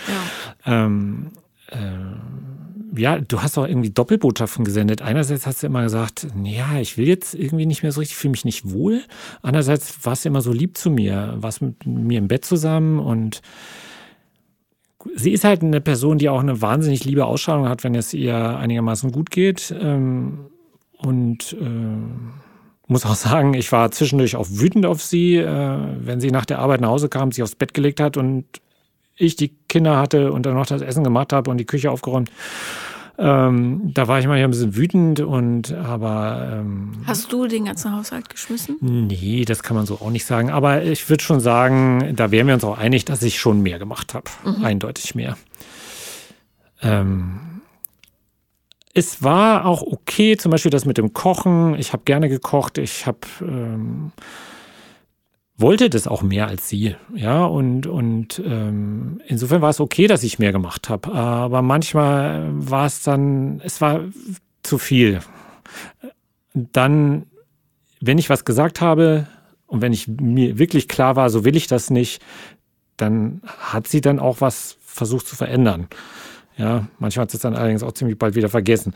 Ja. 0.65 0.85
Ähm, 0.85 1.31
äh, 1.69 2.97
ja, 2.97 3.19
du 3.19 3.41
hast 3.41 3.57
auch 3.57 3.67
irgendwie 3.67 3.89
Doppelbotschaften 3.89 4.63
gesendet. 4.63 5.01
Einerseits 5.01 5.45
hast 5.45 5.61
du 5.61 5.67
immer 5.67 5.83
gesagt, 5.83 6.27
ja, 6.43 6.79
ich 6.79 6.97
will 6.97 7.09
jetzt 7.09 7.35
irgendwie 7.35 7.65
nicht 7.65 7.83
mehr 7.83 7.91
so 7.91 7.99
richtig, 7.99 8.15
fühle 8.15 8.31
mich 8.31 8.45
nicht 8.45 8.71
wohl. 8.71 9.01
Andererseits 9.41 10.05
warst 10.05 10.23
du 10.23 10.29
immer 10.29 10.41
so 10.41 10.53
lieb 10.53 10.77
zu 10.77 10.89
mir, 10.89 11.33
warst 11.37 11.61
mit 11.61 11.85
mir 11.85 12.19
im 12.19 12.29
Bett 12.29 12.45
zusammen 12.45 12.99
und 12.99 13.41
sie 15.13 15.31
ist 15.31 15.43
halt 15.43 15.61
eine 15.61 15.81
Person, 15.81 16.17
die 16.17 16.29
auch 16.29 16.39
eine 16.39 16.61
wahnsinnig 16.61 17.05
liebe 17.05 17.25
Ausstrahlung 17.25 17.69
hat, 17.69 17.83
wenn 17.83 17.95
es 17.95 18.13
ihr 18.13 18.35
einigermaßen 18.35 19.11
gut 19.11 19.29
geht. 19.29 19.73
Ähm, 19.79 20.47
und 20.97 21.55
äh, 21.59 22.87
muss 22.87 23.05
auch 23.05 23.15
sagen, 23.15 23.53
ich 23.53 23.71
war 23.71 23.91
zwischendurch 23.91 24.35
auch 24.35 24.47
wütend 24.49 24.85
auf 24.85 25.01
sie, 25.01 25.35
äh, 25.35 25.77
wenn 25.99 26.19
sie 26.19 26.31
nach 26.31 26.45
der 26.45 26.59
Arbeit 26.59 26.81
nach 26.81 26.89
Hause 26.89 27.09
kam, 27.09 27.31
sich 27.31 27.43
aufs 27.43 27.55
Bett 27.55 27.73
gelegt 27.73 27.99
hat 27.99 28.17
und 28.17 28.45
ich 29.17 29.35
die 29.35 29.55
Kinder 29.69 29.97
hatte 29.97 30.31
und 30.33 30.45
dann 30.45 30.55
noch 30.55 30.65
das 30.65 30.81
Essen 30.81 31.03
gemacht 31.03 31.31
habe 31.31 31.49
und 31.49 31.57
die 31.57 31.65
Küche 31.65 31.89
aufgeräumt. 31.89 32.31
Ähm, 33.17 33.93
da 33.93 34.07
war 34.07 34.19
ich 34.19 34.27
mal 34.27 34.37
ein 34.37 34.49
bisschen 34.49 34.75
wütend 34.75 35.21
und 35.21 35.73
aber. 35.73 36.49
Ähm, 36.51 36.91
Hast 37.05 37.31
du 37.31 37.47
den 37.47 37.65
ganzen 37.65 37.95
Haushalt 37.95 38.29
geschmissen? 38.29 38.77
Nee, 38.81 39.45
das 39.45 39.63
kann 39.63 39.77
man 39.77 39.85
so 39.85 39.95
auch 39.95 40.09
nicht 40.09 40.25
sagen. 40.25 40.49
Aber 40.49 40.83
ich 40.83 41.09
würde 41.09 41.23
schon 41.23 41.39
sagen, 41.39 42.13
da 42.15 42.31
wären 42.31 42.47
wir 42.47 42.53
uns 42.55 42.63
auch 42.63 42.77
einig, 42.77 43.05
dass 43.05 43.23
ich 43.23 43.39
schon 43.39 43.61
mehr 43.61 43.79
gemacht 43.79 44.13
habe. 44.13 44.29
Mhm. 44.43 44.65
Eindeutig 44.65 45.15
mehr. 45.15 45.37
Ähm, 46.81 47.39
es 48.93 49.23
war 49.23 49.65
auch 49.65 49.81
okay, 49.81 50.37
zum 50.37 50.51
Beispiel 50.51 50.71
das 50.71 50.85
mit 50.85 50.97
dem 50.97 51.13
Kochen. 51.13 51.75
Ich 51.75 51.93
habe 51.93 52.03
gerne 52.05 52.29
gekocht. 52.29 52.77
Ich 52.77 53.05
habe 53.05 53.19
ähm, 53.41 54.11
wollte 55.57 55.89
das 55.89 56.07
auch 56.07 56.21
mehr 56.21 56.47
als 56.47 56.67
sie. 56.67 56.95
Ja, 57.13 57.45
und, 57.45 57.87
und 57.87 58.41
ähm, 58.45 59.21
insofern 59.25 59.61
war 59.61 59.69
es 59.69 59.79
okay, 59.79 60.07
dass 60.07 60.23
ich 60.23 60.39
mehr 60.39 60.51
gemacht 60.51 60.89
habe. 60.89 61.13
Aber 61.13 61.61
manchmal 61.61 62.49
war 62.53 62.85
es 62.85 63.03
dann, 63.03 63.61
es 63.63 63.79
war 63.79 64.01
zu 64.63 64.77
viel. 64.77 65.19
Dann, 66.53 67.27
wenn 68.01 68.17
ich 68.17 68.29
was 68.29 68.43
gesagt 68.45 68.81
habe 68.81 69.27
und 69.67 69.81
wenn 69.81 69.93
ich 69.93 70.07
mir 70.07 70.57
wirklich 70.57 70.87
klar 70.87 71.15
war, 71.15 71.29
so 71.29 71.45
will 71.45 71.55
ich 71.55 71.67
das 71.67 71.89
nicht, 71.89 72.21
dann 72.97 73.41
hat 73.45 73.87
sie 73.87 74.01
dann 74.01 74.19
auch 74.19 74.41
was 74.41 74.77
versucht 74.81 75.27
zu 75.27 75.35
verändern. 75.35 75.87
Ja, 76.57 76.87
manchmal 76.99 77.23
hat 77.23 77.31
sie 77.31 77.37
es 77.37 77.41
dann 77.41 77.55
allerdings 77.55 77.83
auch 77.83 77.91
ziemlich 77.91 78.17
bald 78.17 78.35
wieder 78.35 78.49
vergessen. 78.49 78.93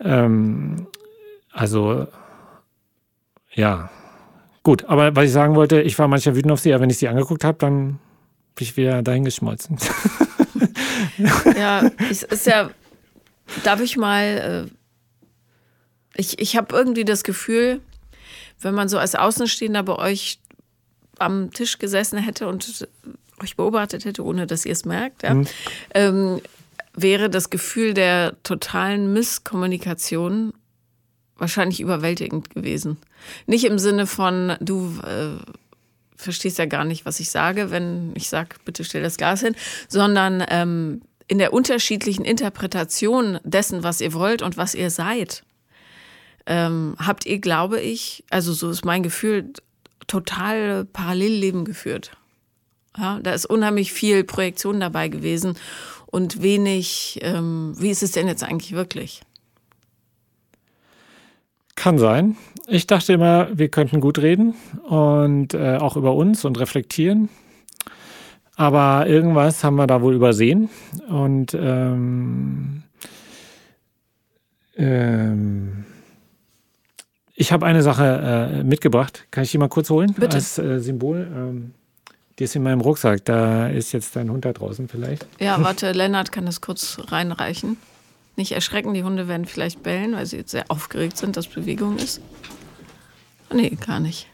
Ähm, 0.00 0.86
also, 1.52 2.06
ja, 3.54 3.90
Gut, 4.62 4.84
aber 4.84 5.14
was 5.16 5.26
ich 5.26 5.32
sagen 5.32 5.54
wollte, 5.54 5.80
ich 5.80 5.98
war 5.98 6.08
manchmal 6.08 6.36
wütend 6.36 6.52
auf 6.52 6.60
sie, 6.60 6.72
aber 6.72 6.82
wenn 6.82 6.90
ich 6.90 6.98
sie 6.98 7.08
angeguckt 7.08 7.44
habe, 7.44 7.58
dann 7.58 7.98
bin 8.54 8.64
ich 8.64 8.76
wieder 8.76 9.02
dahin 9.02 9.24
geschmolzen. 9.24 9.78
ja, 11.56 11.90
es 12.10 12.22
ist 12.24 12.46
ja, 12.46 12.70
darf 13.64 13.80
ich 13.80 13.96
mal, 13.96 14.68
äh, 14.68 16.20
ich, 16.20 16.40
ich 16.40 16.56
habe 16.56 16.74
irgendwie 16.74 17.04
das 17.04 17.24
Gefühl, 17.24 17.80
wenn 18.60 18.74
man 18.74 18.88
so 18.88 18.98
als 18.98 19.14
Außenstehender 19.14 19.84
bei 19.84 19.96
euch 19.96 20.40
am 21.18 21.52
Tisch 21.52 21.78
gesessen 21.78 22.18
hätte 22.18 22.48
und 22.48 22.88
euch 23.42 23.56
beobachtet 23.56 24.04
hätte, 24.04 24.24
ohne 24.24 24.46
dass 24.46 24.64
ihr 24.64 24.72
es 24.72 24.84
merkt, 24.84 25.22
ja, 25.22 25.34
mhm. 25.34 25.46
ähm, 25.94 26.40
wäre 26.94 27.30
das 27.30 27.50
Gefühl 27.50 27.94
der 27.94 28.34
totalen 28.42 29.12
Misskommunikation 29.12 30.52
wahrscheinlich 31.38 31.80
überwältigend 31.80 32.50
gewesen. 32.50 32.98
Nicht 33.46 33.64
im 33.64 33.78
Sinne 33.78 34.06
von, 34.06 34.56
du 34.60 34.98
äh, 35.02 35.36
verstehst 36.16 36.58
ja 36.58 36.66
gar 36.66 36.84
nicht, 36.84 37.06
was 37.06 37.20
ich 37.20 37.30
sage, 37.30 37.70
wenn 37.70 38.12
ich 38.14 38.28
sage, 38.28 38.56
bitte 38.64 38.84
stell 38.84 39.02
das 39.02 39.16
Glas 39.16 39.40
hin, 39.40 39.54
sondern 39.88 40.44
ähm, 40.48 41.00
in 41.28 41.38
der 41.38 41.52
unterschiedlichen 41.52 42.24
Interpretation 42.24 43.38
dessen, 43.44 43.82
was 43.82 44.00
ihr 44.00 44.12
wollt 44.12 44.42
und 44.42 44.56
was 44.56 44.74
ihr 44.74 44.90
seid, 44.90 45.44
ähm, 46.46 46.96
habt 46.98 47.26
ihr, 47.26 47.38
glaube 47.38 47.80
ich, 47.80 48.24
also 48.30 48.52
so 48.52 48.70
ist 48.70 48.84
mein 48.84 49.02
Gefühl, 49.02 49.52
total 50.06 50.86
Parallelleben 50.86 51.64
geführt. 51.64 52.12
Ja, 52.96 53.20
da 53.22 53.32
ist 53.32 53.46
unheimlich 53.46 53.92
viel 53.92 54.24
Projektion 54.24 54.80
dabei 54.80 55.08
gewesen 55.08 55.56
und 56.06 56.42
wenig, 56.42 57.20
ähm, 57.22 57.74
wie 57.78 57.90
ist 57.90 58.02
es 58.02 58.12
denn 58.12 58.26
jetzt 58.26 58.42
eigentlich 58.42 58.72
wirklich? 58.72 59.20
Kann 61.78 61.96
sein. 61.96 62.36
Ich 62.66 62.88
dachte 62.88 63.12
immer, 63.12 63.56
wir 63.56 63.68
könnten 63.68 64.00
gut 64.00 64.18
reden 64.18 64.54
und 64.88 65.54
äh, 65.54 65.76
auch 65.76 65.96
über 65.96 66.16
uns 66.16 66.44
und 66.44 66.58
reflektieren. 66.58 67.28
Aber 68.56 69.06
irgendwas 69.06 69.62
haben 69.62 69.76
wir 69.76 69.86
da 69.86 70.02
wohl 70.02 70.16
übersehen. 70.16 70.70
Und 71.08 71.54
ähm, 71.54 72.82
ähm, 74.76 75.84
ich 77.36 77.52
habe 77.52 77.64
eine 77.64 77.84
Sache 77.84 78.58
äh, 78.58 78.64
mitgebracht. 78.64 79.26
Kann 79.30 79.44
ich 79.44 79.52
die 79.52 79.58
mal 79.58 79.68
kurz 79.68 79.88
holen? 79.88 80.14
Bitte. 80.14 80.34
Als 80.34 80.58
äh, 80.58 80.80
Symbol. 80.80 81.28
Ähm, 81.32 81.74
die 82.40 82.44
ist 82.44 82.56
in 82.56 82.64
meinem 82.64 82.80
Rucksack. 82.80 83.24
Da 83.24 83.68
ist 83.68 83.92
jetzt 83.92 84.16
dein 84.16 84.32
Hund 84.32 84.44
da 84.44 84.52
draußen 84.52 84.88
vielleicht. 84.88 85.28
Ja, 85.38 85.62
warte, 85.62 85.92
Lennart 85.92 86.32
kann 86.32 86.44
das 86.44 86.60
kurz 86.60 86.98
reinreichen. 87.06 87.76
Nicht 88.38 88.52
erschrecken, 88.52 88.94
die 88.94 89.02
Hunde 89.02 89.26
werden 89.26 89.46
vielleicht 89.46 89.82
bellen, 89.82 90.14
weil 90.14 90.24
sie 90.24 90.36
jetzt 90.36 90.52
sehr 90.52 90.66
aufgeregt 90.68 91.18
sind, 91.18 91.36
dass 91.36 91.48
Bewegung 91.48 91.96
ist. 91.96 92.20
Nee, 93.52 93.76
gar 93.84 93.98
nicht. 93.98 94.28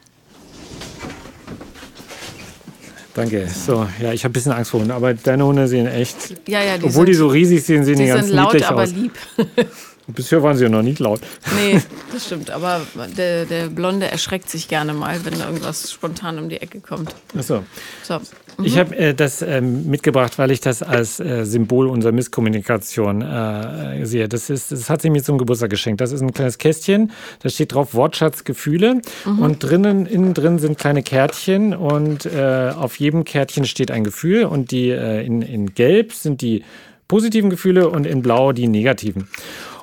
Danke. 3.14 3.48
So, 3.48 3.88
ja, 4.02 4.12
ich 4.12 4.24
habe 4.24 4.32
ein 4.32 4.34
bisschen 4.34 4.52
Angst 4.52 4.72
vor 4.72 4.80
Hunden, 4.80 4.92
aber 4.92 5.14
deine 5.14 5.46
Hunde 5.46 5.68
sehen 5.68 5.86
echt. 5.86 6.34
Ja, 6.46 6.62
ja, 6.62 6.76
die 6.76 6.84
obwohl 6.84 7.06
sind, 7.06 7.06
die 7.06 7.14
so 7.14 7.28
riesig 7.28 7.64
sind, 7.64 7.84
sehen 7.84 7.96
die, 7.96 8.02
die 8.02 8.08
ganz 8.10 8.26
sind 8.26 8.36
laut, 8.36 8.62
aber 8.64 8.82
aus. 8.82 8.90
lieb. 8.92 9.14
Bisher 10.06 10.42
waren 10.42 10.54
sie 10.54 10.64
ja 10.64 10.68
noch 10.68 10.82
nicht 10.82 10.98
laut. 10.98 11.22
Nee, 11.56 11.80
das 12.12 12.26
stimmt. 12.26 12.50
Aber 12.50 12.82
der, 13.16 13.46
der 13.46 13.68
Blonde 13.68 14.10
erschreckt 14.10 14.50
sich 14.50 14.68
gerne 14.68 14.92
mal, 14.92 15.24
wenn 15.24 15.40
irgendwas 15.40 15.90
spontan 15.90 16.38
um 16.38 16.50
die 16.50 16.60
Ecke 16.60 16.80
kommt. 16.80 17.14
Achso. 17.34 17.64
So. 18.02 18.20
Ich 18.62 18.78
habe 18.78 18.96
äh, 18.96 19.14
das 19.14 19.42
ähm, 19.42 19.88
mitgebracht, 19.88 20.38
weil 20.38 20.50
ich 20.50 20.60
das 20.60 20.82
als 20.82 21.20
äh, 21.20 21.44
Symbol 21.44 21.88
unserer 21.88 22.12
Misskommunikation 22.12 23.22
äh, 23.22 24.04
sehe. 24.06 24.28
Das, 24.28 24.50
ist, 24.50 24.72
das 24.72 24.88
hat 24.90 25.02
sie 25.02 25.10
mir 25.10 25.22
zum 25.22 25.38
Geburtstag 25.38 25.70
geschenkt. 25.70 26.00
Das 26.00 26.12
ist 26.12 26.20
ein 26.20 26.32
kleines 26.32 26.58
Kästchen, 26.58 27.12
da 27.40 27.48
steht 27.48 27.74
drauf 27.74 27.94
Wortschatz 27.94 28.44
Gefühle. 28.44 29.00
Und 29.24 29.62
drinnen, 29.62 30.06
innen 30.06 30.34
drin 30.34 30.58
sind 30.58 30.78
kleine 30.78 31.02
Kärtchen 31.02 31.74
und 31.74 32.26
äh, 32.26 32.72
auf 32.76 32.98
jedem 32.98 33.24
Kärtchen 33.24 33.64
steht 33.64 33.90
ein 33.90 34.04
Gefühl. 34.04 34.44
Und 34.44 34.70
die 34.70 34.90
äh, 34.90 35.24
in, 35.24 35.42
in 35.42 35.74
Gelb 35.74 36.12
sind 36.12 36.40
die 36.42 36.64
positiven 37.08 37.50
Gefühle 37.50 37.88
und 37.88 38.06
in 38.06 38.22
Blau 38.22 38.52
die 38.52 38.68
negativen. 38.68 39.28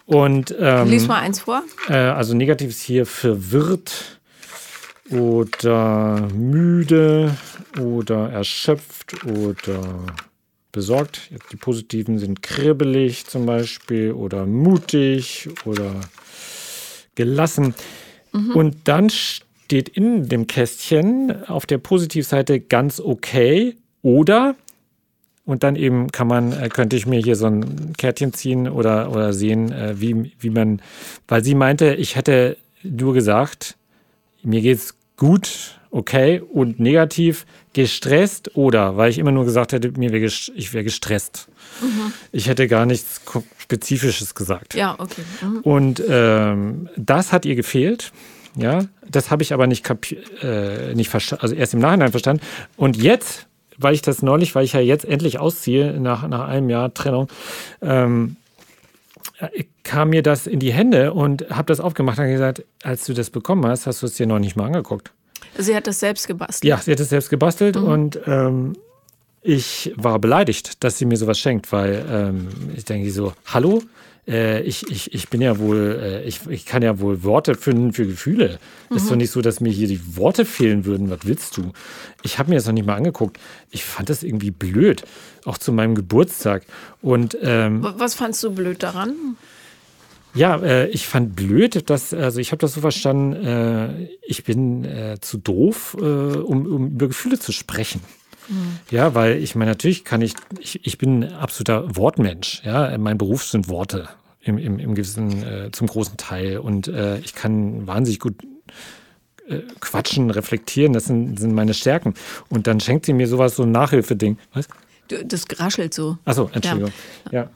Und 0.06 0.54
ähm, 0.60 0.90
Lies 0.90 1.08
mal 1.08 1.20
eins 1.20 1.42
vor. 1.42 1.64
äh, 1.88 1.94
also 1.94 2.36
negativ 2.36 2.70
ist 2.70 2.82
hier 2.82 3.06
verwirrt 3.06 4.20
oder 5.10 6.28
müde 6.34 7.32
oder 7.80 8.30
erschöpft 8.30 9.26
oder 9.26 10.06
besorgt. 10.72 11.30
Jetzt 11.32 11.52
die 11.52 11.58
positiven 11.58 12.20
sind 12.20 12.42
kribbelig 12.42 13.26
zum 13.26 13.46
Beispiel 13.46 14.12
oder 14.14 14.46
mutig 14.46 15.50
oder 15.66 16.02
gelassen. 17.16 17.76
Und 18.54 18.78
dann 18.86 19.10
steht 19.10 19.90
in 19.90 20.30
dem 20.30 20.48
Kästchen 20.48 21.46
auf 21.48 21.66
der 21.66 21.78
Positivseite 21.78 22.60
ganz 22.60 23.00
okay 23.00 23.76
oder 24.02 24.56
und 25.44 25.64
dann 25.64 25.76
eben 25.76 26.12
kann 26.12 26.28
man, 26.28 26.54
äh, 26.54 26.70
könnte 26.70 26.96
ich 26.96 27.08
mir 27.08 27.20
hier 27.20 27.36
so 27.36 27.48
ein 27.48 27.94
Kärtchen 27.98 28.32
ziehen 28.32 28.70
oder, 28.70 29.12
oder 29.12 29.34
sehen, 29.34 29.72
äh, 29.72 30.00
wie, 30.00 30.32
wie 30.40 30.50
man, 30.50 30.82
weil 31.28 31.44
sie 31.44 31.56
meinte, 31.56 31.96
ich 31.96 32.16
hätte 32.16 32.58
nur 32.84 33.14
gesagt, 33.14 33.76
mir 34.44 34.62
geht's 34.62 34.96
gut, 35.18 35.80
okay 35.92 36.40
und 36.40 36.80
negativ, 36.80 37.46
gestresst 37.74 38.56
oder, 38.56 38.98
weil 38.98 39.10
ich 39.10 39.20
immer 39.20 39.32
nur 39.32 39.46
gesagt 39.46 39.74
hätte, 39.74 39.92
mir 39.92 40.12
wär 40.12 40.22
ich 40.24 40.74
wäre 40.74 40.84
gestresst. 40.84 41.48
Ich 42.32 42.48
hätte 42.48 42.68
gar 42.68 42.86
nichts 42.86 43.22
Spezifisches 43.58 44.36
gesagt. 44.36 44.74
Ja, 44.74 44.96
okay. 44.98 45.22
Mhm. 45.42 45.60
Und 45.60 46.04
ähm, 46.08 46.90
das 46.96 47.32
hat 47.32 47.46
ihr 47.46 47.56
gefehlt. 47.56 48.12
Ja, 48.56 48.86
das 49.08 49.32
habe 49.32 49.44
ich 49.44 49.54
aber 49.54 49.66
nicht, 49.66 49.90
äh, 50.42 50.94
nicht 50.94 51.10
verstanden, 51.10 51.42
also 51.42 51.56
erst 51.56 51.74
im 51.74 51.80
Nachhinein 51.80 52.12
verstanden. 52.12 52.44
Und 52.76 52.98
jetzt, 52.98 53.48
weil 53.78 53.94
ich 53.94 54.02
das 54.02 54.22
neulich, 54.22 54.56
weil 54.56 54.66
ich 54.66 54.74
ja 54.74 54.82
jetzt 54.82 55.06
endlich 55.06 55.40
ausziehe, 55.40 55.98
nach, 56.02 56.28
nach 56.28 56.50
einem 56.50 56.70
Jahr 56.70 56.94
Trennung, 56.94 57.30
ähm, 57.82 58.36
äh, 59.40 59.64
kam 59.84 60.10
mir 60.10 60.22
das 60.22 60.48
in 60.48 60.60
die 60.60 60.74
Hände 60.74 61.14
und 61.14 61.50
habe 61.50 61.68
das 61.68 61.80
aufgemacht 61.80 62.20
und 62.20 62.28
gesagt, 62.28 62.66
als 62.84 63.06
du 63.06 63.14
das 63.14 63.30
bekommen 63.30 63.66
hast, 63.66 63.88
hast 63.88 64.02
du 64.02 64.08
es 64.08 64.16
dir 64.16 64.28
noch 64.28 64.40
nicht 64.40 64.58
mal 64.58 64.66
angeguckt. 64.66 65.14
Sie 65.58 65.76
hat 65.76 65.88
das 65.88 66.00
selbst 66.00 66.28
gebastelt. 66.28 66.70
Ja, 66.70 66.78
sie 66.78 66.92
hat 66.92 67.00
es 67.00 67.10
selbst 67.10 67.30
gebastelt 67.30 67.78
und 67.78 68.20
ähm, 68.26 68.74
ich 69.42 69.94
war 69.96 70.20
beleidigt, 70.20 70.84
dass 70.84 70.98
sie 70.98 71.06
mir 71.06 71.18
sowas 71.18 71.40
schenkt, 71.40 71.72
weil 71.72 72.06
ähm, 72.10 72.48
ich 72.76 72.86
denke 72.86 73.12
so, 73.12 73.34
hallo, 73.46 73.82
äh, 74.28 74.62
ich, 74.62 74.90
ich, 74.90 75.14
ich 75.14 75.30
bin 75.30 75.42
ja 75.42 75.58
wohl, 75.58 76.00
äh, 76.02 76.24
ich, 76.24 76.42
ich 76.48 76.66
kann 76.66 76.84
ja 76.84 77.00
wohl 77.00 77.24
Worte 77.24 77.56
finden 77.56 77.92
für 77.92 78.06
Gefühle. 78.06 78.60
Ist 78.92 79.10
doch 79.10 79.16
nicht 79.16 79.32
so, 79.32 79.42
dass 79.42 79.60
mir 79.60 79.72
hier 79.72 79.88
die 79.88 80.16
Worte 80.16 80.46
fehlen 80.46 80.86
würden. 80.86 81.10
Was 81.10 81.20
willst 81.24 81.58
du? 81.58 81.72
Ich 82.22 82.38
habe 82.38 82.50
mir 82.50 82.56
das 82.56 82.66
noch 82.66 82.74
nicht 82.74 82.86
mal 82.86 82.96
angeguckt. 82.96 83.40
Ich 83.72 83.84
fand 83.84 84.10
das 84.10 84.22
irgendwie 84.22 84.52
blöd, 84.52 85.04
auch 85.46 85.58
zu 85.58 85.72
meinem 85.72 85.96
Geburtstag. 85.96 86.64
Und 87.02 87.38
ähm, 87.42 87.86
Was 87.98 88.14
fandst 88.14 88.44
du 88.44 88.52
blöd 88.52 88.84
daran? 88.84 89.38
Ja, 90.34 90.58
äh, 90.58 90.88
ich 90.88 91.08
fand 91.08 91.36
blöd, 91.36 91.90
dass, 91.90 92.14
also 92.14 92.40
ich 92.40 92.52
habe 92.52 92.60
das 92.60 92.74
so 92.74 92.82
verstanden, 92.82 93.34
äh, 93.34 94.08
ich 94.22 94.44
bin 94.44 94.86
äh, 94.86 95.18
zu 95.20 95.38
doof, 95.38 95.96
äh, 96.00 96.04
um, 96.04 96.66
um 96.66 96.88
über 96.88 97.08
Gefühle 97.08 97.40
zu 97.40 97.52
sprechen. 97.52 98.02
Ja, 98.90 99.16
weil 99.16 99.38
ich 99.38 99.56
meine, 99.56 99.72
natürlich 99.72 100.04
kann 100.04 100.22
ich, 100.22 100.34
ich, 100.60 100.86
ich 100.86 100.98
bin 100.98 101.24
ein 101.24 101.34
absoluter 101.34 101.96
Wortmensch. 101.96 102.62
Ja, 102.66 102.98
mein 102.98 103.18
Beruf 103.18 103.46
sind 103.46 103.70
Worte 103.70 104.10
im, 104.42 104.58
im, 104.58 104.80
im 104.80 104.96
gewissen, 104.96 105.44
äh, 105.44 105.70
zum 105.72 105.88
großen 105.88 106.18
Teil. 106.18 106.58
Und 106.58 106.88
äh, 106.88 107.20
ich 107.20 107.34
kann 107.34 107.88
wahnsinnig 107.88 108.20
gut 108.20 108.36
äh, 109.48 109.60
quatschen, 109.80 110.32
reflektieren. 110.32 110.94
Das 110.94 111.06
sind, 111.06 111.40
sind 111.40 111.54
meine 111.54 111.74
Stärken. 111.74 112.16
Und 112.50 112.68
dann 112.68 112.80
schenkt 112.80 113.06
sie 113.06 113.14
mir 113.14 113.28
sowas, 113.28 113.56
so 113.56 113.64
ein 113.64 113.72
Nachhilfeding. 113.72 114.38
Was? 114.54 114.68
Das 115.26 115.46
raschelt 115.58 115.94
so. 115.94 116.18
Achso, 116.26 116.50
Entschuldigung. 116.54 116.92
Ja. 117.32 117.50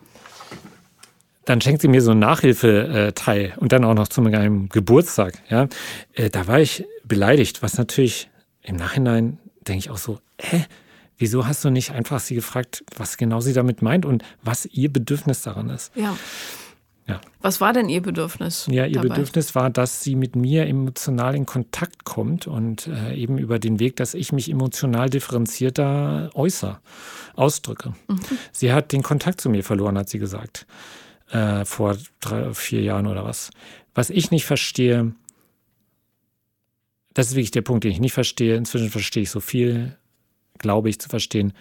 Dann 1.45 1.61
schenkt 1.61 1.81
sie 1.81 1.87
mir 1.87 2.01
so 2.01 2.11
ein 2.11 2.19
Nachhilfeteil 2.19 3.53
und 3.57 3.71
dann 3.71 3.83
auch 3.83 3.93
noch 3.93 4.07
zu 4.07 4.21
meinem 4.21 4.69
Geburtstag. 4.69 5.41
Ja, 5.49 5.67
Äh, 6.13 6.29
da 6.29 6.47
war 6.47 6.59
ich 6.59 6.85
beleidigt, 7.03 7.61
was 7.61 7.77
natürlich 7.77 8.29
im 8.63 8.75
Nachhinein 8.75 9.37
denke 9.67 9.79
ich 9.79 9.89
auch 9.89 9.97
so, 9.97 10.19
hä? 10.39 10.65
Wieso 11.17 11.47
hast 11.47 11.63
du 11.63 11.69
nicht 11.69 11.91
einfach 11.91 12.19
sie 12.19 12.35
gefragt, 12.35 12.83
was 12.97 13.15
genau 13.15 13.39
sie 13.39 13.53
damit 13.53 13.81
meint 13.81 14.05
und 14.05 14.23
was 14.43 14.65
ihr 14.65 14.91
Bedürfnis 14.91 15.43
daran 15.43 15.69
ist? 15.69 15.91
Ja. 15.95 16.15
Ja. 17.07 17.21
Was 17.39 17.61
war 17.61 17.71
denn 17.71 17.87
ihr 17.87 18.01
Bedürfnis? 18.01 18.65
Ja, 18.69 18.85
ihr 18.85 18.95
dabei? 18.95 19.09
Bedürfnis 19.09 19.53
war, 19.53 19.69
dass 19.69 20.01
sie 20.03 20.15
mit 20.15 20.35
mir 20.35 20.65
emotional 20.65 21.35
in 21.35 21.45
Kontakt 21.45 22.03
kommt 22.03 22.47
und 22.47 22.87
äh, 22.87 23.13
eben 23.13 23.37
über 23.37 23.59
den 23.59 23.79
Weg, 23.79 23.95
dass 23.95 24.15
ich 24.15 24.31
mich 24.31 24.49
emotional 24.49 25.09
differenzierter 25.09 26.31
äußere, 26.33 26.79
ausdrücke. 27.35 27.93
Sie 28.51 28.73
hat 28.73 28.91
den 28.91 29.03
Kontakt 29.03 29.39
zu 29.39 29.49
mir 29.51 29.63
verloren, 29.63 29.97
hat 29.99 30.09
sie 30.09 30.19
gesagt, 30.19 30.65
äh, 31.31 31.65
vor 31.65 31.97
drei, 32.19 32.53
vier 32.53 32.81
Jahren 32.81 33.07
oder 33.07 33.23
was. 33.23 33.51
Was 33.93 34.09
ich 34.09 34.31
nicht 34.31 34.45
verstehe, 34.45 35.13
das 37.13 37.27
ist 37.27 37.35
wirklich 37.35 37.51
der 37.51 37.61
Punkt, 37.61 37.83
den 37.83 37.91
ich 37.91 37.99
nicht 37.99 38.13
verstehe. 38.13 38.55
Inzwischen 38.55 38.89
verstehe 38.89 39.23
ich 39.23 39.31
so 39.31 39.39
viel, 39.39 39.97
glaube 40.57 40.89
ich, 40.89 40.99
zu 40.99 41.09
verstehen. 41.09 41.53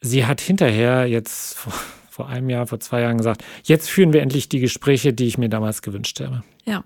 Sie 0.00 0.26
hat 0.26 0.40
hinterher 0.40 1.06
jetzt 1.06 1.54
vor, 1.58 1.72
vor 2.10 2.28
einem 2.28 2.50
Jahr, 2.50 2.66
vor 2.66 2.80
zwei 2.80 3.00
Jahren 3.00 3.18
gesagt, 3.18 3.44
jetzt 3.62 3.88
führen 3.88 4.12
wir 4.12 4.22
endlich 4.22 4.48
die 4.48 4.60
Gespräche, 4.60 5.12
die 5.12 5.26
ich 5.26 5.38
mir 5.38 5.48
damals 5.48 5.80
gewünscht 5.80 6.20
habe. 6.20 6.42
Ja. 6.64 6.84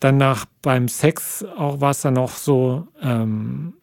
Danach 0.00 0.44
beim 0.60 0.88
Sex 0.88 1.44
auch 1.56 1.80
war 1.80 1.92
es 1.92 2.02
dann 2.02 2.14
noch 2.14 2.36
so, 2.36 2.86
ähm, 3.00 3.74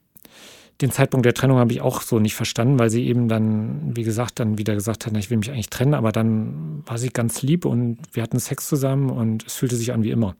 den 0.81 0.91
Zeitpunkt 0.91 1.25
der 1.25 1.33
Trennung 1.33 1.57
habe 1.57 1.71
ich 1.71 1.81
auch 1.81 2.01
so 2.01 2.19
nicht 2.19 2.35
verstanden, 2.35 2.79
weil 2.79 2.89
sie 2.89 3.07
eben 3.07 3.27
dann, 3.27 3.95
wie 3.95 4.03
gesagt, 4.03 4.39
dann 4.39 4.57
wieder 4.57 4.73
gesagt 4.73 5.05
hat, 5.05 5.13
na, 5.13 5.19
ich 5.19 5.29
will 5.29 5.37
mich 5.37 5.51
eigentlich 5.51 5.69
trennen, 5.69 5.93
aber 5.93 6.11
dann 6.11 6.83
war 6.85 6.97
sie 6.97 7.09
ganz 7.09 7.41
lieb 7.41 7.65
und 7.65 7.99
wir 8.11 8.23
hatten 8.23 8.39
Sex 8.39 8.67
zusammen 8.67 9.09
und 9.09 9.45
es 9.45 9.55
fühlte 9.55 9.75
sich 9.75 9.93
an 9.93 10.03
wie 10.03 10.11
immer. 10.11 10.35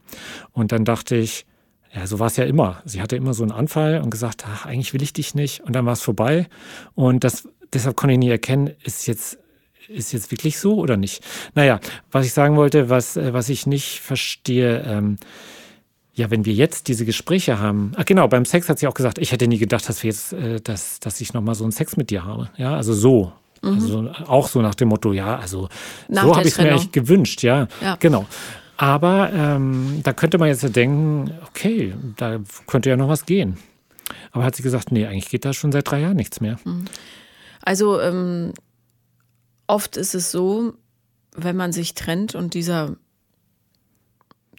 Und 0.51 0.71
dann 0.71 0.85
dachte 0.85 1.15
ich, 1.15 1.45
ja, 1.93 2.07
so 2.07 2.19
war 2.19 2.27
es 2.27 2.37
ja 2.37 2.45
immer. 2.45 2.81
Sie 2.85 3.01
hatte 3.01 3.15
immer 3.15 3.33
so 3.33 3.43
einen 3.43 3.51
Anfall 3.51 4.01
und 4.01 4.09
gesagt, 4.09 4.45
ach, 4.47 4.65
eigentlich 4.65 4.93
will 4.93 5.03
ich 5.03 5.13
dich 5.13 5.35
nicht. 5.35 5.61
Und 5.61 5.73
dann 5.73 5.85
war 5.85 5.93
es 5.93 6.01
vorbei. 6.01 6.47
Und 6.95 7.23
das, 7.23 7.47
deshalb 7.71 7.95
konnte 7.95 8.13
ich 8.13 8.19
nie 8.19 8.29
erkennen, 8.29 8.71
ist 8.83 9.05
jetzt, 9.05 9.37
ist 9.87 10.11
jetzt 10.11 10.31
wirklich 10.31 10.57
so 10.57 10.77
oder 10.77 10.97
nicht? 10.97 11.23
Naja, 11.53 11.79
was 12.11 12.25
ich 12.25 12.33
sagen 12.33 12.55
wollte, 12.55 12.89
was, 12.89 13.15
äh, 13.15 13.33
was 13.33 13.49
ich 13.49 13.67
nicht 13.67 13.99
verstehe, 13.99 14.83
ähm, 14.87 15.17
ja, 16.15 16.29
wenn 16.29 16.45
wir 16.45 16.53
jetzt 16.53 16.87
diese 16.87 17.05
Gespräche 17.05 17.59
haben, 17.59 17.93
ach 17.95 18.05
genau, 18.05 18.27
beim 18.27 18.45
Sex 18.45 18.69
hat 18.69 18.79
sie 18.79 18.87
auch 18.87 18.93
gesagt, 18.93 19.17
ich 19.17 19.31
hätte 19.31 19.47
nie 19.47 19.57
gedacht, 19.57 19.87
dass 19.89 20.03
wir 20.03 20.11
jetzt, 20.11 20.33
äh, 20.33 20.61
dass, 20.61 20.99
dass 20.99 21.19
ich 21.21 21.33
nochmal 21.33 21.55
so 21.55 21.63
einen 21.63 21.71
Sex 21.71 21.97
mit 21.97 22.11
dir 22.11 22.23
habe. 22.23 22.49
Ja, 22.57 22.75
also 22.75 22.93
so. 22.93 23.33
Mhm. 23.63 23.73
Also 23.73 24.11
auch 24.27 24.47
so 24.47 24.61
nach 24.61 24.75
dem 24.75 24.89
Motto, 24.89 25.13
ja, 25.13 25.37
also 25.37 25.69
Nach 26.07 26.23
so 26.23 26.35
habe 26.35 26.47
ich 26.47 26.53
es 26.53 26.57
mir 26.59 26.69
eigentlich 26.69 26.91
gewünscht, 26.91 27.41
ja. 27.41 27.67
ja. 27.81 27.95
Genau. 27.99 28.27
Aber 28.77 29.31
ähm, 29.33 30.01
da 30.03 30.13
könnte 30.13 30.37
man 30.37 30.49
jetzt 30.49 30.63
ja 30.63 30.69
denken, 30.69 31.31
okay, 31.47 31.93
da 32.17 32.39
könnte 32.67 32.89
ja 32.89 32.97
noch 32.97 33.07
was 33.07 33.25
gehen. 33.25 33.57
Aber 34.31 34.43
hat 34.43 34.55
sie 34.55 34.63
gesagt, 34.63 34.91
nee, 34.91 35.05
eigentlich 35.05 35.29
geht 35.29 35.45
da 35.45 35.53
schon 35.53 35.71
seit 35.71 35.89
drei 35.89 36.01
Jahren 36.01 36.17
nichts 36.17 36.41
mehr. 36.41 36.59
Mhm. 36.63 36.85
Also 37.61 37.99
ähm, 38.01 38.53
oft 39.67 39.95
ist 39.97 40.13
es 40.13 40.31
so, 40.31 40.73
wenn 41.35 41.55
man 41.55 41.71
sich 41.71 41.93
trennt 41.93 42.35
und 42.35 42.53
dieser 42.53 42.97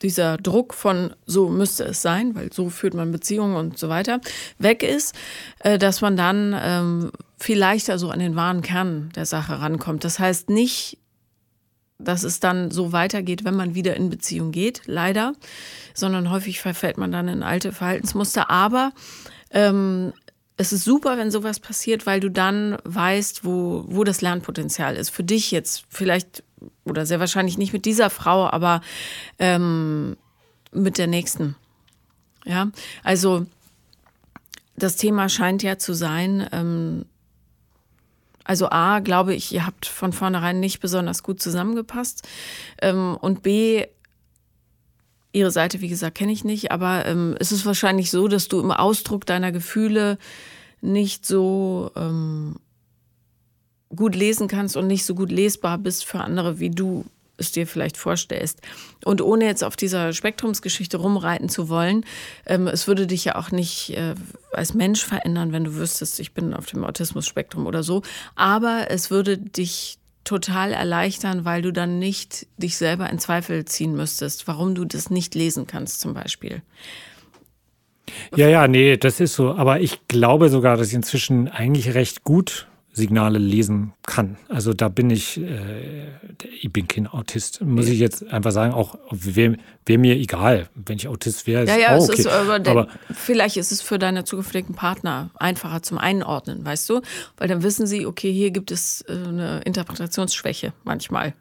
dieser 0.03 0.37
Druck 0.37 0.75
von 0.75 1.15
so 1.27 1.49
müsste 1.49 1.85
es 1.85 2.03
sein, 2.03 2.35
weil 2.35 2.53
so 2.53 2.69
führt 2.69 2.95
man 2.95 3.13
Beziehungen 3.13 3.57
und 3.57 3.79
so 3.79 3.89
weiter, 3.89 4.21
weg 4.59 4.83
ist, 4.83 5.15
äh, 5.61 5.79
dass 5.79 6.01
man 6.01 6.17
dann 6.17 6.55
ähm, 6.59 7.13
viel 7.39 7.59
leichter 7.59 7.99
so 7.99 8.11
an 8.11 8.19
den 8.19 8.37
wahren 8.37 8.63
Kern 8.63 9.11
der 9.15 9.27
Sache 9.27 9.61
rankommt. 9.61 10.05
Das 10.05 10.19
heißt 10.19 10.51
nicht, 10.51 10.99
dass 11.99 12.23
es 12.23 12.41
dann 12.41 12.71
so 12.71 12.93
weitergeht, 12.93 13.45
wenn 13.45 13.55
man 13.55 13.75
wieder 13.75 13.97
in 13.97 14.11
Beziehung 14.11 14.51
geht, 14.51 14.83
leider, 14.87 15.35
sondern 15.95 16.31
häufig 16.31 16.61
verfällt 16.61 16.99
man 16.99 17.13
dann 17.13 17.29
in 17.29 17.43
alte 17.43 17.73
Verhaltensmuster. 17.73 18.51
Aber 18.51 18.93
ähm, 19.51 20.13
es 20.57 20.73
ist 20.73 20.85
super, 20.85 21.19
wenn 21.19 21.31
sowas 21.31 21.61
passiert, 21.61 22.07
weil 22.07 22.21
du 22.21 22.31
dann 22.31 22.77
weißt, 22.85 23.45
wo, 23.45 23.85
wo 23.89 24.05
das 24.05 24.21
Lernpotenzial 24.21 24.97
ist. 24.97 25.11
Für 25.11 25.25
dich 25.25 25.51
jetzt 25.51 25.85
vielleicht 25.89 26.45
oder 26.85 27.07
sehr 27.07 27.21
wahrscheinlich 27.21 27.59
nicht 27.59 27.73
mit 27.73 27.85
dieser 27.85 28.11
Frau, 28.11 28.49
aber 28.49 28.81
ähm, 29.39 30.17
mit 30.73 30.99
der 30.99 31.07
nächsten. 31.07 31.57
Ja, 32.45 32.71
also 33.03 33.47
das 34.77 34.97
Thema 34.97 35.29
scheint 35.29 35.63
ja 35.63 35.79
zu 35.79 35.95
sein, 35.95 36.49
ähm, 36.53 37.07
also 38.45 38.69
A, 38.69 38.99
glaube 39.01 39.35
ich, 39.35 39.53
ihr 39.53 39.65
habt 39.65 39.87
von 39.87 40.13
vornherein 40.13 40.61
nicht 40.61 40.81
besonders 40.81 41.23
gut 41.23 41.41
zusammengepasst. 41.41 42.29
Ähm, 42.83 43.17
und 43.19 43.43
B, 43.43 43.87
ihre 45.33 45.51
Seite, 45.51 45.81
wie 45.81 45.89
gesagt, 45.89 46.19
kenne 46.19 46.33
ich 46.33 46.45
nicht, 46.45 46.71
aber 46.71 47.07
ähm, 47.07 47.37
es 47.41 47.53
ist 47.53 47.65
wahrscheinlich 47.65 48.11
so, 48.11 48.29
dass 48.29 48.49
du 48.49 48.61
im 48.61 48.71
Ausdruck 48.71 49.25
deiner 49.25 49.51
Gefühle 49.51 50.19
nicht 50.83 51.25
so 51.25 51.91
ähm, 51.97 52.57
gut 53.95 54.15
lesen 54.15 54.49
kannst 54.49 54.77
und 54.77 54.87
nicht 54.87 55.05
so 55.05 55.15
gut 55.15 55.31
lesbar 55.31 55.79
bist 55.79 56.05
für 56.05 56.21
andere, 56.21 56.59
wie 56.59 56.71
du 56.71 57.05
es 57.37 57.53
dir 57.53 57.67
vielleicht 57.67 57.97
vorstellst. 57.97 58.61
Und 59.05 59.21
ohne 59.21 59.45
jetzt 59.45 59.65
auf 59.65 59.77
dieser 59.77 60.13
Spektrumsgeschichte 60.13 60.97
rumreiten 60.97 61.49
zu 61.49 61.69
wollen, 61.69 62.05
ähm, 62.47 62.69
es 62.69 62.87
würde 62.87 63.07
dich 63.07 63.25
ja 63.25 63.37
auch 63.37 63.51
nicht 63.51 63.91
äh, 63.91 64.15
als 64.53 64.75
Mensch 64.75 65.05
verändern, 65.05 65.53
wenn 65.53 65.65
du 65.65 65.75
wüsstest, 65.75 66.21
ich 66.21 66.33
bin 66.33 66.55
auf 66.55 66.67
dem 66.67 66.85
Autismus-Spektrum 66.85 67.67
oder 67.67 67.83
so. 67.83 68.03
Aber 68.37 68.87
es 68.91 69.11
würde 69.11 69.37
dich 69.39 69.99
total 70.23 70.73
erleichtern, 70.73 71.45
weil 71.45 71.63
du 71.63 71.73
dann 71.73 71.99
nicht 71.99 72.47
dich 72.57 72.77
selber 72.77 73.11
in 73.11 73.19
Zweifel 73.19 73.65
ziehen 73.65 73.95
müsstest, 73.95 74.49
warum 74.49 74.75
du 74.75 74.85
das 74.85 75.11
nicht 75.11 75.35
lesen 75.35 75.67
kannst 75.67 76.01
zum 76.01 76.15
Beispiel. 76.15 76.63
Ja, 78.37 78.49
ja, 78.49 78.69
nee, 78.69 78.97
das 78.97 79.21
ist 79.21 79.35
so. 79.35 79.55
Aber 79.55 79.81
ich 79.81 80.09
glaube 80.09 80.49
sogar, 80.49 80.77
dass 80.77 80.89
ich 80.89 80.95
inzwischen 80.95 81.49
eigentlich 81.49 81.95
recht 81.95 82.25
gut 82.25 82.69
Signale 82.97 83.39
lesen 83.39 83.93
kann. 84.07 84.37
Also 84.49 84.73
da 84.73 84.89
bin 84.89 85.11
ich, 85.11 85.41
äh, 85.41 86.07
ich 86.61 86.73
bin 86.73 86.87
kein 86.87 87.09
Autist, 87.09 87.61
muss 87.61 87.89
ich 87.89 87.99
jetzt 87.99 88.27
einfach 88.33 88.53
sagen, 88.53 88.73
auch 88.73 88.97
wäre 89.11 89.57
wär 89.85 89.99
mir 89.99 90.15
egal, 90.15 90.69
wenn 90.77 90.97
ich 90.97 91.09
Autist 91.09 91.49
wäre. 91.49 91.67
Ja, 91.67 91.77
ja, 91.77 91.97
es 91.97 92.09
okay. 92.09 92.21
ist, 92.21 92.27
aber, 92.29 92.55
aber 92.55 92.89
vielleicht 93.13 93.57
ist 93.57 93.73
es 93.73 93.83
für 93.83 93.99
deine 93.99 94.23
zukünftigen 94.23 94.77
Partner 94.77 95.31
einfacher 95.35 95.83
zum 95.83 95.99
Einordnen, 95.99 96.65
weißt 96.65 96.89
du? 96.89 97.01
Weil 97.37 97.49
dann 97.49 97.65
wissen 97.65 97.89
sie, 97.89 98.07
okay, 98.07 98.33
hier 98.33 98.53
gibt 98.53 98.71
es 98.71 99.05
äh, 99.09 99.13
eine 99.13 99.61
Interpretationsschwäche 99.65 100.73
manchmal. 100.85 101.35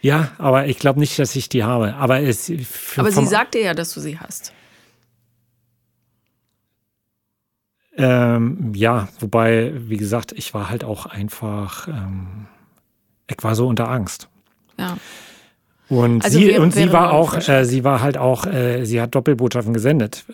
Ja, 0.00 0.32
aber 0.38 0.66
ich 0.66 0.78
glaube 0.78 0.98
nicht, 0.98 1.18
dass 1.20 1.36
ich 1.36 1.48
die 1.48 1.62
habe. 1.62 1.94
Aber 1.94 2.20
es. 2.20 2.52
Aber 2.96 3.12
sie 3.12 3.26
sagte 3.26 3.58
ja, 3.60 3.74
dass 3.74 3.94
du 3.94 4.00
sie 4.00 4.18
hast. 4.18 4.52
Ähm, 7.98 8.72
ja, 8.74 9.08
wobei, 9.18 9.72
wie 9.76 9.96
gesagt, 9.96 10.32
ich 10.32 10.54
war 10.54 10.70
halt 10.70 10.84
auch 10.84 11.06
einfach, 11.06 11.88
ähm, 11.88 12.46
ich 13.28 13.42
war 13.42 13.54
so 13.54 13.66
unter 13.66 13.90
Angst. 13.90 14.28
Ja. 14.78 14.96
Und 15.88 16.24
also 16.24 16.38
sie 16.38 16.56
und 16.58 16.74
sie 16.74 16.92
war 16.92 17.12
auch, 17.12 17.36
äh, 17.48 17.64
sie 17.64 17.82
war 17.82 18.00
halt 18.00 18.16
auch, 18.16 18.46
äh, 18.46 18.84
sie 18.84 19.00
hat 19.00 19.14
Doppelbotschaften 19.14 19.74
gesendet. 19.74 20.24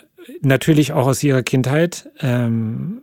Natürlich 0.40 0.92
auch 0.92 1.06
aus 1.06 1.22
ihrer 1.22 1.42
Kindheit. 1.42 2.10
Ähm, 2.20 3.02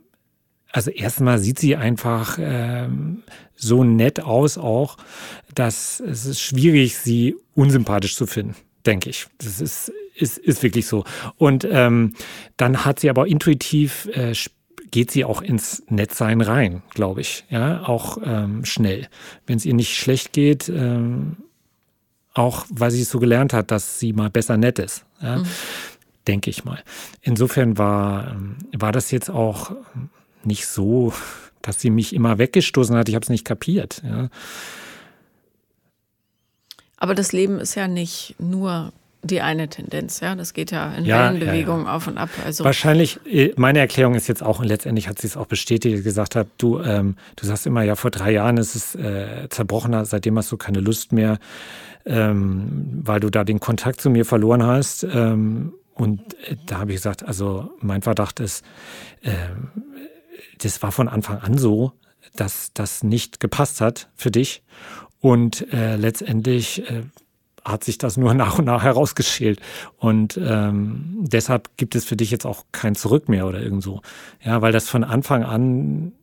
also 0.72 0.91
erstmal 0.91 1.39
sieht 1.39 1.59
sie 1.59 1.76
einfach 1.76 2.38
ähm, 2.39 3.24
so 3.55 3.84
nett 3.84 4.22
aus 4.22 4.57
auch, 4.57 4.97
dass 5.55 5.99
es 5.99 6.26
ist 6.26 6.41
schwierig, 6.41 6.97
sie 6.97 7.36
unsympathisch 7.55 8.16
zu 8.16 8.28
finden, 8.28 8.55
denke 8.86 9.09
ich. 9.09 9.28
Das 9.39 9.59
ist 9.59 9.91
ist, 10.16 10.38
ist 10.38 10.64
wirklich 10.64 10.88
so. 10.88 11.03
Und 11.38 11.68
ähm, 11.70 12.16
dann 12.57 12.86
hat 12.86 12.99
sie 12.99 13.09
aber 13.09 13.28
intuitiv, 13.28 14.07
äh, 14.14 14.34
geht 14.91 15.12
sie 15.12 15.26
auch 15.26 15.41
ins 15.41 15.84
Netzsein 15.88 16.41
rein, 16.41 16.84
glaube 16.93 17.22
ich. 17.22 17.45
Ja, 17.49 17.84
auch 17.88 18.18
ähm, 18.24 18.66
schnell. 18.66 19.07
Wenn 19.47 19.57
es 19.57 19.66
ihr 19.66 19.74
nicht 19.74 19.97
schlecht 19.97 20.34
geht, 20.34 20.70
ähm, 20.70 21.38
auch 22.34 22.66
weil 22.70 22.91
sie 22.91 23.01
es 23.01 23.09
so 23.09 23.20
gelernt 23.20 23.53
hat, 23.53 23.72
dass 23.72 23.99
sie 23.99 24.14
mal 24.14 24.30
besser 24.30 24.57
nett 24.57 24.80
ist. 24.80 25.05
Ja? 25.22 25.38
Mhm. 25.38 25.45
Denke 26.28 26.49
ich 26.49 26.64
mal. 26.66 26.84
Insofern 27.22 27.78
war, 27.78 28.32
ähm, 28.32 28.57
war 28.78 28.91
das 28.91 29.12
jetzt 29.12 29.30
auch 29.30 29.72
nicht 30.43 30.68
so, 30.68 31.14
dass 31.62 31.80
sie 31.80 31.89
mich 31.89 32.14
immer 32.14 32.38
weggestoßen 32.38 32.95
hat. 32.95 33.09
Ich 33.09 33.16
habe 33.16 33.24
es 33.24 33.30
nicht 33.30 33.45
kapiert. 33.45 34.01
Ja? 34.05 34.30
Aber 36.97 37.16
das 37.16 37.32
Leben 37.32 37.59
ist 37.59 37.76
ja 37.76 37.88
nicht 37.88 38.36
nur 38.39 38.93
die 39.24 39.41
eine 39.41 39.69
Tendenz, 39.69 40.19
ja. 40.19 40.36
Das 40.36 40.53
geht 40.53 40.72
ja 40.72 40.93
in 40.93 41.05
ja, 41.05 41.26
Wellenbewegungen 41.26 41.86
ja, 41.86 41.91
ja. 41.91 41.95
auf 41.95 42.07
und 42.07 42.17
ab. 42.17 42.30
Also 42.43 42.63
Wahrscheinlich, 42.63 43.19
äh, 43.26 43.53
meine 43.55 43.80
Erklärung 43.80 44.15
ist 44.15 44.28
jetzt 44.28 44.41
auch, 44.41 44.59
und 44.59 44.65
letztendlich 44.65 45.07
hat 45.07 45.19
sie 45.19 45.28
es 45.28 45.38
auch 45.38 45.45
bestätigt, 45.45 46.03
gesagt 46.03 46.36
hat, 46.36 46.47
du, 46.57 46.80
ähm, 46.80 47.15
du 47.36 47.45
sagst 47.45 47.67
immer, 47.67 47.84
ja, 47.84 47.95
vor 47.95 48.11
drei 48.11 48.32
Jahren 48.32 48.57
ist 48.57 48.76
es 48.76 48.95
äh, 48.95 49.47
zerbrochener, 49.49 50.05
seitdem 50.05 50.38
hast 50.38 50.51
du 50.51 50.57
keine 50.57 50.80
Lust 50.80 51.11
mehr, 51.11 51.38
ähm, 52.05 53.01
weil 53.03 53.19
du 53.19 53.30
da 53.30 53.43
den 53.43 53.59
Kontakt 53.59 54.01
zu 54.01 54.09
mir 54.09 54.26
verloren 54.26 54.63
hast. 54.63 55.03
Ähm, 55.03 55.74
und 55.93 56.34
äh, 56.45 56.55
da 56.65 56.80
habe 56.80 56.91
ich 56.91 56.97
gesagt, 56.97 57.24
also 57.24 57.72
mein 57.80 58.01
Verdacht 58.01 58.39
ist, 58.39 58.65
äh, 59.22 59.34
das 60.59 60.82
war 60.82 60.91
von 60.91 61.07
Anfang 61.07 61.39
an 61.39 61.57
so, 61.57 61.93
dass 62.36 62.72
das 62.74 63.03
nicht 63.03 63.39
gepasst 63.39 63.82
hat 63.82 64.09
für 64.15 64.32
dich. 64.32 64.63
Und 65.19 65.72
äh, 65.72 65.97
letztendlich 65.97 66.89
äh, 66.89 67.03
hat 67.64 67.84
sich 67.84 67.97
das 67.97 68.18
nur 68.18 68.34
nach 68.36 68.59
und 68.59 68.66
nach 68.66 68.84
herausgeschält. 68.84 69.59
Und 69.97 70.39
ähm, 70.43 71.18
deshalb 71.20 71.70
gibt 71.78 71.95
es 71.95 72.05
für 72.05 72.16
dich 72.16 72.32
jetzt 72.32 72.45
auch 72.45 72.66
kein 72.72 72.95
Zurück 72.95 73.30
mehr 73.30 73.47
oder 73.47 73.62
irgend 73.62 73.84
so. 73.84 74.01
Ja, 74.43 74.62
weil 74.62 74.72
das 74.72 74.89
von 74.89 75.03
Anfang 75.03 75.43
an, 75.43 76.14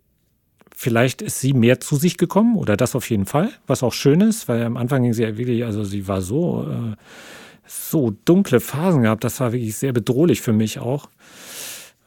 vielleicht 0.74 1.22
ist 1.22 1.40
sie 1.40 1.52
mehr 1.52 1.80
zu 1.80 1.96
sich 1.96 2.16
gekommen 2.16 2.56
oder 2.56 2.76
das 2.76 2.94
auf 2.94 3.08
jeden 3.10 3.26
Fall, 3.26 3.50
was 3.66 3.82
auch 3.82 3.92
schön 3.92 4.20
ist, 4.20 4.48
weil 4.48 4.62
am 4.62 4.76
Anfang 4.76 5.02
ging 5.02 5.12
sie 5.12 5.22
ja 5.22 5.36
wirklich, 5.36 5.64
also 5.64 5.84
sie 5.84 6.06
war 6.08 6.22
so, 6.22 6.68
äh, 6.68 6.96
so 7.66 8.14
dunkle 8.24 8.60
Phasen 8.60 9.02
gehabt, 9.02 9.24
das 9.24 9.40
war 9.40 9.52
wirklich 9.52 9.76
sehr 9.76 9.92
bedrohlich 9.92 10.40
für 10.40 10.52
mich 10.52 10.78
auch. 10.78 11.08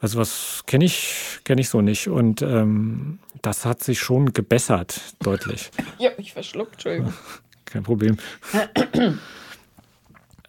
Also 0.00 0.18
was 0.18 0.64
kenne 0.66 0.84
ich, 0.84 1.38
kenne 1.44 1.60
ich 1.60 1.68
so 1.68 1.80
nicht. 1.80 2.08
Und 2.08 2.42
ähm, 2.42 3.20
das 3.40 3.64
hat 3.64 3.84
sich 3.84 4.00
schon 4.00 4.32
gebessert, 4.32 5.00
deutlich. 5.20 5.70
Ja, 6.00 6.10
ich 6.16 6.32
verschluckt, 6.32 6.72
Entschuldigung 6.72 7.12
kein 7.72 7.82
Problem. 7.82 8.16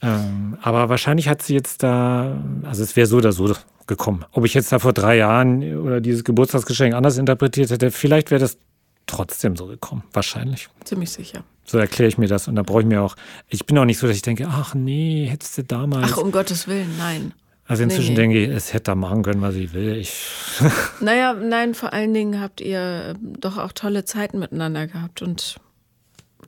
ähm, 0.02 0.58
aber 0.62 0.90
wahrscheinlich 0.90 1.30
hat 1.30 1.42
sie 1.42 1.54
jetzt 1.54 1.84
da, 1.84 2.38
also 2.64 2.84
es 2.84 2.96
wäre 2.96 3.08
so 3.08 3.18
oder 3.18 3.32
so 3.32 3.54
gekommen. 3.88 4.26
Ob 4.32 4.46
ich 4.46 4.54
jetzt 4.54 4.72
da 4.72 4.80
vor 4.80 4.94
drei 4.94 5.18
Jahren 5.18 5.78
oder 5.78 6.02
dieses 6.02 6.24
Geburtstagsgeschenk 6.24 6.94
anders 6.94 7.18
interpretiert 7.18 7.70
hätte, 7.70 7.92
vielleicht 7.92 8.32
wäre 8.32 8.42
das 8.42 8.58
trotzdem 9.06 9.56
so 9.56 9.68
gekommen. 9.68 10.04
Wahrscheinlich. 10.14 10.70
Ziemlich 10.84 11.12
sicher. 11.12 11.44
So 11.66 11.78
erkläre 11.78 12.10
ich 12.10 12.18
mir 12.18 12.28
das. 12.28 12.48
Und 12.48 12.56
da 12.56 12.64
brauche 12.64 12.82
ich 12.82 12.88
mir 12.88 13.02
auch, 13.02 13.16
ich 13.50 13.66
bin 13.66 13.78
auch 13.78 13.86
nicht 13.86 13.98
so, 13.98 14.08
dass 14.08 14.16
ich 14.16 14.22
denke, 14.22 14.48
ach 14.50 14.74
nee, 14.74 15.28
hättest 15.30 15.58
du 15.58 15.64
damals. 15.64 16.14
Ach, 16.14 16.18
um 16.18 16.32
Gottes 16.32 16.68
Willen, 16.68 16.98
nein. 16.98 17.34
Also 17.66 17.84
inzwischen 17.84 18.14
nee, 18.14 18.28
nee. 18.28 18.34
denke 18.36 18.44
ich, 18.44 18.50
es 18.50 18.74
hätte 18.74 18.86
da 18.86 18.96
machen 18.96 19.24
können, 19.24 19.42
was 19.42 19.56
ich 19.56 19.74
will. 19.74 19.96
Ich 19.96 20.14
naja, 21.00 21.34
nein, 21.34 21.74
vor 21.74 21.94
allen 21.94 22.14
Dingen 22.14 22.42
habt 22.42 22.60
ihr 22.60 23.16
doch 23.22 23.58
auch 23.58 23.72
tolle 23.72 24.04
Zeiten 24.04 24.40
miteinander 24.40 24.88
gehabt 24.88 25.22
und 25.22 25.56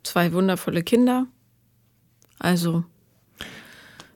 zwei 0.05 0.33
wundervolle 0.33 0.83
Kinder. 0.83 1.27
Also, 2.39 2.83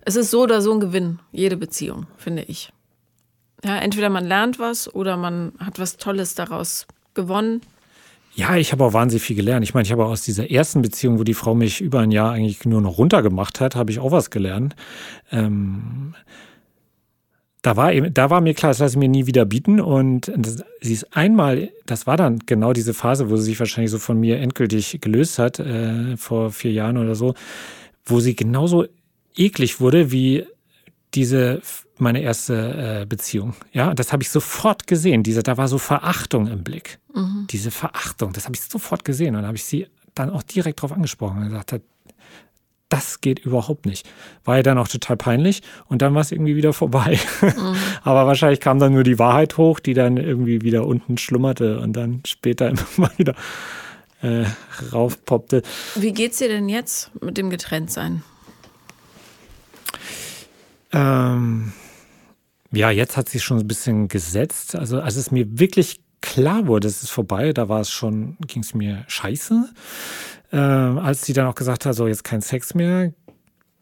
es 0.02 0.16
ist 0.16 0.32
so 0.32 0.44
oder 0.44 0.62
so 0.62 0.74
ein 0.74 0.80
Gewinn, 0.80 1.20
jede 1.32 1.58
Beziehung, 1.58 2.08
finde 2.18 2.44
ich. 2.44 2.72
Ja, 3.64 3.78
entweder 3.78 4.10
man 4.10 4.26
lernt 4.26 4.60
was 4.60 4.94
oder 4.94 5.18
man 5.18 5.54
hat 5.60 5.80
was 5.80 5.98
Tolles 5.98 6.36
daraus 6.36 6.88
gewonnen. 7.14 7.62
Ja, 8.36 8.56
ich 8.56 8.72
habe 8.72 8.86
auch 8.86 8.94
wahnsinnig 8.94 9.24
viel 9.24 9.36
gelernt. 9.36 9.64
Ich 9.66 9.74
meine, 9.74 9.86
ich 9.86 9.92
habe 9.92 10.06
aus 10.06 10.22
dieser 10.22 10.50
ersten 10.50 10.82
Beziehung, 10.82 11.20
wo 11.20 11.24
die 11.24 11.34
Frau 11.34 11.56
mich 11.56 11.82
über 11.82 12.00
ein 12.00 12.12
Jahr 12.12 12.32
eigentlich 12.32 12.64
nur 12.66 12.80
noch 12.80 12.98
runtergemacht 12.98 13.60
hat, 13.60 13.76
habe 13.76 13.92
ich 13.92 14.00
auch 14.00 14.12
was 14.12 14.30
gelernt. 14.30 14.76
Ähm, 15.32 16.16
da 17.62 17.76
war, 17.76 17.92
eben, 17.92 18.14
da 18.14 18.30
war 18.30 18.40
mir 18.40 18.54
klar, 18.54 18.72
das 18.72 18.80
lasse 18.80 18.96
ich 18.96 19.00
mir 19.00 19.10
nie 19.10 19.26
wieder 19.26 19.46
bieten. 19.46 19.82
Und 19.82 20.32
das, 20.36 20.64
sie 20.82 20.94
ist 20.94 21.16
einmal, 21.16 21.70
das 21.86 22.08
war 22.08 22.16
dann 22.16 22.40
genau 22.46 22.74
diese 22.74 22.94
Phase, 22.94 23.30
wo 23.30 23.36
sie 23.36 23.44
sich 23.44 23.60
wahrscheinlich 23.60 23.92
so 23.92 24.00
von 24.00 24.20
mir 24.20 24.40
endgültig 24.40 25.00
gelöst 25.02 25.40
hat, 25.40 25.60
äh, 25.60 26.16
vor 26.16 26.52
vier 26.52 26.72
Jahren 26.72 26.98
oder 26.98 27.16
so, 27.16 27.34
wo 28.06 28.20
sie 28.20 28.36
genauso 28.36 28.86
eklig 29.36 29.82
wurde 29.82 30.12
wie 30.12 30.46
diese 31.14 31.62
meine 31.98 32.22
erste 32.22 33.02
äh, 33.02 33.06
Beziehung. 33.06 33.56
Ja, 33.74 33.94
das 33.94 34.14
habe 34.14 34.24
ich 34.24 34.30
sofort 34.30 34.88
gesehen. 34.88 35.24
Diese, 35.24 35.44
da 35.44 35.58
war 35.58 35.68
so 35.68 35.78
Verachtung 35.78 36.48
im 36.48 36.64
Blick. 36.64 37.00
Mhm. 37.14 37.48
Diese 37.50 37.72
Verachtung, 37.72 38.32
das 38.32 38.46
habe 38.46 38.56
ich 38.56 38.62
sofort 38.62 39.04
gesehen. 39.04 39.36
Und 39.36 39.46
habe 39.46 39.58
ich 39.58 39.66
sie 39.66 39.88
dann 40.16 40.30
auch 40.30 40.44
direkt 40.44 40.80
darauf 40.80 40.94
angesprochen 40.94 41.40
und 41.40 41.50
gesagt, 41.50 41.82
das 42.90 43.22
geht 43.22 43.40
überhaupt 43.40 43.86
nicht. 43.86 44.10
War 44.44 44.58
ja 44.58 44.64
dann 44.64 44.78
auch 44.78 44.88
total 44.88 45.16
peinlich 45.16 45.62
und 45.88 46.02
dann 46.02 46.14
war 46.16 46.22
es 46.22 46.32
irgendwie 46.32 46.56
wieder 46.56 46.74
vorbei. 46.74 47.20
Mhm. 47.42 47.76
Aber 48.04 48.26
wahrscheinlich 48.26 48.60
kam 48.60 48.80
dann 48.80 48.94
nur 48.94 49.04
die 49.04 49.20
Wahrheit 49.20 49.58
hoch, 49.58 49.80
die 49.80 49.94
dann 49.94 50.18
irgendwie 50.18 50.62
wieder 50.64 50.86
unten 50.86 51.18
schlummerte 51.18 51.80
und 51.80 51.94
dann 51.94 52.22
später 52.26 52.70
immer 52.70 52.86
mal 52.98 53.12
wieder 53.18 53.36
äh, 54.22 54.46
raufpoppte. 54.92 55.62
Wie 55.96 56.12
geht's 56.12 56.40
dir 56.40 56.50
denn 56.50 56.68
jetzt 56.68 57.12
mit 57.24 57.38
dem 57.38 57.50
Getrenntsein? 57.50 58.24
Ähm, 60.92 61.72
ja, 62.72 62.90
jetzt 62.90 63.18
hat 63.18 63.30
sich 63.30 63.44
schon 63.44 63.60
ein 63.60 63.68
bisschen 63.68 64.08
gesetzt. 64.08 64.76
Also 64.76 65.00
als 65.00 65.16
es 65.16 65.32
mir 65.32 65.60
wirklich 65.60 66.02
klar 66.22 66.68
wurde, 66.68 66.88
es 66.88 67.04
ist 67.04 67.12
vorbei, 67.12 67.54
da 67.54 67.70
war 67.70 67.82
es 67.82 67.90
schon, 67.90 68.38
ging 68.48 68.62
es 68.64 68.74
mir 68.74 69.06
scheiße. 69.08 69.70
Äh, 70.52 70.58
als 70.58 71.24
sie 71.24 71.34
dann 71.34 71.48
auch 71.48 71.56
gesagt 71.56 71.86
hat, 71.86 71.96
so 71.96 72.08
jetzt 72.08 72.24
kein 72.24 72.42
Sex 72.42 72.74
mehr, 72.74 73.14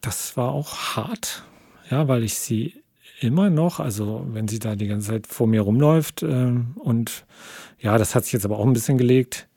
das 0.00 0.36
war 0.36 0.50
auch 0.52 0.96
hart, 0.96 1.44
ja, 1.90 2.08
weil 2.08 2.22
ich 2.22 2.38
sie 2.38 2.82
immer 3.20 3.50
noch, 3.50 3.80
also 3.80 4.24
wenn 4.28 4.48
sie 4.48 4.58
da 4.58 4.76
die 4.76 4.86
ganze 4.86 5.08
Zeit 5.08 5.26
vor 5.26 5.46
mir 5.46 5.62
rumläuft 5.62 6.22
äh, 6.22 6.52
und 6.76 7.26
ja, 7.80 7.98
das 7.98 8.14
hat 8.14 8.24
sich 8.24 8.32
jetzt 8.32 8.44
aber 8.44 8.58
auch 8.58 8.66
ein 8.66 8.72
bisschen 8.72 8.98
gelegt. 8.98 9.48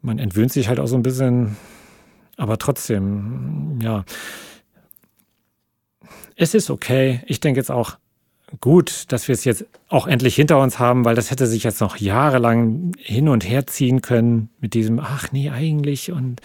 Man 0.00 0.18
entwöhnt 0.18 0.52
sich 0.52 0.68
halt 0.68 0.78
auch 0.78 0.86
so 0.86 0.96
ein 0.96 1.02
bisschen, 1.02 1.56
aber 2.36 2.58
trotzdem, 2.58 3.78
ja. 3.82 4.04
Es 6.36 6.54
ist 6.54 6.70
okay. 6.70 7.22
Ich 7.26 7.40
denke 7.40 7.58
jetzt 7.58 7.70
auch, 7.70 7.98
gut, 8.60 9.04
dass 9.12 9.28
wir 9.28 9.32
es 9.32 9.44
jetzt 9.44 9.66
auch 9.88 10.06
endlich 10.06 10.34
hinter 10.34 10.60
uns 10.60 10.78
haben, 10.78 11.04
weil 11.04 11.14
das 11.14 11.30
hätte 11.30 11.46
sich 11.46 11.64
jetzt 11.64 11.80
noch 11.80 11.96
jahrelang 11.96 12.92
hin 12.98 13.28
und 13.28 13.48
her 13.48 13.66
ziehen 13.66 14.02
können 14.02 14.50
mit 14.60 14.74
diesem, 14.74 15.00
ach 15.00 15.32
nee, 15.32 15.50
eigentlich 15.50 16.12
und 16.12 16.40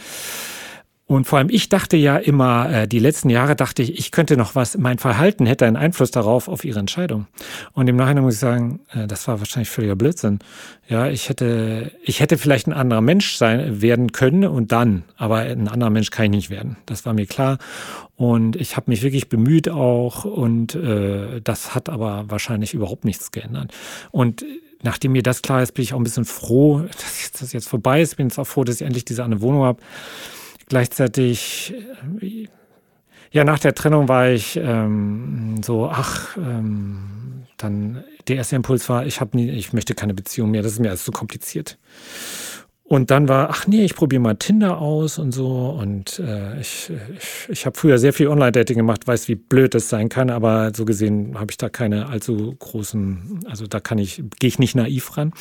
und 1.12 1.26
vor 1.26 1.40
allem 1.40 1.50
ich 1.50 1.68
dachte 1.68 1.98
ja 1.98 2.16
immer, 2.16 2.72
äh, 2.72 2.88
die 2.88 3.00
letzten 3.00 3.30
Jahre 3.30 3.58
dachte 3.58 3.82
ich, 3.82 4.00
ich 4.00 4.12
könnte 4.12 4.38
noch 4.38 4.56
was, 4.56 4.78
mein 4.78 4.98
Verhalten 4.98 5.46
hätte 5.46 5.66
einen 5.66 5.76
Einfluss 5.76 6.10
darauf, 6.10 6.48
auf 6.48 6.64
ihre 6.64 6.80
Entscheidung. 6.80 7.28
Und 7.74 7.90
im 7.90 7.98
Nachhinein 7.98 8.24
muss 8.24 8.36
ich 8.36 8.40
sagen, 8.40 8.80
äh, 8.94 9.08
das 9.08 9.28
war 9.28 9.40
wahrscheinlich 9.40 9.70
völliger 9.70 9.98
Blödsinn. 9.98 10.40
Ja, 10.88 11.08
ich 11.08 11.28
hätte, 11.28 11.92
ich 12.02 12.22
hätte 12.22 12.38
vielleicht 12.38 12.68
ein 12.68 12.72
anderer 12.72 13.02
Mensch 13.02 13.36
sein, 13.36 13.82
werden 13.82 14.14
können 14.14 14.46
und 14.46 14.72
dann, 14.72 15.04
aber 15.18 15.40
ein 15.40 15.68
anderer 15.68 15.90
Mensch 15.90 16.12
kann 16.12 16.26
ich 16.26 16.32
nicht 16.32 16.50
werden. 16.50 16.78
Das 16.86 17.06
war 17.06 17.14
mir 17.14 17.26
klar. 17.26 17.58
Und 18.16 18.56
ich 18.56 18.78
habe 18.78 18.90
mich 18.90 19.02
wirklich 19.04 19.28
bemüht 19.28 19.68
auch 19.68 20.24
und 20.24 20.76
äh, 20.76 21.42
das 21.42 21.76
hat 21.76 21.90
aber 21.90 22.24
wahrscheinlich 22.30 22.74
überhaupt 22.74 23.04
nichts 23.04 23.32
geändert. 23.32 23.74
Und 24.12 24.46
nachdem 24.82 25.12
mir 25.12 25.24
das 25.24 25.42
klar 25.42 25.62
ist, 25.62 25.74
bin 25.74 25.84
ich 25.84 25.94
auch 25.94 26.00
ein 26.00 26.06
bisschen 26.06 26.24
froh, 26.24 26.80
dass 26.88 27.32
das 27.38 27.52
jetzt 27.52 27.68
vorbei 27.68 28.02
ist. 28.02 28.16
Bin 28.16 28.28
jetzt 28.28 28.40
auch 28.40 28.48
froh, 28.48 28.64
dass 28.64 28.76
ich 28.76 28.88
endlich 28.88 29.04
diese 29.04 29.26
eine 29.26 29.42
Wohnung 29.42 29.64
habe 29.64 29.82
gleichzeitig, 30.72 31.74
äh, 32.22 32.48
ja, 33.32 33.44
nach 33.44 33.60
der 33.60 33.76
Trennung 33.76 34.08
war 34.08 34.30
ich 34.30 34.58
ähm, 34.58 35.62
so, 35.62 35.90
ach, 35.90 36.38
ähm, 36.38 37.44
dann 37.58 38.04
der 38.28 38.38
erste 38.38 38.56
Impuls 38.56 38.88
war, 38.88 39.06
ich 39.06 39.20
habe 39.20 39.36
nie, 39.36 39.50
ich 39.50 39.74
möchte 39.74 39.96
keine 39.96 40.14
Beziehung 40.14 40.50
mehr, 40.50 40.62
das 40.62 40.72
ist 40.74 40.80
mir 40.80 40.88
alles 40.88 41.04
zu 41.04 41.12
kompliziert. 41.12 41.78
Und 42.86 43.12
dann 43.12 43.28
war, 43.28 43.50
ach 43.50 43.68
nee, 43.68 43.84
ich 43.84 43.96
probiere 43.96 44.22
mal 44.22 44.36
Tinder 44.36 44.80
aus 44.80 45.18
und 45.18 45.34
so. 45.34 45.70
Und 45.70 46.20
äh, 46.20 46.60
ich, 46.60 46.90
ich, 47.18 47.50
ich 47.50 47.66
habe 47.66 47.78
früher 47.78 47.98
sehr 47.98 48.14
viel 48.14 48.28
Online-Dating 48.30 48.78
gemacht, 48.78 49.06
weiß, 49.06 49.28
wie 49.28 49.36
blöd 49.36 49.76
das 49.76 49.90
sein 49.90 50.08
kann, 50.08 50.30
aber 50.30 50.72
so 50.74 50.86
gesehen 50.86 51.38
habe 51.38 51.52
ich 51.52 51.58
da 51.58 51.68
keine 51.68 52.08
allzu 52.08 52.56
großen, 52.60 53.42
also 53.46 53.68
da 53.68 53.82
kann 53.82 53.98
ich, 53.98 54.24
gehe 54.40 54.48
ich 54.48 54.60
nicht 54.60 54.76
naiv 54.76 55.18
ran. 55.18 55.34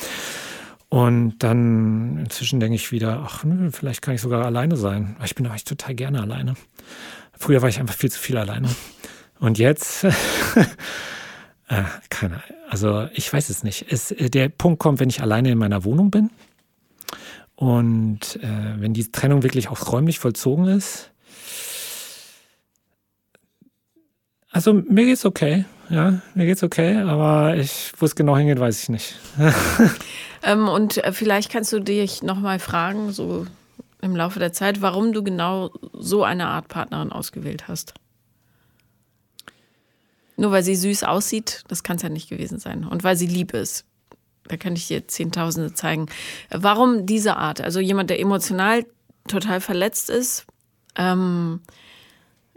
Und 0.91 1.37
dann 1.39 2.17
inzwischen 2.17 2.59
denke 2.59 2.75
ich 2.75 2.91
wieder, 2.91 3.23
ach, 3.25 3.45
nö, 3.45 3.71
vielleicht 3.71 4.01
kann 4.01 4.13
ich 4.13 4.19
sogar 4.19 4.45
alleine 4.45 4.75
sein. 4.75 5.15
Ich 5.23 5.35
bin 5.35 5.47
eigentlich 5.47 5.63
total 5.63 5.95
gerne 5.95 6.19
alleine. 6.19 6.55
Früher 7.31 7.61
war 7.61 7.69
ich 7.69 7.79
einfach 7.79 7.95
viel 7.95 8.11
zu 8.11 8.19
viel 8.19 8.37
alleine. 8.37 8.67
Und 9.39 9.57
jetzt, 9.57 10.03
äh, 11.69 11.83
keine, 12.09 12.43
also 12.69 13.07
ich 13.13 13.31
weiß 13.31 13.49
es 13.49 13.63
nicht. 13.63 13.85
Es, 13.89 14.11
äh, 14.11 14.29
der 14.29 14.49
Punkt 14.49 14.79
kommt, 14.79 14.99
wenn 14.99 15.07
ich 15.07 15.21
alleine 15.21 15.51
in 15.51 15.57
meiner 15.57 15.85
Wohnung 15.85 16.11
bin 16.11 16.29
und 17.55 18.37
äh, 18.43 18.81
wenn 18.81 18.93
die 18.93 19.13
Trennung 19.13 19.43
wirklich 19.43 19.69
auch 19.69 19.93
räumlich 19.93 20.19
vollzogen 20.19 20.67
ist. 20.67 21.11
Also 24.49 24.73
mir 24.73 25.05
geht's 25.05 25.23
okay, 25.23 25.63
ja, 25.89 26.21
mir 26.35 26.47
geht's 26.47 26.63
okay, 26.63 26.97
aber 26.97 27.55
ich, 27.55 27.93
wo 27.97 28.05
es 28.05 28.13
genau 28.13 28.35
hingeht, 28.35 28.59
weiß 28.59 28.83
ich 28.83 28.89
nicht. 28.89 29.15
Ähm, 30.43 30.67
und 30.67 30.97
äh, 30.97 31.13
vielleicht 31.13 31.51
kannst 31.51 31.71
du 31.73 31.79
dich 31.79 32.23
nochmal 32.23 32.59
fragen, 32.59 33.11
so 33.11 33.45
im 34.01 34.15
Laufe 34.15 34.39
der 34.39 34.53
Zeit, 34.53 34.81
warum 34.81 35.13
du 35.13 35.23
genau 35.23 35.71
so 35.93 36.23
eine 36.23 36.47
Art 36.47 36.67
Partnerin 36.67 37.11
ausgewählt 37.11 37.67
hast. 37.67 37.93
Nur 40.37 40.51
weil 40.51 40.63
sie 40.63 40.75
süß 40.75 41.03
aussieht, 41.03 41.63
das 41.67 41.83
kann 41.83 41.97
es 41.97 42.01
ja 42.01 42.09
nicht 42.09 42.29
gewesen 42.29 42.57
sein. 42.57 42.85
Und 42.85 43.03
weil 43.03 43.15
sie 43.15 43.27
lieb 43.27 43.53
ist. 43.53 43.85
Da 44.45 44.57
kann 44.57 44.75
ich 44.75 44.87
dir 44.87 45.07
Zehntausende 45.07 45.71
zeigen. 45.73 46.07
Warum 46.49 47.05
diese 47.05 47.37
Art? 47.37 47.61
Also 47.61 47.79
jemand, 47.79 48.09
der 48.09 48.19
emotional 48.19 48.87
total 49.27 49.61
verletzt 49.61 50.09
ist, 50.09 50.47
ähm, 50.95 51.61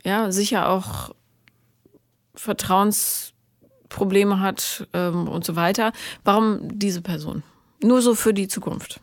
ja, 0.02 0.32
sicher 0.32 0.70
auch 0.70 1.14
Vertrauensprobleme 2.34 4.40
hat 4.40 4.88
ähm, 4.92 5.28
und 5.28 5.44
so 5.44 5.56
weiter. 5.56 5.92
Warum 6.24 6.78
diese 6.78 7.02
Person? 7.02 7.42
Nur 7.84 8.00
so 8.00 8.14
für 8.14 8.32
die 8.32 8.48
Zukunft, 8.48 9.00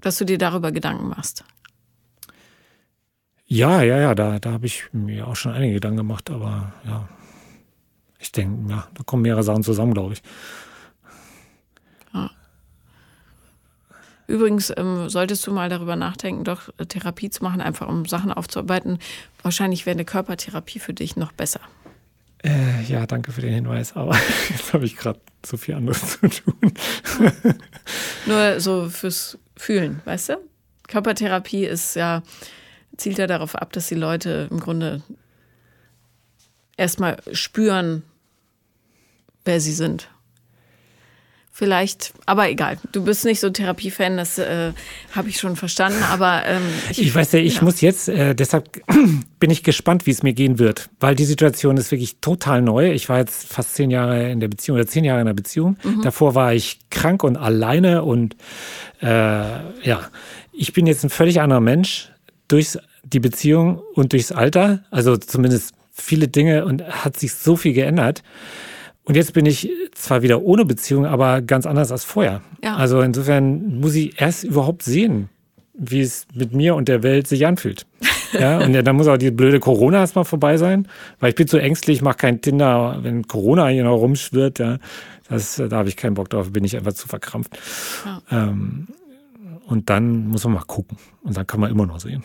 dass 0.00 0.16
du 0.16 0.24
dir 0.24 0.38
darüber 0.38 0.72
Gedanken 0.72 1.08
machst. 1.08 1.44
Ja, 3.44 3.82
ja, 3.82 3.98
ja, 3.98 4.14
da, 4.14 4.38
da 4.38 4.52
habe 4.52 4.64
ich 4.64 4.84
mir 4.92 5.28
auch 5.28 5.36
schon 5.36 5.52
einige 5.52 5.74
Gedanken 5.74 5.98
gemacht, 5.98 6.30
aber 6.30 6.72
ja, 6.86 7.06
ich 8.18 8.32
denke, 8.32 8.70
ja, 8.70 8.88
da 8.94 9.02
kommen 9.04 9.22
mehrere 9.22 9.42
Sachen 9.42 9.62
zusammen, 9.62 9.92
glaube 9.92 10.14
ich. 10.14 10.22
Ja. 12.14 12.30
Übrigens 14.26 14.72
ähm, 14.74 15.10
solltest 15.10 15.46
du 15.46 15.52
mal 15.52 15.68
darüber 15.68 15.96
nachdenken, 15.96 16.44
doch 16.44 16.70
äh, 16.78 16.86
Therapie 16.86 17.28
zu 17.28 17.44
machen, 17.44 17.60
einfach 17.60 17.88
um 17.88 18.06
Sachen 18.06 18.32
aufzuarbeiten. 18.32 19.00
Wahrscheinlich 19.42 19.84
wäre 19.84 19.96
eine 19.96 20.06
Körpertherapie 20.06 20.78
für 20.78 20.94
dich 20.94 21.16
noch 21.16 21.32
besser. 21.32 21.60
Äh, 22.42 22.84
ja, 22.88 23.06
danke 23.06 23.32
für 23.32 23.42
den 23.42 23.52
Hinweis, 23.52 23.94
aber 23.94 24.16
jetzt 24.48 24.72
habe 24.72 24.86
ich 24.86 24.96
gerade 24.96 25.20
so 25.48 25.56
viel 25.56 25.74
anderes 25.74 26.00
zu 26.20 26.28
tun. 26.28 26.72
Nur 28.26 28.60
so 28.60 28.88
fürs 28.88 29.38
Fühlen, 29.56 30.00
weißt 30.04 30.30
du? 30.30 30.36
Körpertherapie 30.88 31.64
ist 31.64 31.96
ja, 31.96 32.22
zielt 32.96 33.18
ja 33.18 33.26
darauf 33.26 33.54
ab, 33.56 33.72
dass 33.72 33.88
die 33.88 33.94
Leute 33.94 34.48
im 34.50 34.60
Grunde 34.60 35.02
erstmal 36.76 37.16
spüren, 37.32 38.02
wer 39.44 39.60
sie 39.60 39.72
sind. 39.72 40.08
Vielleicht, 41.58 42.12
aber 42.26 42.50
egal. 42.50 42.76
Du 42.92 43.02
bist 43.02 43.24
nicht 43.24 43.40
so 43.40 43.48
Therapiefan, 43.48 44.18
das 44.18 44.36
äh, 44.36 44.74
habe 45.12 45.30
ich 45.30 45.40
schon 45.40 45.56
verstanden. 45.56 46.02
Aber 46.02 46.42
ähm, 46.44 46.60
ich, 46.90 47.00
ich 47.00 47.14
weiß 47.14 47.32
ja, 47.32 47.38
ich 47.38 47.56
ja. 47.56 47.64
muss 47.64 47.80
jetzt, 47.80 48.10
äh, 48.10 48.34
deshalb 48.34 48.68
bin 49.40 49.50
ich 49.50 49.62
gespannt, 49.62 50.04
wie 50.04 50.10
es 50.10 50.22
mir 50.22 50.34
gehen 50.34 50.58
wird, 50.58 50.90
weil 51.00 51.14
die 51.14 51.24
Situation 51.24 51.78
ist 51.78 51.90
wirklich 51.90 52.18
total 52.20 52.60
neu. 52.60 52.92
Ich 52.92 53.08
war 53.08 53.20
jetzt 53.20 53.50
fast 53.50 53.74
zehn 53.74 53.90
Jahre 53.90 54.30
in 54.30 54.40
der 54.40 54.48
Beziehung 54.48 54.76
oder 54.76 54.86
zehn 54.86 55.02
Jahre 55.02 55.20
in 55.20 55.26
der 55.28 55.32
Beziehung. 55.32 55.78
Mhm. 55.82 56.02
Davor 56.02 56.34
war 56.34 56.52
ich 56.52 56.78
krank 56.90 57.24
und 57.24 57.38
alleine 57.38 58.02
und 58.02 58.36
äh, 59.00 59.06
ja, 59.06 60.10
ich 60.52 60.74
bin 60.74 60.86
jetzt 60.86 61.04
ein 61.04 61.10
völlig 61.10 61.40
anderer 61.40 61.60
Mensch 61.60 62.10
durch 62.48 62.76
die 63.02 63.20
Beziehung 63.20 63.80
und 63.94 64.12
durchs 64.12 64.30
Alter. 64.30 64.84
Also 64.90 65.16
zumindest 65.16 65.72
viele 65.90 66.28
Dinge 66.28 66.66
und 66.66 66.82
hat 66.82 67.18
sich 67.18 67.32
so 67.32 67.56
viel 67.56 67.72
geändert. 67.72 68.22
Und 69.06 69.14
jetzt 69.14 69.32
bin 69.32 69.46
ich 69.46 69.70
zwar 69.94 70.22
wieder 70.22 70.42
ohne 70.42 70.64
Beziehung, 70.64 71.06
aber 71.06 71.40
ganz 71.40 71.64
anders 71.64 71.90
als 71.92 72.04
vorher. 72.04 72.42
Ja. 72.62 72.76
Also 72.76 73.00
insofern 73.00 73.78
muss 73.80 73.94
ich 73.94 74.20
erst 74.20 74.44
überhaupt 74.44 74.82
sehen, 74.82 75.30
wie 75.72 76.00
es 76.00 76.26
mit 76.34 76.52
mir 76.52 76.74
und 76.74 76.88
der 76.88 77.02
Welt 77.02 77.26
sich 77.26 77.46
anfühlt. 77.46 77.86
Ja, 78.32 78.58
und 78.58 78.74
ja, 78.74 78.82
dann 78.82 78.96
muss 78.96 79.06
auch 79.06 79.16
die 79.16 79.30
blöde 79.30 79.60
Corona 79.60 79.98
erstmal 79.98 80.24
vorbei 80.24 80.56
sein, 80.56 80.88
weil 81.20 81.30
ich 81.30 81.36
bin 81.36 81.46
zu 81.46 81.58
ängstlich, 81.58 82.02
mache 82.02 82.16
kein 82.16 82.40
Tinder, 82.42 82.98
wenn 83.02 83.28
Corona 83.28 83.68
hier 83.68 83.84
noch 83.84 83.96
rumschwirrt, 83.98 84.58
ja, 84.58 84.78
das, 85.28 85.56
da 85.56 85.76
habe 85.76 85.88
ich 85.88 85.96
keinen 85.96 86.14
Bock 86.14 86.28
drauf, 86.28 86.50
bin 86.52 86.64
ich 86.64 86.76
einfach 86.76 86.92
zu 86.92 87.06
verkrampft. 87.06 87.56
Ja. 88.04 88.20
Ähm, 88.32 88.88
Und 89.66 89.90
dann 89.90 90.26
muss 90.28 90.44
man 90.44 90.54
mal 90.54 90.64
gucken. 90.66 90.98
Und 91.22 91.36
dann 91.36 91.46
kann 91.46 91.60
man 91.60 91.70
immer 91.70 91.86
noch 91.86 92.00
sehen. 92.00 92.24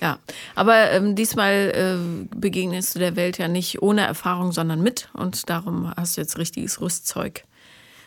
Ja, 0.00 0.18
aber 0.54 0.90
ähm, 0.92 1.16
diesmal 1.16 1.52
äh, 1.52 2.36
begegnest 2.36 2.94
du 2.94 2.98
der 3.00 3.16
Welt 3.16 3.38
ja 3.38 3.48
nicht 3.48 3.82
ohne 3.82 4.02
Erfahrung, 4.02 4.52
sondern 4.52 4.82
mit. 4.82 5.08
Und 5.12 5.50
darum 5.50 5.92
hast 5.96 6.16
du 6.16 6.20
jetzt 6.20 6.38
richtiges 6.38 6.80
Rüstzeug, 6.80 7.44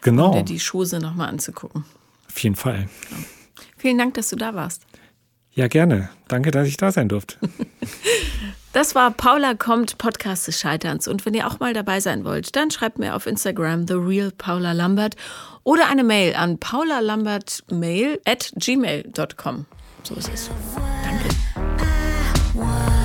genau. 0.02 0.30
um 0.30 0.34
dir 0.34 0.44
die 0.44 0.60
Schose 0.60 1.00
nochmal 1.00 1.30
anzugucken. 1.30 1.84
Auf 2.30 2.40
jeden 2.40 2.56
Fall. 2.56 2.88
Ja. 3.12 3.18
Vielen 3.78 3.98
Dank, 3.98 4.14
dass 4.14 4.30
du 4.30 4.36
da 4.36 4.54
warst. 4.56 4.84
Ja, 5.54 5.68
gerne. 5.68 6.10
Danke, 6.30 6.52
dass 6.52 6.68
ich 6.68 6.78
da 6.78 6.92
sein 6.92 7.10
durfte. 7.10 7.38
Das 8.74 8.96
war 8.96 9.12
Paula 9.12 9.54
kommt, 9.54 9.98
Podcast 9.98 10.48
des 10.48 10.58
Scheiterns. 10.58 11.06
Und 11.06 11.26
wenn 11.26 11.34
ihr 11.34 11.46
auch 11.46 11.60
mal 11.60 11.74
dabei 11.74 12.00
sein 12.00 12.24
wollt, 12.24 12.56
dann 12.56 12.72
schreibt 12.72 13.00
mir 13.00 13.16
auf 13.16 13.26
Instagram 13.26 13.86
The 13.86 13.96
Real 13.96 14.32
Paula 14.32 14.72
Lambert 14.72 15.18
oder 15.64 15.90
eine 15.90 16.06
Mail 16.06 16.36
an 16.36 16.58
paulalambertmail 16.58 18.22
at 18.26 18.54
gmail.com. 18.56 19.66
So 20.04 20.16
ist 20.16 20.32
es. 20.34 20.50
One. 22.62 23.01